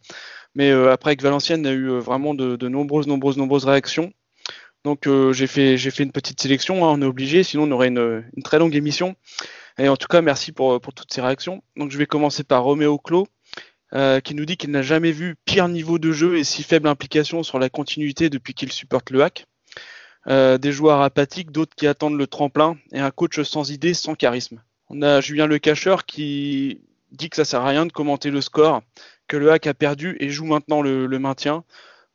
mais 0.55 0.71
euh, 0.71 0.91
après 0.91 1.09
avec 1.09 1.21
Valenciennes, 1.21 1.61
il 1.61 1.67
y 1.67 1.69
a 1.69 1.73
eu 1.73 1.99
vraiment 1.99 2.33
de, 2.33 2.67
nombreuses, 2.67 3.07
nombreuses, 3.07 3.37
nombreuses 3.37 3.65
réactions. 3.65 4.13
Donc 4.83 5.07
j'ai 5.31 5.47
fait 5.47 5.77
une 5.99 6.11
petite 6.11 6.41
sélection, 6.41 6.85
hein, 6.85 6.91
on 6.91 7.01
est 7.01 7.05
obligé, 7.05 7.43
sinon 7.43 7.63
on 7.63 7.71
aurait 7.71 7.87
une 7.87 8.43
très 8.43 8.59
longue 8.59 8.75
émission. 8.75 9.15
En 9.79 9.97
tout 9.97 10.07
cas, 10.07 10.21
merci 10.21 10.51
pour, 10.51 10.79
pour 10.79 10.93
toutes 10.93 11.13
ces 11.13 11.21
réactions. 11.21 11.63
Donc 11.75 11.91
je 11.91 11.97
vais 11.97 12.05
commencer 12.05 12.43
par 12.43 12.63
Roméo 12.63 12.97
Clos, 12.97 13.27
euh, 13.93 14.19
qui 14.19 14.35
nous 14.35 14.45
dit 14.45 14.57
qu'il 14.57 14.71
n'a 14.71 14.81
jamais 14.81 15.11
vu 15.11 15.35
pire 15.45 15.67
niveau 15.67 15.99
de 15.99 16.11
jeu 16.11 16.37
et 16.37 16.43
si 16.43 16.63
faible 16.63 16.87
implication 16.87 17.43
sur 17.43 17.59
la 17.59 17.69
continuité 17.69 18.29
depuis 18.29 18.53
qu'il 18.53 18.71
supporte 18.71 19.09
le 19.09 19.23
hack. 19.23 19.45
Euh, 20.27 20.57
des 20.57 20.71
joueurs 20.71 21.01
apathiques, 21.01 21.51
d'autres 21.51 21.75
qui 21.75 21.85
attendent 21.85 22.17
le 22.17 22.27
tremplin, 22.27 22.77
et 22.91 22.99
un 22.99 23.11
coach 23.11 23.41
sans 23.41 23.71
idée, 23.71 23.93
sans 23.93 24.15
charisme. 24.15 24.61
On 24.89 25.01
a 25.01 25.21
Julien 25.21 25.47
Le 25.47 25.59
Cacheur 25.59 26.05
qui 26.05 26.81
dit 27.11 27.29
que 27.29 27.35
ça 27.35 27.45
sert 27.45 27.61
à 27.61 27.67
rien 27.67 27.85
de 27.85 27.91
commenter 27.91 28.31
le 28.31 28.41
score, 28.41 28.81
que 29.27 29.37
le 29.37 29.51
hack 29.51 29.67
a 29.67 29.73
perdu 29.73 30.17
et 30.19 30.29
joue 30.29 30.45
maintenant 30.45 30.81
le 30.81 31.19
maintien. 31.19 31.63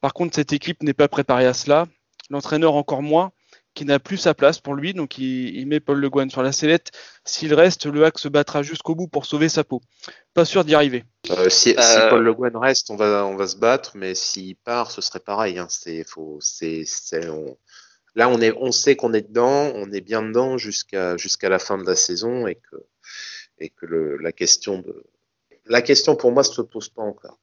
Par 0.01 0.14
contre, 0.14 0.35
cette 0.35 0.53
équipe 0.53 0.83
n'est 0.83 0.94
pas 0.94 1.09
préparée 1.09 1.47
à 1.47 1.55
cela. 1.55 1.87
L'entraîneur 2.31 2.75
encore 2.75 3.03
moins 3.03 3.33
qui 3.78 3.84
n'a 3.84 4.00
plus 4.00 4.16
sa 4.16 4.34
place 4.34 4.58
pour 4.58 4.74
lui, 4.74 4.92
donc 4.92 5.18
il, 5.18 5.56
il, 5.56 5.68
met 5.68 5.78
Paul 5.78 6.00
Le 6.00 6.10
Guen 6.10 6.28
sur 6.30 6.42
la 6.42 6.50
sellette. 6.50 6.90
S'il 7.24 7.54
reste, 7.54 7.86
le 7.86 8.04
hack 8.04 8.18
se 8.18 8.26
battra 8.26 8.64
jusqu'au 8.64 8.96
bout 8.96 9.06
pour 9.06 9.24
sauver 9.24 9.48
sa 9.48 9.62
peau. 9.62 9.80
Pas 10.34 10.44
sûr 10.44 10.64
d'y 10.64 10.74
arriver. 10.74 11.04
Euh, 11.30 11.48
si, 11.48 11.76
euh... 11.78 11.80
si, 11.80 11.98
Paul 12.10 12.24
Le 12.24 12.34
Guen 12.34 12.56
reste, 12.56 12.90
on 12.90 12.96
va, 12.96 13.24
on 13.24 13.36
va 13.36 13.46
se 13.46 13.54
battre, 13.54 13.92
mais 13.94 14.16
s'il 14.16 14.56
part, 14.56 14.90
ce 14.90 15.00
serait 15.00 15.20
pareil. 15.20 15.60
Hein. 15.60 15.68
C'est, 15.70 16.02
faut, 16.02 16.38
c'est, 16.40 16.82
c'est, 16.86 17.28
on... 17.28 17.56
Là, 18.16 18.28
on, 18.28 18.40
est, 18.40 18.52
on 18.56 18.72
sait 18.72 18.96
qu'on 18.96 19.14
est 19.14 19.28
dedans, 19.28 19.70
on 19.76 19.92
est 19.92 20.00
bien 20.00 20.22
dedans 20.22 20.58
jusqu'à, 20.58 21.16
jusqu'à 21.16 21.48
la 21.48 21.60
fin 21.60 21.78
de 21.78 21.84
la 21.84 21.94
saison 21.94 22.48
et 22.48 22.56
que, 22.56 22.76
et 23.60 23.68
que 23.68 23.86
le, 23.86 24.16
la 24.16 24.32
question 24.32 24.78
de 24.78 25.04
la 25.66 25.82
question 25.82 26.16
pour 26.16 26.32
moi 26.32 26.42
se 26.42 26.62
pose 26.62 26.88
pas 26.88 27.02
encore. 27.02 27.38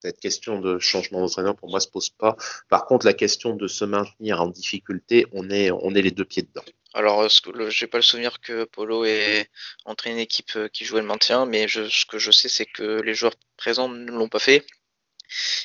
Cette 0.00 0.20
question 0.20 0.60
de 0.60 0.78
changement 0.78 1.20
d'entraîneur 1.20 1.56
pour 1.56 1.70
moi 1.70 1.80
se 1.80 1.88
pose 1.88 2.10
pas. 2.10 2.36
Par 2.68 2.86
contre, 2.86 3.04
la 3.04 3.14
question 3.14 3.54
de 3.56 3.66
se 3.66 3.84
maintenir 3.84 4.40
en 4.40 4.46
difficulté, 4.46 5.26
on 5.32 5.50
est 5.50 5.70
on 5.70 5.94
est 5.94 6.02
les 6.02 6.10
deux 6.10 6.24
pieds 6.24 6.42
dedans. 6.42 6.64
Alors, 6.94 7.28
j'ai 7.68 7.86
pas 7.86 7.98
le 7.98 8.02
souvenir 8.02 8.40
que 8.40 8.64
Polo 8.64 9.04
ait 9.04 9.48
entraîné 9.84 10.16
une 10.16 10.22
équipe 10.22 10.56
euh, 10.56 10.68
qui 10.68 10.84
jouait 10.84 11.02
le 11.02 11.06
maintien, 11.06 11.44
mais 11.44 11.68
je, 11.68 11.88
ce 11.88 12.06
que 12.06 12.18
je 12.18 12.30
sais, 12.30 12.48
c'est 12.48 12.64
que 12.64 13.02
les 13.02 13.12
joueurs 13.12 13.34
présents 13.56 13.88
ne 13.88 14.10
l'ont 14.10 14.28
pas 14.28 14.38
fait. 14.38 14.64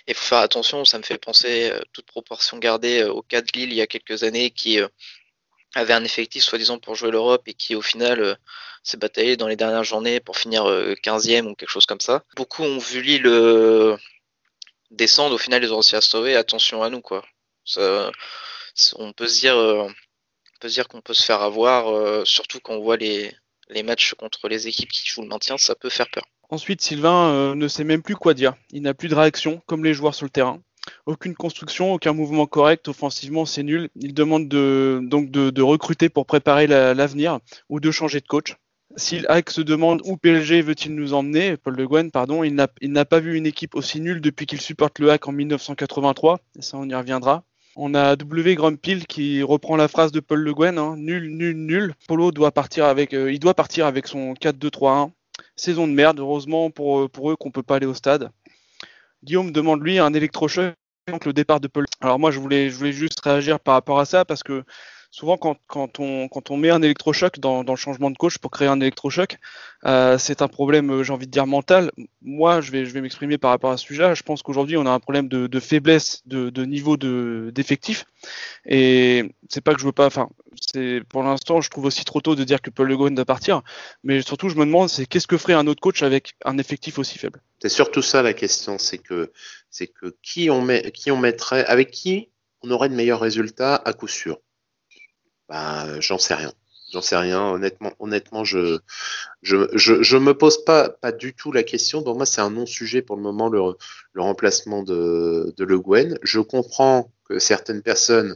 Et 0.08 0.14
faut 0.14 0.26
faire 0.26 0.40
attention, 0.40 0.84
ça 0.84 0.98
me 0.98 1.04
fait 1.04 1.18
penser, 1.18 1.72
euh, 1.72 1.80
toute 1.94 2.06
proportion 2.06 2.58
gardée, 2.58 3.02
euh, 3.04 3.12
au 3.12 3.22
cas 3.22 3.42
de 3.42 3.48
Lille 3.54 3.72
il 3.72 3.76
y 3.76 3.82
a 3.82 3.88
quelques 3.88 4.24
années, 4.24 4.52
qui 4.52 4.80
avait 5.76 5.94
un 5.94 6.04
effectif 6.04 6.44
soi-disant 6.44 6.80
pour 6.80 6.96
jouer 6.96 7.12
l'Europe 7.12 7.44
et 7.48 7.54
qui 7.54 7.76
au 7.76 7.82
final 7.82 8.38
s'est 8.84 8.98
bataillé 8.98 9.38
dans 9.38 9.48
les 9.48 9.56
dernières 9.56 9.84
journées 9.84 10.20
pour 10.20 10.38
finir 10.38 10.66
euh, 10.66 10.94
15e 11.04 11.48
ou 11.48 11.56
quelque 11.56 11.70
chose 11.70 11.86
comme 11.86 12.02
ça. 12.02 12.24
Beaucoup 12.36 12.64
ont 12.64 12.78
vu 12.78 13.02
Lille 13.02 13.28
descendre, 14.94 15.36
au 15.36 15.38
final 15.38 15.64
ils 15.64 15.72
ont 15.72 15.78
réussi 15.78 15.96
à 15.96 16.02
se 16.02 16.10
sauver, 16.10 16.36
attention 16.36 16.84
à 16.84 16.90
nous 16.90 17.02
quoi. 17.02 17.24
Ça, 17.66 18.12
c'est- 18.76 18.96
on 19.00 19.14
peut 19.14 19.28
se 19.28 19.40
dire, 19.40 19.58
euh, 19.58 19.84
on 19.84 20.60
peut 20.60 20.70
se 20.70 20.74
dire 20.74 20.88
qu'on 20.88 21.02
peut 21.02 21.14
se 21.14 21.24
faire 21.24 21.42
avoir, 21.42 21.90
euh, 21.90 22.24
surtout 22.26 22.60
quand 22.62 22.74
on 22.74 22.82
voit 22.82 22.98
les, 22.98 23.34
matchs 23.84 24.14
contre 24.14 24.48
les 24.48 24.68
équipes 24.68 24.92
qui 24.92 25.08
jouent 25.08 25.24
le 25.24 25.28
maintien, 25.28 25.58
ça 25.58 25.74
peut 25.76 25.90
faire 25.90 26.10
peur. 26.12 26.24
Ensuite, 26.50 26.82
Sylvain 26.82 27.30
euh, 27.34 27.56
ne 27.56 27.68
sait 27.68 27.84
même 27.84 28.04
plus 28.04 28.16
quoi 28.16 28.36
dire. 28.36 28.54
Il 28.72 28.84
n'a 28.84 28.94
plus 28.94 29.08
de 29.10 29.16
réaction, 29.16 29.62
comme 29.66 29.84
les 29.84 29.96
joueurs 29.96 30.14
sur 30.14 30.26
le 30.26 30.30
terrain. 30.30 30.62
Aucune 31.08 31.34
construction, 31.34 31.94
aucun 31.94 32.14
mouvement 32.14 32.46
correct. 32.46 32.88
Offensivement, 32.88 33.46
c'est 33.46 33.64
nul. 33.64 33.90
Il 33.96 34.14
demande 34.14 34.48
de, 34.48 35.00
donc 35.02 35.32
de, 35.32 35.62
recruter 35.62 36.10
pour 36.10 36.26
préparer 36.28 36.68
la- 36.68 36.94
l'avenir 36.94 37.40
ou 37.70 37.80
de 37.80 37.90
changer 37.90 38.20
de 38.20 38.28
coach. 38.28 38.56
Si 38.96 39.26
Hack 39.28 39.50
se 39.50 39.62
demande 39.62 40.02
où 40.06 40.18
PLG 40.18 40.62
veut-il 40.62 40.94
nous 40.94 41.14
emmener, 41.14 41.58
Paul 41.58 41.76
Le 41.76 41.88
Guen, 41.88 42.12
pardon, 42.12 42.44
il 42.44 42.54
n'a 42.54 43.06
pas 43.06 43.20
vu 43.20 43.36
une 43.36 43.48
équipe 43.48 43.76
aussi 43.76 44.00
nulle 44.00 44.22
depuis 44.22 44.46
qu'il 44.46 44.62
supporte 44.62 45.00
le 45.00 45.10
Hack 45.10 45.28
en 45.28 45.32
1983. 45.32 46.40
Et 46.60 46.62
ça, 46.62 46.78
on 46.78 46.88
y 46.88 46.94
reviendra. 46.94 47.44
On 47.76 47.96
a 47.96 48.16
W 48.16 48.54
Grumpil 48.54 49.08
qui 49.08 49.42
reprend 49.42 49.76
la 49.76 49.88
phrase 49.88 50.12
de 50.12 50.20
Paul 50.20 50.42
Le 50.42 50.54
Guen, 50.54 50.78
hein, 50.78 50.96
nul, 50.96 51.36
nul, 51.36 51.56
nul. 51.58 51.96
Polo 52.08 52.32
doit 52.32 52.52
partir 52.52 52.86
avec, 52.86 53.16
euh, 53.16 53.32
il 53.32 53.40
doit 53.40 53.56
partir 53.56 53.88
avec 53.88 54.06
son 54.06 54.36
4-2-3-1 54.36 55.12
saison 55.56 55.88
de 55.88 55.94
merde. 55.94 56.20
Heureusement 56.20 56.70
pour, 56.70 57.02
eux- 57.02 57.08
pour 57.10 57.32
eux 57.32 57.36
qu'on 57.36 57.50
peut 57.50 57.64
pas 57.64 57.78
aller 57.78 57.88
au 57.88 57.96
stade. 57.96 58.30
Guillaume 59.24 59.52
demande 59.52 59.82
lui 59.82 59.98
un 59.98 60.14
électrochoc 60.14 60.76
le 61.26 61.34
départ 61.34 61.60
de 61.60 61.68
Paul. 61.68 61.86
Alors 62.00 62.20
moi 62.20 62.32
je 62.32 62.40
voulais 62.40 62.70
juste 62.70 63.20
réagir 63.22 63.60
par 63.60 63.74
rapport 63.74 64.00
à 64.00 64.06
ça 64.06 64.24
parce 64.24 64.44
que 64.44 64.64
souvent 65.14 65.38
quand, 65.38 66.00
on, 66.00 66.58
met 66.58 66.72
un 66.72 66.82
électrochoc 66.82 67.38
dans, 67.38 67.62
le 67.62 67.76
changement 67.76 68.10
de 68.10 68.18
coach 68.18 68.40
pour 68.40 68.50
créer 68.50 68.68
un 68.68 68.82
électrochoc, 68.82 69.38
euh, 69.86 70.18
c'est 70.18 70.42
un 70.42 70.48
problème, 70.48 70.90
euh, 70.90 71.04
j'ai 71.04 71.14
envie 71.14 71.28
de 71.28 71.32
dire, 71.32 71.46
mental. 71.46 71.92
Moi 72.24 72.62
je 72.62 72.72
vais, 72.72 73.00
m'exprimer 73.00 73.38
par 73.38 73.52
rapport 73.52 73.70
à 73.70 73.78
ce 73.78 73.86
sujet. 73.86 74.16
Je 74.16 74.24
pense 74.24 74.42
qu'aujourd'hui 74.42 74.76
on 74.76 74.88
a 74.88 74.90
un 74.90 75.00
problème 75.00 75.28
de, 75.28 75.46
de 75.46 75.60
faiblesse 75.60 76.24
de, 76.26 76.50
de 76.50 76.66
niveau 76.66 76.98
de, 76.98 77.52
d'effectif. 77.54 78.06
Et 78.66 79.36
c'est 79.50 79.62
pas 79.62 79.76
que 79.76 79.82
je 79.82 79.86
veux 79.86 79.92
pas, 79.92 80.08
enfin, 80.08 80.30
pour 81.10 81.22
l'instant 81.22 81.62
je 81.62 81.70
trouve 81.70 81.86
aussi 81.86 82.04
trop 82.06 82.20
tôt 82.20 82.36
de 82.36 82.44
dire 82.44 82.60
que 82.60 82.72
Paul 82.72 82.88
Le 82.88 82.98
Guen 82.98 83.14
doit 83.14 83.24
partir. 83.24 83.62
Mais 84.04 84.24
surtout 84.24 84.50
je 84.50 84.56
me 84.56 84.66
demande 84.66 84.90
c'est 84.90 85.06
qu'est-ce 85.06 85.28
que 85.28 85.38
ferait 85.38 85.54
un 85.54 85.68
autre 85.68 85.82
coach 85.82 86.02
avec 86.02 86.34
un 86.44 86.58
effectif 86.58 86.98
aussi 86.98 87.20
faible? 87.20 87.40
C'est 87.62 87.70
surtout 87.70 88.02
ça 88.02 88.24
la 88.24 88.34
question, 88.34 88.80
c'est 88.80 89.00
c'est 89.70 89.88
que 89.88 90.16
qui 90.24 90.50
on 90.50 90.62
met, 90.62 90.92
qui 90.92 91.12
on 91.12 91.18
mettrait, 91.18 91.66
avec 91.66 91.92
qui 91.92 92.30
on 92.64 92.72
aurait 92.72 92.90
de 92.90 92.96
meilleurs 92.96 93.20
résultats 93.20 93.76
à 93.76 93.94
coup 93.94 94.08
sûr? 94.08 94.40
Bah, 95.54 96.00
j'en 96.00 96.18
sais 96.18 96.34
rien. 96.34 96.52
J'en 96.92 97.02
sais 97.02 97.16
rien. 97.16 97.52
Honnêtement, 97.52 97.92
honnêtement, 98.00 98.44
je 98.44 98.80
je, 99.44 99.68
je, 99.76 100.02
je 100.02 100.18
me 100.18 100.34
pose 100.36 100.66
pas 100.66 100.90
pas 100.90 101.12
du 101.12 101.36
tout 101.36 101.52
la 101.52 101.62
question. 101.62 102.02
Pour 102.02 102.16
moi, 102.16 102.26
c'est 102.26 102.42
un 102.42 102.50
non-sujet 102.50 103.04
pour 103.04 103.18
le 103.18 103.22
moment 103.22 103.50
le, 103.50 103.62
le 104.14 104.22
remplacement 104.24 104.82
de 104.82 105.54
de 105.56 105.64
Le 105.64 105.80
Guen. 105.80 106.18
Je 106.24 106.40
comprends 106.40 107.12
que 107.30 107.38
certaines 107.38 107.84
personnes 107.84 108.36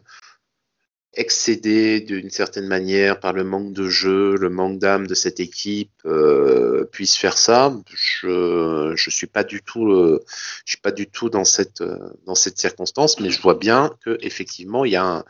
excédées 1.14 2.00
d'une 2.02 2.30
certaine 2.30 2.68
manière 2.68 3.20
par 3.20 3.34
le 3.34 3.44
manque 3.44 3.74
de 3.74 3.88
jeu, 3.90 4.36
le 4.38 4.50
manque 4.50 4.80
d'âme 4.80 5.08
de 5.08 5.16
cette 5.16 5.40
équipe 5.40 5.92
euh, 6.06 6.86
puissent 6.92 7.18
faire 7.18 7.38
ça. 7.38 7.74
Je 7.88 8.94
je 8.96 9.10
suis 9.10 9.28
pas 9.28 9.44
du 9.44 9.62
tout 9.62 9.92
euh, 9.92 10.24
je 10.66 10.74
suis 10.74 10.82
pas 10.82 10.92
du 10.92 11.08
tout 11.08 11.30
dans 11.30 11.46
cette 11.46 11.82
euh, 11.82 11.98
dans 12.26 12.36
cette 12.36 12.60
circonstance, 12.60 13.20
mais 13.20 13.32
je 13.32 13.42
vois 13.42 13.56
bien 13.56 13.92
que 14.06 14.18
effectivement 14.22 14.86
il 14.86 14.92
y 14.92 14.96
a 14.96 15.04
un 15.04 15.24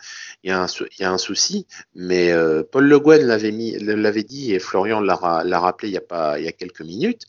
il 0.44 0.50
y 0.50 0.54
a 0.54 0.62
un 0.62 0.68
il 0.68 1.02
y 1.02 1.04
a 1.04 1.12
un 1.12 1.18
souci. 1.18 1.68
Mais 1.96 2.34
Paul 2.72 2.86
Le 2.86 3.00
Guen 3.00 3.26
l'avait 3.26 3.52
mis 3.52 3.78
l'avait 3.80 4.24
dit 4.24 4.54
et 4.54 4.60
Florian 4.60 5.00
l'a 5.00 5.44
l'a 5.46 5.60
rappelé 5.60 5.90
il 5.90 5.94
y 5.94 5.98
a 5.98 6.02
pas 6.02 6.40
il 6.40 6.46
y 6.46 6.48
a 6.50 6.52
quelques 6.52 6.82
minutes. 6.82 7.26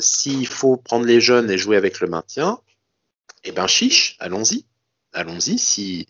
S'il 0.00 0.46
faut 0.46 0.76
prendre 0.76 1.06
les 1.06 1.20
jeunes 1.20 1.50
et 1.50 1.58
jouer 1.58 1.76
avec 1.76 2.00
le 2.00 2.08
maintien, 2.08 2.60
eh 3.44 3.52
ben 3.52 3.66
chiche, 3.66 4.16
allons-y. 4.20 4.64
Allons-y. 5.16 5.58
Si 5.58 6.06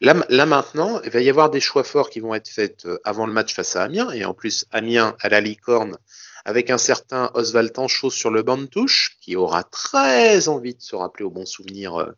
là, 0.00 0.14
maintenant, 0.46 1.02
il 1.04 1.10
va 1.10 1.20
y 1.20 1.28
avoir 1.28 1.50
des 1.50 1.60
choix 1.60 1.84
forts 1.84 2.08
qui 2.08 2.20
vont 2.20 2.34
être 2.34 2.48
faits 2.48 2.86
euh, 2.86 2.98
avant 3.04 3.26
le 3.26 3.32
match 3.34 3.54
face 3.54 3.76
à 3.76 3.82
Amiens 3.82 4.10
et 4.12 4.24
en 4.24 4.32
plus 4.32 4.64
Amiens 4.72 5.14
à 5.20 5.28
la 5.28 5.42
licorne 5.42 5.98
avec 6.46 6.70
un 6.70 6.78
certain 6.78 7.30
Oswald 7.34 7.70
Tanchot 7.72 8.08
sur 8.08 8.30
le 8.30 8.42
banc 8.42 8.56
de 8.56 8.64
touche 8.64 9.18
qui 9.20 9.36
aura 9.36 9.62
très 9.62 10.48
envie 10.48 10.74
de 10.74 10.80
se 10.80 10.96
rappeler 10.96 11.26
au 11.26 11.30
bon 11.30 11.44
souvenir 11.44 11.96
euh, 11.96 12.12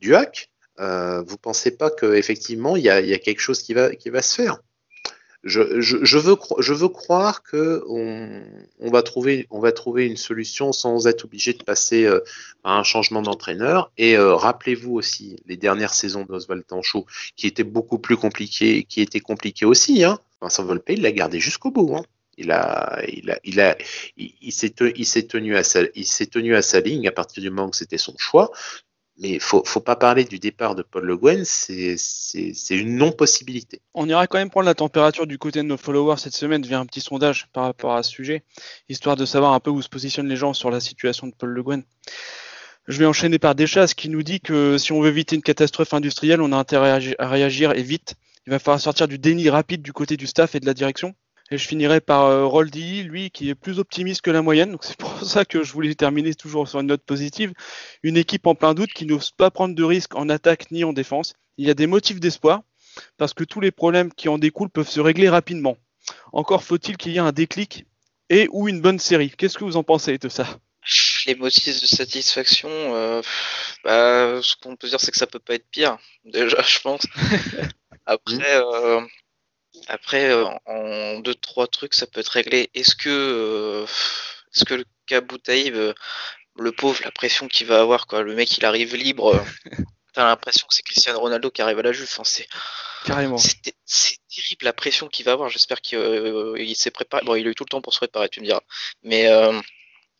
du 0.00 0.14
hack. 0.14 0.50
Euh, 0.80 1.20
vous 1.20 1.36
pensez 1.36 1.76
pas 1.76 1.90
que 1.90 2.14
effectivement 2.14 2.76
il 2.76 2.84
y 2.84 2.90
a, 2.90 3.18
quelque 3.18 3.40
chose 3.40 3.62
qui 3.62 3.74
va 3.74 4.22
se 4.22 4.34
faire? 4.34 4.58
Je, 5.48 6.72
veux 6.72 6.88
croire 6.88 7.42
que 7.42 7.82
on, 7.88 8.90
va 8.90 9.02
trouver 9.02 10.06
une 10.06 10.16
solution 10.16 10.72
sans 10.72 11.06
être 11.06 11.24
obligé 11.24 11.52
de 11.52 11.62
passer 11.62 12.04
euh, 12.04 12.20
par 12.62 12.72
un 12.72 12.82
changement 12.82 13.22
d'entraîneur. 13.22 13.90
Et 13.98 14.16
euh, 14.16 14.34
rappelez-vous 14.34 14.94
aussi 14.94 15.36
les 15.46 15.56
dernières 15.56 15.94
saisons 15.94 16.24
d'Oswald 16.24 16.66
Tanchot 16.66 17.06
qui 17.36 17.46
étaient 17.46 17.64
beaucoup 17.64 17.98
plus 17.98 18.16
compliquées 18.16 18.84
qui 18.84 19.00
étaient 19.00 19.20
compliquées 19.20 19.66
aussi 19.66 20.04
hein. 20.04 20.18
Vincent 20.40 20.64
Volpe 20.64 20.90
il 20.90 21.02
l'a 21.02 21.12
gardé 21.12 21.40
jusqu'au 21.40 21.70
bout 21.70 21.96
à 21.96 22.02
il 24.16 24.52
s'est 24.52 24.70
tenu 24.70 25.56
à 25.56 26.62
sa 26.62 26.80
ligne 26.80 27.08
à 27.08 27.12
partir 27.12 27.42
du 27.42 27.50
moment 27.50 27.70
que 27.70 27.76
c'était 27.76 27.98
son 27.98 28.14
choix 28.16 28.52
mais 29.18 29.38
faut 29.38 29.62
faut 29.64 29.80
pas 29.80 29.96
parler 29.96 30.24
du 30.24 30.38
départ 30.38 30.74
de 30.74 30.82
Paul 30.82 31.04
Le 31.04 31.16
Guen 31.16 31.44
c'est 31.44 31.96
une 32.70 32.96
non 32.96 33.12
possibilité 33.12 33.80
On 33.94 34.08
ira 34.08 34.26
quand 34.26 34.38
même 34.38 34.50
prendre 34.50 34.66
la 34.66 34.74
température 34.74 35.26
du 35.26 35.38
côté 35.38 35.62
de 35.62 35.66
nos 35.66 35.76
followers 35.76 36.18
cette 36.18 36.34
semaine 36.34 36.62
via 36.62 36.78
un 36.78 36.86
petit 36.86 37.00
sondage 37.00 37.48
par 37.52 37.64
rapport 37.64 37.94
à 37.94 38.02
ce 38.02 38.10
sujet, 38.10 38.44
histoire 38.88 39.16
de 39.16 39.24
savoir 39.24 39.52
un 39.52 39.60
peu 39.60 39.70
où 39.70 39.82
se 39.82 39.88
positionnent 39.88 40.28
les 40.28 40.36
gens 40.36 40.54
sur 40.54 40.70
la 40.70 40.80
situation 40.80 41.26
de 41.26 41.34
Paul 41.34 41.50
Le 41.50 41.62
Guen. 41.62 41.82
Je 42.86 42.98
vais 42.98 43.06
enchaîner 43.06 43.38
par 43.38 43.54
Deschas 43.54 43.92
qui 43.94 44.08
nous 44.08 44.22
dit 44.22 44.40
que 44.40 44.78
si 44.78 44.92
on 44.92 45.02
veut 45.02 45.10
éviter 45.10 45.36
une 45.36 45.42
catastrophe 45.42 45.92
industrielle, 45.92 46.40
on 46.40 46.52
a 46.52 46.56
intérêt 46.56 47.14
à 47.18 47.28
réagir 47.28 47.72
et 47.72 47.82
vite. 47.82 48.14
Il 48.46 48.50
va 48.50 48.58
falloir 48.58 48.80
sortir 48.80 49.08
du 49.08 49.18
déni 49.18 49.50
rapide 49.50 49.82
du 49.82 49.92
côté 49.92 50.16
du 50.16 50.26
staff 50.26 50.54
et 50.54 50.60
de 50.60 50.64
la 50.64 50.72
direction. 50.72 51.14
Et 51.50 51.58
je 51.58 51.66
finirai 51.66 52.00
par 52.00 52.24
euh, 52.24 52.44
Roldi, 52.44 53.02
lui, 53.04 53.30
qui 53.30 53.48
est 53.48 53.54
plus 53.54 53.78
optimiste 53.78 54.20
que 54.20 54.30
la 54.30 54.42
moyenne. 54.42 54.72
Donc 54.72 54.84
c'est 54.84 54.96
pour 54.96 55.24
ça 55.24 55.44
que 55.44 55.62
je 55.62 55.72
voulais 55.72 55.94
terminer 55.94 56.34
toujours 56.34 56.68
sur 56.68 56.80
une 56.80 56.88
note 56.88 57.02
positive. 57.02 57.52
Une 58.02 58.16
équipe 58.16 58.46
en 58.46 58.54
plein 58.54 58.74
doute 58.74 58.92
qui 58.92 59.06
n'ose 59.06 59.30
pas 59.30 59.50
prendre 59.50 59.74
de 59.74 59.84
risques 59.84 60.14
en 60.14 60.28
attaque 60.28 60.70
ni 60.70 60.84
en 60.84 60.92
défense. 60.92 61.34
Il 61.56 61.66
y 61.66 61.70
a 61.70 61.74
des 61.74 61.86
motifs 61.86 62.20
d'espoir 62.20 62.62
parce 63.16 63.34
que 63.34 63.44
tous 63.44 63.60
les 63.60 63.70
problèmes 63.70 64.12
qui 64.12 64.28
en 64.28 64.38
découlent 64.38 64.70
peuvent 64.70 64.88
se 64.88 65.00
régler 65.00 65.28
rapidement. 65.28 65.76
Encore 66.32 66.62
faut-il 66.62 66.96
qu'il 66.96 67.12
y 67.12 67.16
ait 67.16 67.20
un 67.20 67.32
déclic 67.32 67.86
et 68.30 68.48
ou 68.52 68.68
une 68.68 68.80
bonne 68.80 68.98
série. 68.98 69.30
Qu'est-ce 69.30 69.58
que 69.58 69.64
vous 69.64 69.76
en 69.76 69.84
pensez 69.84 70.18
de 70.18 70.28
ça? 70.28 70.58
Les 71.26 71.34
motifs 71.34 71.82
de 71.82 71.86
satisfaction, 71.86 72.70
euh, 72.70 73.20
bah, 73.84 74.40
ce 74.42 74.56
qu'on 74.56 74.76
peut 74.76 74.88
dire, 74.88 75.00
c'est 75.00 75.10
que 75.10 75.18
ça 75.18 75.26
peut 75.26 75.38
pas 75.38 75.54
être 75.54 75.68
pire, 75.70 75.98
déjà, 76.24 76.62
je 76.62 76.80
pense. 76.80 77.06
Après, 78.06 78.56
euh, 78.56 79.00
après, 79.88 80.30
euh, 80.30 80.44
en 80.66 81.20
deux, 81.20 81.34
trois 81.34 81.66
trucs, 81.66 81.94
ça 81.94 82.06
peut 82.06 82.20
être 82.20 82.28
réglé. 82.28 82.70
Est-ce 82.74 82.94
que, 82.94 83.08
euh, 83.08 83.84
est-ce 84.54 84.64
que 84.64 84.74
le 84.74 84.84
cas 85.06 85.20
Boutaïb, 85.20 85.74
euh, 85.74 85.94
le 86.56 86.72
pauvre, 86.72 87.00
la 87.04 87.10
pression 87.10 87.48
qu'il 87.48 87.66
va 87.66 87.80
avoir, 87.80 88.06
quoi, 88.06 88.22
le 88.22 88.34
mec, 88.34 88.56
il 88.58 88.64
arrive 88.64 88.94
libre. 88.96 89.44
T'as 90.14 90.24
l'impression 90.24 90.66
que 90.66 90.74
c'est 90.74 90.82
Cristiano 90.82 91.20
Ronaldo 91.20 91.50
qui 91.50 91.62
arrive 91.62 91.78
à 91.78 91.82
la 91.82 91.92
Juve. 91.92 92.08
Enfin, 92.10 92.24
c'est, 92.24 92.48
Carrément. 93.04 93.38
c'est 93.38 93.60
ter- 93.62 93.74
c'est 93.84 94.16
terrible 94.28 94.64
la 94.64 94.72
pression 94.72 95.06
qu'il 95.08 95.24
va 95.24 95.32
avoir. 95.32 95.48
J'espère 95.48 95.80
qu'il 95.80 95.98
euh, 95.98 96.56
il 96.58 96.74
s'est 96.74 96.90
préparé. 96.90 97.24
Bon, 97.24 97.34
il 97.36 97.46
a 97.46 97.50
eu 97.50 97.54
tout 97.54 97.64
le 97.64 97.68
temps 97.68 97.80
pour 97.82 97.92
se 97.92 97.98
préparer, 97.98 98.28
tu 98.28 98.40
me 98.40 98.46
diras. 98.46 98.62
Mais 99.02 99.28
euh, 99.28 99.58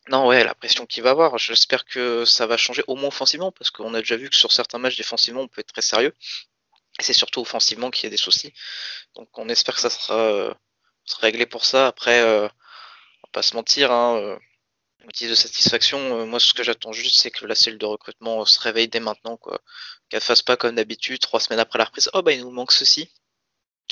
non, 0.08 0.26
ouais, 0.28 0.44
la 0.44 0.54
pression 0.54 0.86
qu'il 0.86 1.02
va 1.02 1.10
avoir. 1.10 1.36
J'espère 1.38 1.84
que 1.84 2.24
ça 2.24 2.46
va 2.46 2.56
changer 2.56 2.84
au 2.86 2.94
moins 2.94 3.08
offensivement, 3.08 3.50
parce 3.50 3.70
qu'on 3.70 3.92
a 3.94 3.98
déjà 4.00 4.16
vu 4.16 4.30
que 4.30 4.36
sur 4.36 4.52
certains 4.52 4.78
matchs 4.78 4.96
défensivement, 4.96 5.40
on 5.42 5.48
peut 5.48 5.60
être 5.62 5.72
très 5.72 5.82
sérieux. 5.82 6.14
C'est 7.00 7.12
surtout 7.12 7.40
offensivement 7.40 7.90
qu'il 7.90 8.04
y 8.04 8.06
a 8.08 8.10
des 8.10 8.16
soucis. 8.16 8.52
Donc 9.14 9.28
on 9.38 9.48
espère 9.48 9.74
que 9.74 9.80
ça 9.80 9.90
sera, 9.90 10.18
euh, 10.18 10.54
réglé 11.20 11.46
pour 11.46 11.64
ça. 11.64 11.86
Après, 11.88 12.20
euh, 12.20 12.46
on 12.46 13.26
va 13.26 13.30
pas 13.32 13.42
se 13.42 13.54
mentir, 13.56 13.92
hein, 13.92 14.16
euh, 14.18 14.38
motif 15.04 15.30
de 15.30 15.34
satisfaction, 15.34 16.26
moi 16.26 16.40
ce 16.40 16.52
que 16.54 16.62
j'attends 16.62 16.92
juste 16.92 17.20
c'est 17.20 17.30
que 17.30 17.46
la 17.46 17.54
cellule 17.54 17.78
de 17.78 17.86
recrutement 17.86 18.44
se 18.44 18.60
réveille 18.60 18.88
dès 18.88 19.00
maintenant, 19.00 19.36
quoi. 19.36 19.60
Qu'elle 20.08 20.20
fasse 20.20 20.42
pas 20.42 20.56
comme 20.56 20.74
d'habitude, 20.76 21.20
trois 21.20 21.40
semaines 21.40 21.60
après 21.60 21.78
la 21.78 21.86
reprise, 21.86 22.10
oh 22.14 22.22
bah 22.22 22.32
il 22.32 22.42
nous 22.42 22.50
manque 22.50 22.72
ceci. 22.72 23.10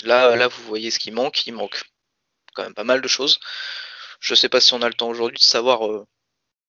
Là, 0.05 0.37
là 0.37 0.49
vous 0.49 0.63
voyez 0.65 0.91
ce 0.91 0.99
qui 0.99 1.11
manque, 1.11 1.47
il 1.47 1.53
manque 1.55 1.83
quand 2.55 2.65
même 2.65 2.75
pas 2.75 2.85
mal 2.85 3.01
de 3.03 3.09
choses. 3.09 3.39
je 4.21 4.35
sais 4.35 4.49
pas 4.49 4.61
si 4.61 4.75
on 4.75 4.83
a 4.83 4.89
le 4.89 4.95
temps 4.95 5.09
aujourd'hui 5.09 5.39
de 5.39 5.43
savoir 5.45 5.87
euh, 5.87 6.07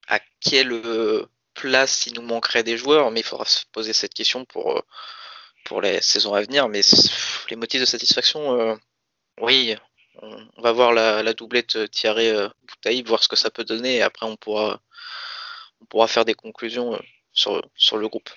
à 0.08 0.20
quelle 0.42 0.82
place 1.54 2.06
il 2.08 2.14
nous 2.14 2.22
manquerait 2.22 2.64
des 2.64 2.78
joueurs, 2.78 3.12
mais 3.12 3.22
il 3.22 3.26
faudra 3.26 3.46
se 3.46 3.66
poser 3.72 3.94
cette 3.94 4.14
question 4.14 4.46
pour, 4.46 4.78
euh, 4.78 4.82
pour 5.68 5.82
les 5.82 6.02
saisons 6.02 6.34
à 6.34 6.42
venir. 6.42 6.70
Mais 6.70 6.82
pff, 6.82 7.46
les 7.50 7.56
motifs 7.56 7.82
de 7.82 7.86
satisfaction, 7.86 8.60
euh, 8.60 8.76
oui, 9.42 9.76
on, 10.22 10.62
va 10.62 10.72
voir 10.72 10.94
la, 10.94 11.22
la 11.22 11.34
doublette 11.34 11.92
Thierry 11.92 12.30
euh, 12.30 12.48
Boutaïb, 12.68 13.08
voir 13.08 13.22
ce 13.22 13.28
que 13.28 13.36
ça 13.36 13.50
peut 13.50 13.66
donner, 13.66 13.98
et 13.98 14.02
après 14.02 14.26
on 14.26 14.38
pourra, 14.38 14.82
on 15.82 15.86
pourra 15.86 16.08
faire 16.08 16.26
des 16.26 16.34
conclusions 16.34 16.96
euh, 16.96 17.00
sur, 17.34 17.62
sur 17.76 17.98
le 17.98 18.08
groupe. 18.08 18.30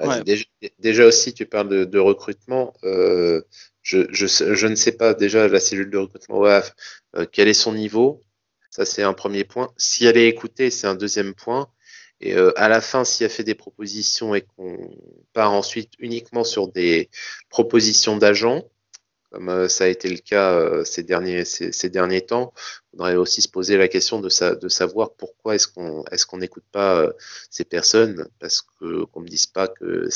Ouais. 0.00 0.24
Déjà, 0.24 0.44
déjà 0.80 1.06
aussi, 1.06 1.32
tu 1.32 1.46
parles 1.46 1.68
de, 1.68 1.84
de 1.84 1.98
recrutement. 1.98 2.74
Euh, 2.82 3.42
je, 3.82 4.06
je, 4.10 4.66
ne 4.66 4.74
sais 4.74 4.92
pas 4.92 5.14
déjà 5.14 5.46
la 5.46 5.60
cellule 5.60 5.90
de 5.90 5.98
recrutement 5.98 6.38
OAF, 6.38 6.74
euh, 7.16 7.26
quel 7.30 7.48
est 7.48 7.54
son 7.54 7.72
niveau. 7.72 8.24
Ça, 8.70 8.84
c'est 8.84 9.04
un 9.04 9.12
premier 9.12 9.44
point. 9.44 9.72
Si 9.76 10.04
elle 10.06 10.16
est 10.16 10.26
écoutée, 10.26 10.70
c'est 10.70 10.88
un 10.88 10.96
deuxième 10.96 11.34
point. 11.34 11.68
Et 12.20 12.34
euh, 12.34 12.52
à 12.56 12.68
la 12.68 12.80
fin, 12.80 13.04
si 13.04 13.24
elle 13.24 13.30
fait 13.30 13.44
des 13.44 13.54
propositions 13.54 14.34
et 14.34 14.42
qu'on 14.42 14.90
part 15.32 15.52
ensuite 15.52 15.92
uniquement 15.98 16.44
sur 16.44 16.68
des 16.68 17.10
propositions 17.48 18.16
d'agents, 18.16 18.64
comme 19.30 19.48
euh, 19.48 19.68
ça 19.68 19.84
a 19.84 19.86
été 19.88 20.08
le 20.08 20.18
cas 20.18 20.52
euh, 20.52 20.84
ces, 20.84 21.02
derniers, 21.02 21.44
ces, 21.44 21.90
derniers 21.90 22.22
temps, 22.24 22.54
faudrait 22.94 23.16
aussi 23.16 23.42
se 23.42 23.48
poser 23.48 23.76
la 23.76 23.88
question 23.88 24.20
de, 24.20 24.28
sa, 24.28 24.54
de 24.54 24.68
savoir 24.68 25.14
pourquoi 25.14 25.56
est-ce 25.56 25.66
qu'on 25.66 26.04
est-ce 26.12 26.26
n'écoute 26.36 26.64
pas 26.70 27.00
euh, 27.00 27.12
ces 27.50 27.64
personnes, 27.64 28.28
parce 28.38 28.62
qu'on 28.62 29.20
me 29.20 29.26
dise 29.26 29.46
pas 29.46 29.66
que 29.68 30.08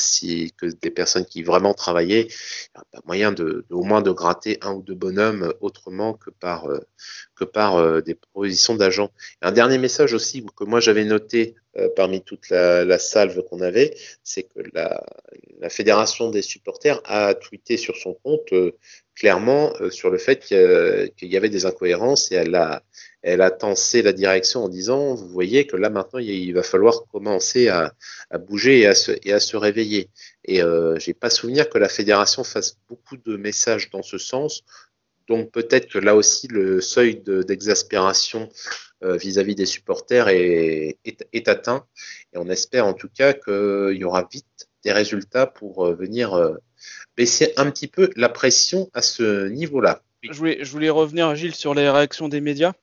des 0.81 0.89
personnes 0.89 1.25
qui 1.25 1.43
vraiment 1.43 1.73
travaillaient, 1.73 2.23
il 2.23 2.71
n'y 2.75 2.81
a 2.81 2.85
pas 2.91 3.01
moyen 3.05 3.31
de, 3.31 3.65
au 3.69 3.83
moins 3.83 4.01
de 4.01 4.11
gratter 4.11 4.57
un 4.61 4.73
ou 4.73 4.81
deux 4.81 4.95
bonhommes 4.95 5.53
autrement 5.59 6.13
que 6.13 6.29
par 6.29 6.69
euh, 6.69 6.79
que 7.35 7.43
par 7.43 7.75
euh, 7.75 8.01
des 8.01 8.15
propositions 8.15 8.75
d'agents. 8.75 9.11
Un 9.41 9.51
dernier 9.51 9.77
message 9.77 10.13
aussi 10.13 10.45
que 10.55 10.63
moi 10.63 10.79
j'avais 10.79 11.05
noté 11.05 11.55
parmi 11.95 12.21
toute 12.21 12.49
la, 12.49 12.99
salve 12.99 13.41
qu'on 13.43 13.61
avait, 13.61 13.95
c'est 14.23 14.43
que 14.43 14.59
la, 14.73 15.01
fédération 15.69 16.29
des 16.29 16.41
supporters 16.41 16.99
a 17.05 17.35
tweeté 17.35 17.77
sur 17.77 17.95
son 17.95 18.15
compte 18.15 18.51
clairement 19.19 19.73
euh, 19.81 19.89
sur 19.91 20.09
le 20.09 20.17
fait 20.17 20.39
qu'il 20.39 20.57
y, 20.57 20.63
a- 20.63 21.07
qu'il 21.09 21.27
y 21.31 21.37
avait 21.37 21.49
des 21.49 21.65
incohérences 21.65 22.31
et 22.31 22.35
elle 22.35 22.55
a, 22.55 22.81
elle 23.21 23.41
a 23.41 23.51
tensé 23.51 24.01
la 24.01 24.13
direction 24.13 24.63
en 24.63 24.69
disant, 24.69 25.13
vous 25.13 25.27
voyez 25.27 25.67
que 25.67 25.75
là 25.75 25.89
maintenant 25.89 26.19
il 26.19 26.53
va 26.53 26.63
falloir 26.63 27.05
commencer 27.11 27.67
à, 27.67 27.93
bouger 28.47 28.79
et 28.79 28.87
à 28.87 28.95
se, 28.95 29.11
et 29.23 29.33
à 29.33 29.39
se 29.41 29.57
réveiller. 29.57 30.09
Et 30.45 30.63
euh, 30.63 30.97
j'ai 30.99 31.13
pas 31.13 31.29
souvenir 31.29 31.69
que 31.69 31.77
la 31.77 31.89
fédération 31.89 32.43
fasse 32.45 32.77
beaucoup 32.87 33.17
de 33.17 33.35
messages 33.35 33.89
dans 33.91 34.01
ce 34.03 34.17
sens. 34.17 34.63
Donc 35.27 35.51
peut-être 35.51 35.89
que 35.89 35.99
là 35.99 36.15
aussi 36.15 36.47
le 36.47 36.79
seuil 36.81 37.17
de- 37.21 37.43
d'exaspération 37.43 38.49
euh, 39.03 39.15
vis-à-vis 39.17 39.55
des 39.55 39.65
supporters 39.65 40.27
est, 40.29 40.97
est, 41.05 41.47
atteint. 41.47 41.85
Et 42.33 42.37
on 42.37 42.49
espère 42.49 42.85
en 42.87 42.93
tout 42.93 43.09
cas 43.13 43.33
qu'il 43.33 43.97
y 43.97 44.03
aura 44.05 44.27
vite 44.31 44.69
des 44.83 44.91
résultats 44.93 45.45
pour 45.45 45.85
euh, 45.85 45.93
venir 45.93 46.33
euh, 46.79 47.05
baisser 47.17 47.53
un 47.57 47.69
petit 47.71 47.87
peu 47.87 48.09
la 48.15 48.29
pression 48.29 48.89
à 48.93 49.01
ce 49.01 49.47
niveau-là. 49.49 50.01
Je 50.23 50.33
voulais, 50.33 50.59
je 50.61 50.71
voulais 50.71 50.89
revenir, 50.89 51.33
Gilles, 51.35 51.55
sur 51.55 51.73
les 51.73 51.89
réactions 51.89 52.27
des 52.27 52.41
médias. 52.41 52.73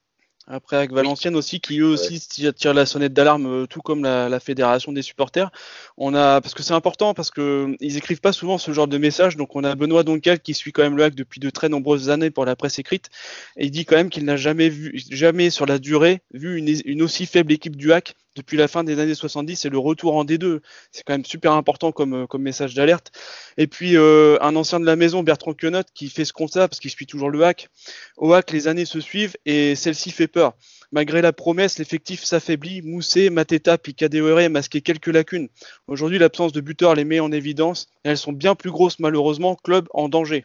Après, 0.49 0.77
avec 0.77 0.93
Valenciennes 0.93 1.35
aussi, 1.35 1.59
qui 1.59 1.81
eux 1.81 1.87
aussi 1.87 2.21
tirent 2.21 2.73
la 2.73 2.87
sonnette 2.87 3.13
d'alarme, 3.13 3.47
euh, 3.47 3.67
tout 3.67 3.81
comme 3.81 4.05
la, 4.05 4.29
la 4.29 4.39
fédération 4.39 4.93
des 4.93 5.03
supporters. 5.03 5.51
On 5.97 6.15
a, 6.15 6.41
parce 6.41 6.55
que 6.55 6.63
c'est 6.63 6.73
important, 6.73 7.15
parce 7.15 7.33
que 7.33 7.75
ils 7.81 7.97
écrivent 7.97 8.21
pas 8.21 8.33
souvent 8.33 8.57
ce 8.57 8.71
genre 8.71 8.87
de 8.87 8.97
messages. 8.97 9.37
Donc, 9.37 9.57
on 9.57 9.65
a 9.65 9.75
Benoît 9.75 10.05
Doncal 10.05 10.39
qui 10.39 10.55
suit 10.55 10.71
quand 10.71 10.85
même 10.85 10.97
le 10.97 11.03
hack 11.03 11.17
depuis 11.17 11.41
de 11.41 11.51
très 11.51 11.69
nombreuses 11.69 12.11
années 12.11 12.31
pour 12.31 12.45
la 12.45 12.55
presse 12.55 12.79
écrite, 12.79 13.11
et 13.57 13.65
il 13.65 13.73
dit 13.73 13.85
quand 13.85 13.97
même 13.97 14.09
qu'il 14.09 14.25
n'a 14.25 14.37
jamais 14.37 14.69
vu, 14.69 14.97
jamais 15.11 15.51
sur 15.51 15.67
la 15.67 15.81
durée 15.81 16.23
vu 16.33 16.57
une, 16.59 16.73
une 16.85 17.03
aussi 17.03 17.27
faible 17.27 17.53
équipe 17.53 17.75
du 17.75 17.93
hack 17.93 18.15
depuis 18.37 18.57
la 18.57 18.69
fin 18.69 18.85
des 18.85 19.01
années 19.01 19.15
70 19.15 19.65
et 19.65 19.69
le 19.69 19.79
retour 19.79 20.15
en 20.15 20.25
D2. 20.25 20.61
C'est 20.93 21.03
quand 21.03 21.15
même 21.15 21.25
super 21.25 21.53
important 21.53 21.91
comme, 21.91 22.15
euh, 22.15 22.39
message 22.39 22.75
d'alerte. 22.75 23.11
Et 23.57 23.67
puis 23.67 23.97
euh, 23.97 24.37
un 24.43 24.55
ancien 24.57 24.79
de 24.79 24.85
la 24.85 24.95
maison, 24.95 25.23
Bertrand 25.23 25.55
Quenot, 25.55 25.83
qui 25.95 26.09
fait 26.09 26.25
ce 26.25 26.33
constat 26.33 26.69
parce 26.69 26.79
qu'il 26.79 26.91
suit 26.91 27.07
toujours 27.07 27.31
le 27.31 27.43
hack. 27.45 27.69
Au 28.17 28.33
hack, 28.33 28.51
les 28.53 28.69
années 28.69 28.85
se 28.85 29.01
suivent 29.01 29.37
et 29.47 29.75
celle-ci 29.75 30.11
fait 30.11 30.29
peur. 30.29 30.55
Malgré 30.93 31.23
la 31.23 31.33
promesse, 31.33 31.79
l'effectif 31.79 32.23
s'affaiblit. 32.23 32.83
Moussé, 32.83 33.31
Mateta, 33.31 33.79
puis 33.79 33.95
Kadewere 33.95 34.49
masquaient 34.51 34.83
quelques 34.83 35.09
lacunes. 35.09 35.49
Aujourd'hui, 35.89 36.19
l'absence 36.19 36.53
de 36.53 36.61
buteur 36.61 36.95
les 36.95 37.05
met 37.05 37.21
en 37.21 37.33
évidence 37.33 37.89
et 38.05 38.11
elles 38.11 38.19
sont 38.19 38.33
bien 38.33 38.55
plus 38.55 38.71
grosses, 38.71 38.99
malheureusement. 38.99 39.57
Club 39.57 39.89
en 39.93 40.09
danger. 40.09 40.45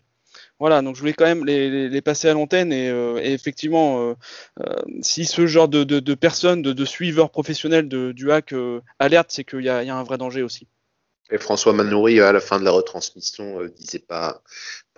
Voilà, 0.61 0.81
donc 0.83 0.95
je 0.95 1.01
voulais 1.01 1.13
quand 1.13 1.25
même 1.25 1.43
les, 1.45 1.89
les- 1.89 2.01
passer 2.01 2.29
à 2.29 2.33
l'antenne 2.33 2.71
et, 2.71 2.87
euh, 2.89 3.17
effectivement, 3.21 3.99
euh, 4.11 4.13
euh, 4.61 4.75
si 5.01 5.25
ce 5.25 5.45
genre 5.47 5.67
de, 5.67 5.83
de- 5.83 6.13
personnes, 6.15 6.61
de, 6.61 6.85
suiveurs 6.85 7.31
professionnels 7.31 7.89
du 7.89 8.31
hack 8.31 8.53
alerte, 8.99 9.31
c'est 9.31 9.43
qu'il 9.43 9.61
y 9.63 9.69
a 9.69 9.79
un 9.97 10.03
vrai 10.03 10.17
danger 10.19 10.43
aussi. 10.43 10.67
Et 11.31 11.37
François 11.37 11.71
Manoury, 11.71 12.19
à 12.19 12.33
la 12.33 12.41
fin 12.41 12.59
de 12.59 12.65
la 12.65 12.71
retransmission, 12.71 13.61
euh, 13.61 13.69
disait 13.69 13.99
pas, 13.99 14.41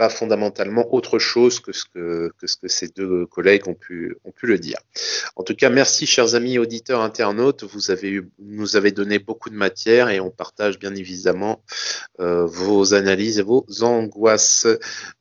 fondamentalement 0.09 0.93
autre 0.93 1.17
chose 1.17 1.61
que 1.61 1.71
ce 1.71 1.85
que, 1.85 2.31
que 2.37 2.47
ce 2.47 2.57
que 2.57 2.67
ces 2.67 2.89
deux 2.89 3.25
collègues 3.27 3.69
ont 3.69 3.73
pu, 3.73 4.17
ont 4.25 4.31
pu 4.31 4.47
le 4.47 4.59
dire. 4.59 4.77
En 5.37 5.43
tout 5.43 5.55
cas, 5.55 5.69
merci, 5.69 6.05
chers 6.05 6.35
amis 6.35 6.57
auditeurs 6.57 6.99
internautes. 6.99 7.63
Vous 7.63 7.89
avez 7.89 8.21
nous 8.39 8.75
avez 8.75 8.91
donné 8.91 9.19
beaucoup 9.19 9.49
de 9.49 9.55
matière 9.55 10.09
et 10.09 10.19
on 10.19 10.29
partage 10.29 10.77
bien 10.77 10.93
évidemment 10.93 11.63
euh, 12.19 12.45
vos 12.45 12.93
analyses 12.93 13.39
et 13.39 13.43
vos 13.43 13.65
angoisses. 13.81 14.67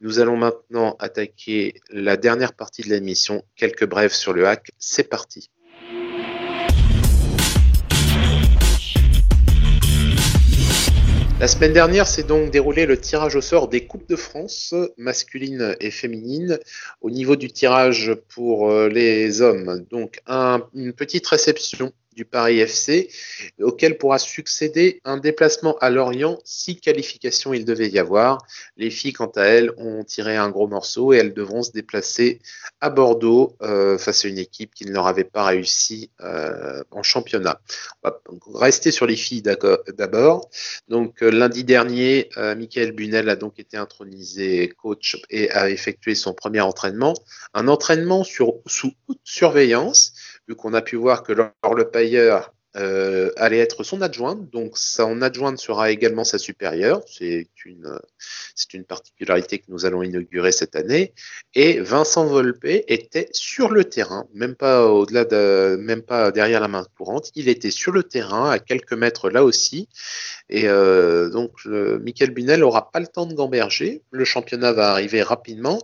Nous 0.01 0.19
allons 0.19 0.37
maintenant 0.37 0.97
attaquer 0.99 1.81
la 1.91 2.17
dernière 2.17 2.55
partie 2.55 2.83
de 2.83 2.89
l'émission. 2.89 3.45
Quelques 3.55 3.87
brèves 3.87 4.15
sur 4.15 4.33
le 4.33 4.49
hack. 4.49 4.73
C'est 4.79 5.09
parti. 5.09 5.49
La 11.43 11.49
semaine 11.49 11.73
dernière 11.73 12.07
s'est 12.07 12.23
donc 12.23 12.53
déroulé 12.53 12.87
le 12.87 12.97
tirage 12.97 13.35
au 13.35 13.41
sort 13.41 13.67
des 13.67 13.85
Coupes 13.85 14.09
de 14.09 14.15
France, 14.15 14.77
masculines 14.97 15.75
et 15.81 15.91
féminines, 15.91 16.61
au 17.01 17.11
niveau 17.11 17.35
du 17.35 17.51
tirage 17.51 18.15
pour 18.29 18.71
euh, 18.71 18.89
les 18.89 19.41
hommes. 19.43 19.85
Donc 19.91 20.21
un- 20.29 20.65
une 20.73 20.93
petite 20.93 21.27
réception 21.27 21.93
du 22.15 22.25
Paris 22.25 22.61
FC, 22.61 23.11
auquel 23.61 23.99
pourra 23.99 24.19
succéder 24.19 25.01
un 25.05 25.17
déplacement 25.17 25.77
à 25.79 25.91
Lorient 25.91 26.39
si 26.45 26.77
qualification 26.77 27.53
il 27.53 27.65
devait 27.65 27.89
y 27.89 27.99
avoir. 27.99 28.39
Les 28.77 28.91
filles, 28.91 29.13
quant 29.13 29.33
à 29.37 29.43
elles, 29.43 29.73
ont 29.77 30.05
tiré 30.05 30.37
un 30.37 30.51
gros 30.51 30.69
morceau 30.69 31.13
et 31.13 31.19
elles 31.19 31.35
devront 31.35 31.63
se 31.63 31.73
déplacer 31.73 32.41
à 32.81 32.91
Bordeaux 32.91 33.57
euh, 33.63 33.99
face 33.99 34.25
à 34.25 34.29
une 34.29 34.39
équipe 34.39 34.75
qui 34.75 34.87
ne 34.87 34.93
leur 34.93 35.07
avait 35.07 35.25
pas 35.25 35.45
réussi 35.45 36.11
euh, 36.21 36.83
en 36.91 37.03
championnat. 37.03 37.61
On 38.03 38.11
va 38.53 38.59
rester 38.59 38.91
sur 38.91 39.07
les 39.07 39.17
filles 39.17 39.43
d'abord. 39.43 40.51
Donc 40.89 41.23
euh, 41.23 41.31
lundi 41.31 41.65
dernier, 41.65 42.29
Michael 42.37 42.93
Bunel 42.93 43.29
a 43.29 43.37
donc 43.37 43.59
été 43.59 43.77
intronisé 43.77 44.73
coach 44.77 45.17
et 45.31 45.51
a 45.51 45.71
effectué 45.71 46.15
son 46.15 46.35
premier 46.35 46.61
entraînement. 46.61 47.15
Un 47.55 47.69
entraînement 47.69 48.25
sur, 48.25 48.55
sous 48.67 48.93
haute 49.09 49.21
surveillance, 49.25 50.13
vu 50.49 50.55
qu'on 50.57 50.75
a 50.75 50.83
pu 50.83 50.97
voir 50.97 51.23
que 51.23 51.33
Laure 51.33 51.75
Lepailleur 51.75 52.53
euh, 52.75 53.31
allait 53.37 53.59
être 53.59 53.85
son 53.85 54.01
adjointe, 54.01 54.49
donc 54.51 54.79
son 54.79 55.21
adjointe 55.21 55.59
sera 55.59 55.91
également 55.91 56.25
sa 56.25 56.39
supérieure. 56.39 57.03
C'est 57.07 57.47
une, 57.67 57.99
c'est 58.55 58.73
une 58.73 58.85
particularité 58.85 59.59
que 59.59 59.67
nous 59.69 59.85
allons 59.85 60.03
inaugurer 60.03 60.53
cette 60.53 60.75
année. 60.75 61.13
Et 61.55 61.81
Vincent 61.81 62.25
Volpe 62.25 62.65
était 62.65 63.29
sur 63.33 63.71
le 63.71 63.85
terrain, 63.85 64.27
même 64.33 64.55
pas 64.55 64.87
au-delà 64.87 65.27
de, 65.27 65.77
même 65.81 66.01
pas 66.01 66.31
derrière 66.31 66.61
la 66.61 66.69
main 66.69 66.87
courante. 66.97 67.31
Il 67.35 67.51
était 67.51 67.71
sur 67.71 67.93
le 67.93 68.05
terrain, 68.05 68.49
à 68.51 68.59
quelques 68.59 68.95
mètres 68.95 69.29
là 69.29 69.45
aussi. 69.45 69.89
Et 70.49 70.67
euh, 70.67 71.29
donc, 71.29 71.53
euh, 71.67 71.99
Michael 71.99 72.31
Bunel 72.31 72.61
n'aura 72.61 72.91
pas 72.91 73.01
le 73.01 73.07
temps 73.07 73.27
de 73.27 73.35
gamberger. 73.35 74.03
Le 74.11 74.25
championnat 74.25 74.73
va 74.73 74.91
arriver 74.91 75.23
rapidement. 75.23 75.83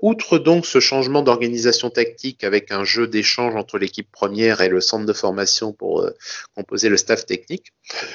Outre 0.00 0.38
donc 0.38 0.64
ce 0.64 0.80
changement 0.80 1.22
d'organisation 1.22 1.90
tactique 1.90 2.44
avec 2.44 2.72
un 2.72 2.84
jeu 2.84 3.06
d'échange 3.06 3.54
entre 3.54 3.78
l'équipe 3.78 4.10
première 4.10 4.62
et 4.62 4.68
le 4.68 4.80
centre 4.80 5.04
de 5.04 5.12
formation 5.12 5.49
pour 5.72 6.02
euh, 6.02 6.10
composer 6.54 6.88
le 6.88 6.96
staff 6.96 7.26
technique, 7.26 7.72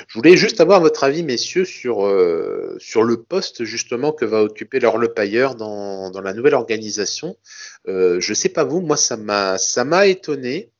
je 0.07 0.13
voulais 0.13 0.37
juste 0.37 0.61
avoir 0.61 0.81
votre 0.81 1.03
avis, 1.03 1.23
messieurs, 1.23 1.65
sur, 1.65 2.05
euh, 2.05 2.75
sur 2.79 3.03
le 3.03 3.21
poste 3.21 3.63
justement 3.63 4.11
que 4.11 4.25
va 4.25 4.43
occuper 4.43 4.79
Laure 4.79 4.97
Lepailleur 4.97 5.55
dans, 5.55 6.11
dans 6.11 6.21
la 6.21 6.33
nouvelle 6.33 6.55
organisation. 6.55 7.37
Euh, 7.87 8.19
je 8.19 8.33
sais 8.33 8.49
pas 8.49 8.63
vous, 8.63 8.81
moi 8.81 8.97
ça 8.97 9.17
m'a 9.17 10.07
étonné. 10.07 10.71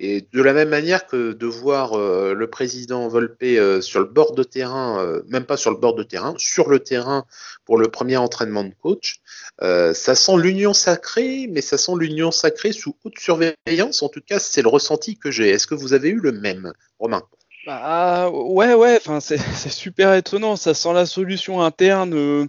Et 0.00 0.26
de 0.32 0.42
la 0.42 0.52
même 0.52 0.70
manière 0.70 1.06
que 1.06 1.32
de 1.32 1.46
voir 1.46 1.92
euh, 1.92 2.34
le 2.34 2.50
président 2.50 3.06
Volpe 3.06 3.42
euh, 3.44 3.80
sur 3.80 4.00
le 4.00 4.06
bord 4.06 4.32
de 4.32 4.42
terrain, 4.42 5.00
euh, 5.00 5.22
même 5.28 5.44
pas 5.44 5.56
sur 5.56 5.70
le 5.70 5.76
bord 5.76 5.94
de 5.94 6.02
terrain, 6.02 6.34
sur 6.36 6.68
le 6.68 6.80
terrain 6.80 7.26
pour 7.64 7.78
le 7.78 7.88
premier 7.88 8.16
entraînement 8.16 8.64
de 8.64 8.74
coach, 8.82 9.20
ça 9.60 10.14
sent 10.14 10.36
l'union 10.36 10.74
sacrée, 10.74 11.46
mais 11.48 11.60
ça 11.60 11.78
sent 11.78 11.92
l'union 11.96 12.32
sacrée 12.32 12.72
sous 12.72 12.96
haute 13.04 13.18
surveillance. 13.18 14.02
En 14.02 14.08
tout 14.08 14.20
cas, 14.20 14.40
c'est 14.40 14.62
le 14.62 14.68
ressenti 14.68 15.16
que 15.16 15.30
j'ai. 15.30 15.48
Est-ce 15.50 15.68
que 15.68 15.74
vous 15.74 15.92
avez 15.92 16.08
eu 16.08 16.20
le 16.20 16.32
même, 16.32 16.72
Romain? 16.98 17.22
Bah 17.66 18.28
ouais, 18.30 18.74
ouais, 18.74 19.00
c'est 19.20 19.38
super 19.70 20.12
étonnant. 20.14 20.56
Ça 20.56 20.74
sent 20.74 20.92
la 20.92 21.06
solution 21.06 21.62
interne. 21.62 22.48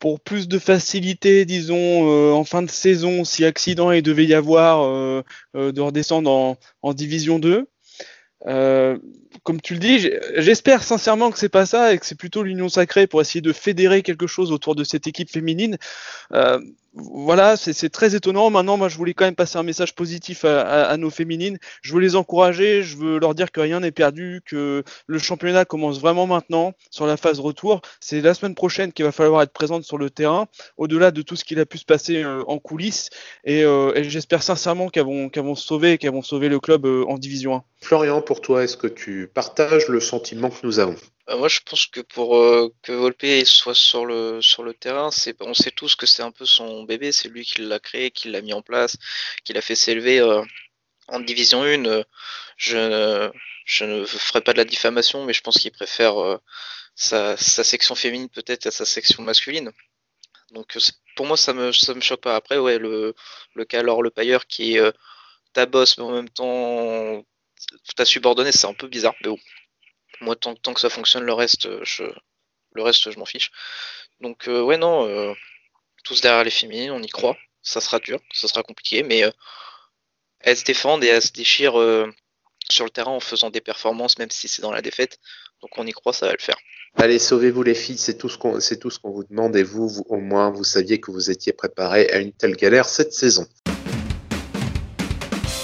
Euh, 0.00 0.06
pour 0.10 0.20
plus 0.20 0.48
de 0.48 0.58
facilité, 0.58 1.44
disons, 1.44 2.08
euh, 2.10 2.32
en 2.32 2.44
fin 2.44 2.62
de 2.62 2.70
saison, 2.70 3.24
si 3.24 3.44
accident 3.44 3.92
il 3.92 4.02
devait 4.02 4.26
y 4.26 4.34
avoir, 4.34 4.82
euh, 4.82 5.22
euh, 5.56 5.72
de 5.72 5.80
redescendre 5.80 6.30
en, 6.30 6.56
en 6.82 6.94
Division 6.94 7.38
2. 7.38 7.66
Euh, 8.46 8.98
comme 9.42 9.60
tu 9.60 9.74
le 9.74 9.80
dis, 9.80 10.10
j'espère 10.36 10.82
sincèrement 10.82 11.30
que 11.30 11.38
c'est 11.38 11.48
pas 11.48 11.66
ça 11.66 11.92
et 11.92 11.98
que 11.98 12.06
c'est 12.06 12.18
plutôt 12.18 12.42
l'union 12.42 12.68
sacrée 12.68 13.06
pour 13.06 13.20
essayer 13.20 13.40
de 13.40 13.52
fédérer 13.52 14.02
quelque 14.02 14.26
chose 14.26 14.50
autour 14.52 14.74
de 14.74 14.84
cette 14.84 15.06
équipe 15.06 15.30
féminine. 15.30 15.76
Voilà, 16.92 17.56
c'est 17.56 17.88
très 17.88 18.16
étonnant. 18.16 18.50
Maintenant, 18.50 18.76
moi, 18.76 18.88
je 18.88 18.96
voulais 18.96 19.14
quand 19.14 19.24
même 19.24 19.36
passer 19.36 19.58
un 19.58 19.62
message 19.62 19.94
positif 19.94 20.44
à, 20.44 20.96
nos 20.96 21.10
féminines. 21.10 21.58
Je 21.82 21.94
veux 21.94 22.00
les 22.00 22.16
encourager, 22.16 22.82
je 22.82 22.96
veux 22.96 23.20
leur 23.20 23.34
dire 23.34 23.52
que 23.52 23.60
rien 23.60 23.78
n'est 23.80 23.92
perdu, 23.92 24.42
que 24.44 24.82
le 25.06 25.18
championnat 25.18 25.64
commence 25.64 26.00
vraiment 26.00 26.26
maintenant 26.26 26.72
sur 26.90 27.06
la 27.06 27.16
phase 27.16 27.38
retour. 27.38 27.80
C'est 28.00 28.20
la 28.20 28.34
semaine 28.34 28.56
prochaine 28.56 28.92
qu'il 28.92 29.04
va 29.04 29.12
falloir 29.12 29.42
être 29.42 29.52
présente 29.52 29.84
sur 29.84 29.98
le 29.98 30.10
terrain, 30.10 30.46
au-delà 30.78 31.12
de 31.12 31.22
tout 31.22 31.36
ce 31.36 31.44
qu'il 31.44 31.60
a 31.60 31.66
pu 31.66 31.78
se 31.78 31.84
passer 31.84 32.24
euh, 32.24 32.42
en 32.48 32.58
coulisses. 32.58 33.10
Et, 33.44 33.62
euh, 33.62 33.92
et 33.94 34.04
j'espère 34.04 34.42
sincèrement 34.42 34.88
qu'elles 34.88 35.04
vont 35.04 35.54
sauver 35.54 35.96
le 35.96 36.58
club 36.58 36.86
euh, 36.86 37.04
en 37.06 37.18
Division 37.18 37.54
1. 37.54 37.62
Florian, 37.82 38.20
pour 38.20 38.40
toi, 38.40 38.64
est-ce 38.64 38.76
que 38.76 38.88
tu 38.88 39.30
partages 39.32 39.88
le 39.88 40.00
sentiment 40.00 40.50
que 40.50 40.64
nous 40.64 40.80
avons? 40.80 40.96
Euh, 41.28 41.36
moi, 41.38 41.48
je 41.48 41.60
pense 41.60 41.86
que 41.86 42.00
pour 42.00 42.36
euh, 42.36 42.72
que 42.82 42.92
Volpe 42.92 43.44
soit 43.44 43.74
sur 43.74 44.06
le 44.06 44.40
sur 44.42 44.62
le 44.62 44.74
terrain, 44.74 45.10
c'est 45.10 45.36
on 45.42 45.54
sait 45.54 45.70
tous 45.70 45.94
que 45.94 46.06
c'est 46.06 46.22
un 46.22 46.30
peu 46.32 46.46
son 46.46 46.84
bébé, 46.84 47.12
c'est 47.12 47.28
lui 47.28 47.44
qui 47.44 47.60
l'a 47.62 47.78
créé, 47.78 48.10
qui 48.10 48.28
l'a 48.30 48.40
mis 48.42 48.52
en 48.52 48.62
place, 48.62 48.96
qui 49.44 49.52
l'a 49.52 49.60
fait 49.62 49.74
s'élever 49.76 50.20
euh, 50.20 50.42
en 51.08 51.20
division 51.20 51.62
1. 51.62 51.84
euh, 51.86 52.04
je 52.56 53.30
je 53.64 53.84
ne 53.84 54.04
ferai 54.04 54.40
pas 54.42 54.52
de 54.52 54.58
la 54.58 54.64
diffamation, 54.64 55.24
mais 55.24 55.32
je 55.32 55.42
pense 55.42 55.58
qu'il 55.58 55.70
préfère 55.72 56.18
euh, 56.20 56.38
sa, 56.96 57.36
section 57.36 57.94
féminine 57.94 58.28
peut-être 58.30 58.66
à 58.66 58.70
sa 58.72 58.84
section 58.84 59.22
masculine. 59.22 59.70
Donc 60.52 60.76
pour 61.16 61.26
moi, 61.26 61.36
ça 61.36 61.52
me 61.54 61.72
ça 61.72 61.94
me 61.94 62.00
choque 62.00 62.22
pas. 62.22 62.36
Après, 62.36 62.58
ouais, 62.58 62.78
le 62.78 63.14
le 63.54 63.66
le 64.02 64.10
pailleur 64.10 64.46
qui 64.46 64.76
est 64.76 64.92
ta 65.54 65.66
boss, 65.66 65.98
mais 65.98 66.04
en 66.04 66.12
même 66.12 66.30
temps 66.30 67.24
ta 67.96 68.04
subordonnée, 68.04 68.52
c'est 68.52 68.66
un 68.66 68.74
peu 68.74 68.88
bizarre, 68.88 69.14
mais 69.22 69.30
bon. 69.30 69.38
Moi, 70.20 70.36
tant, 70.36 70.54
que 70.54 70.80
ça 70.80 70.90
fonctionne, 70.90 71.24
le 71.24 71.32
reste, 71.32 71.66
euh, 71.66 71.80
je, 71.82 72.04
le 72.72 72.82
reste, 72.82 73.10
je 73.10 73.18
m'en 73.18 73.24
fiche. 73.24 73.50
Donc, 74.20 74.48
euh, 74.48 74.60
ouais, 74.60 74.76
non, 74.76 75.06
euh, 75.06 75.32
tous 76.04 76.20
derrière 76.20 76.44
les 76.44 76.50
féminines, 76.50 76.90
on 76.90 77.02
y 77.02 77.08
croit. 77.08 77.36
Ça 77.62 77.80
sera 77.80 77.98
dur, 77.98 78.20
ça 78.32 78.48
sera 78.48 78.62
compliqué, 78.62 79.02
mais 79.02 79.22
elles 80.40 80.56
se 80.56 80.64
défendent 80.64 81.04
et 81.04 81.08
elles 81.08 81.22
se 81.22 81.32
déchirent 81.32 81.78
sur 82.70 82.84
le 82.84 82.90
terrain 82.90 83.10
en 83.10 83.20
faisant 83.20 83.50
des 83.50 83.60
performances, 83.60 84.18
même 84.18 84.30
si 84.30 84.48
c'est 84.48 84.62
dans 84.62 84.72
la 84.72 84.80
défaite. 84.80 85.18
Donc, 85.60 85.76
on 85.76 85.86
y 85.86 85.92
croit, 85.92 86.14
ça 86.14 86.26
va 86.26 86.32
le 86.32 86.38
faire. 86.38 86.56
Allez, 86.96 87.18
sauvez-vous 87.18 87.62
les 87.62 87.74
filles, 87.74 87.98
c'est 87.98 88.16
tout 88.16 88.30
ce 88.30 88.38
qu'on 88.38 88.60
c'est 88.60 88.78
tout 88.78 88.90
ce 88.90 88.98
qu'on 88.98 89.10
vous 89.10 89.24
demande 89.24 89.54
et 89.56 89.62
vous, 89.62 89.88
vous, 89.88 90.04
au 90.08 90.16
moins 90.16 90.50
vous 90.50 90.64
saviez 90.64 91.00
que 91.00 91.10
vous 91.10 91.30
étiez 91.30 91.52
préparés 91.52 92.08
à 92.10 92.18
une 92.18 92.32
telle 92.32 92.56
galère 92.56 92.88
cette 92.88 93.12
saison. 93.12 93.46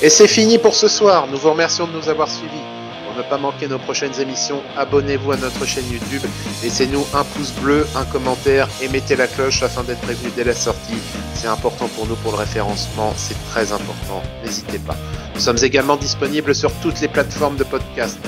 Et 0.02 0.10
c'est 0.10 0.28
fini 0.28 0.58
pour 0.58 0.74
ce 0.74 0.88
soir. 0.88 1.26
Nous 1.26 1.38
vous 1.38 1.50
remercions 1.50 1.86
de 1.86 1.92
nous 1.92 2.08
avoir 2.08 2.30
suivis. 2.30 2.75
Ne 3.16 3.22
pas 3.22 3.38
manquer 3.38 3.66
nos 3.66 3.78
prochaines 3.78 4.20
émissions, 4.20 4.60
abonnez-vous 4.76 5.32
à 5.32 5.36
notre 5.38 5.64
chaîne 5.64 5.90
YouTube, 5.90 6.20
laissez-nous 6.62 7.02
un 7.14 7.24
pouce 7.24 7.52
bleu, 7.62 7.86
un 7.96 8.04
commentaire 8.04 8.68
et 8.82 8.88
mettez 8.88 9.16
la 9.16 9.26
cloche 9.26 9.62
afin 9.62 9.82
d'être 9.84 10.02
prévenu 10.02 10.30
dès 10.36 10.44
la 10.44 10.52
sortie. 10.52 10.98
C'est 11.32 11.46
important 11.46 11.88
pour 11.88 12.06
nous 12.06 12.16
pour 12.16 12.32
le 12.32 12.38
référencement, 12.38 13.14
c'est 13.16 13.36
très 13.50 13.72
important. 13.72 14.22
N'hésitez 14.44 14.78
pas. 14.78 14.96
Nous 15.34 15.40
sommes 15.40 15.56
également 15.62 15.96
disponibles 15.96 16.54
sur 16.54 16.70
toutes 16.82 17.00
les 17.00 17.08
plateformes 17.08 17.56
de 17.56 17.64
podcast. 17.64 18.18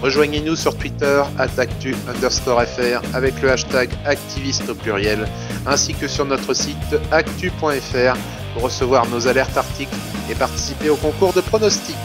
Rejoignez-nous 0.00 0.56
sur 0.56 0.74
Twitter, 0.74 1.22
actu 1.36 1.94
underscore 2.08 2.62
fr, 2.62 3.02
avec 3.12 3.42
le 3.42 3.50
hashtag 3.50 3.90
activiste 4.06 4.70
au 4.70 4.74
pluriel, 4.74 5.28
ainsi 5.66 5.92
que 5.92 6.08
sur 6.08 6.24
notre 6.24 6.54
site 6.54 6.96
actu.fr 7.12 8.16
pour 8.54 8.62
recevoir 8.62 9.06
nos 9.10 9.28
alertes 9.28 9.58
articles 9.58 9.94
et 10.30 10.34
participer 10.34 10.88
au 10.88 10.96
concours 10.96 11.34
de 11.34 11.42
pronostics. 11.42 11.96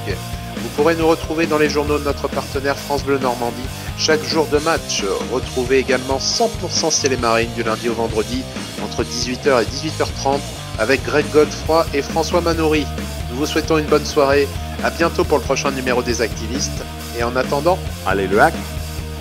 Vous 0.65 0.71
pourrez 0.81 0.95
nous 0.95 1.07
retrouver 1.07 1.45
dans 1.45 1.59
les 1.59 1.69
journaux 1.69 1.99
de 1.99 2.03
notre 2.03 2.27
partenaire 2.27 2.75
France 2.75 3.03
Bleu 3.03 3.19
Normandie 3.19 3.67
chaque 3.99 4.23
jour 4.23 4.47
de 4.47 4.57
match. 4.57 5.03
Retrouvez 5.31 5.77
également 5.77 6.17
100% 6.17 6.89
ciel 6.89 7.13
et 7.13 7.17
marine 7.17 7.51
du 7.55 7.61
lundi 7.61 7.87
au 7.87 7.93
vendredi 7.93 8.43
entre 8.83 9.03
18h 9.03 9.61
et 9.61 9.65
18h30 9.65 10.39
avec 10.79 11.03
Greg 11.03 11.23
Godefroy 11.31 11.85
et 11.93 12.01
François 12.01 12.41
Manoury. 12.41 12.87
Nous 13.29 13.37
vous 13.37 13.45
souhaitons 13.45 13.77
une 13.77 13.85
bonne 13.85 14.05
soirée. 14.05 14.47
À 14.83 14.89
bientôt 14.89 15.23
pour 15.23 15.37
le 15.37 15.43
prochain 15.43 15.69
numéro 15.69 16.01
des 16.01 16.23
activistes. 16.23 16.83
Et 17.17 17.23
en 17.23 17.35
attendant, 17.35 17.77
Allez 18.07 18.27
le 18.27 18.41
hack 18.41 18.55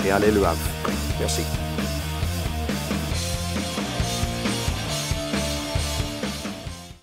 et 0.06 0.10
allez 0.10 0.30
le 0.30 0.46
Havre. 0.46 0.56
Merci. 1.20 1.42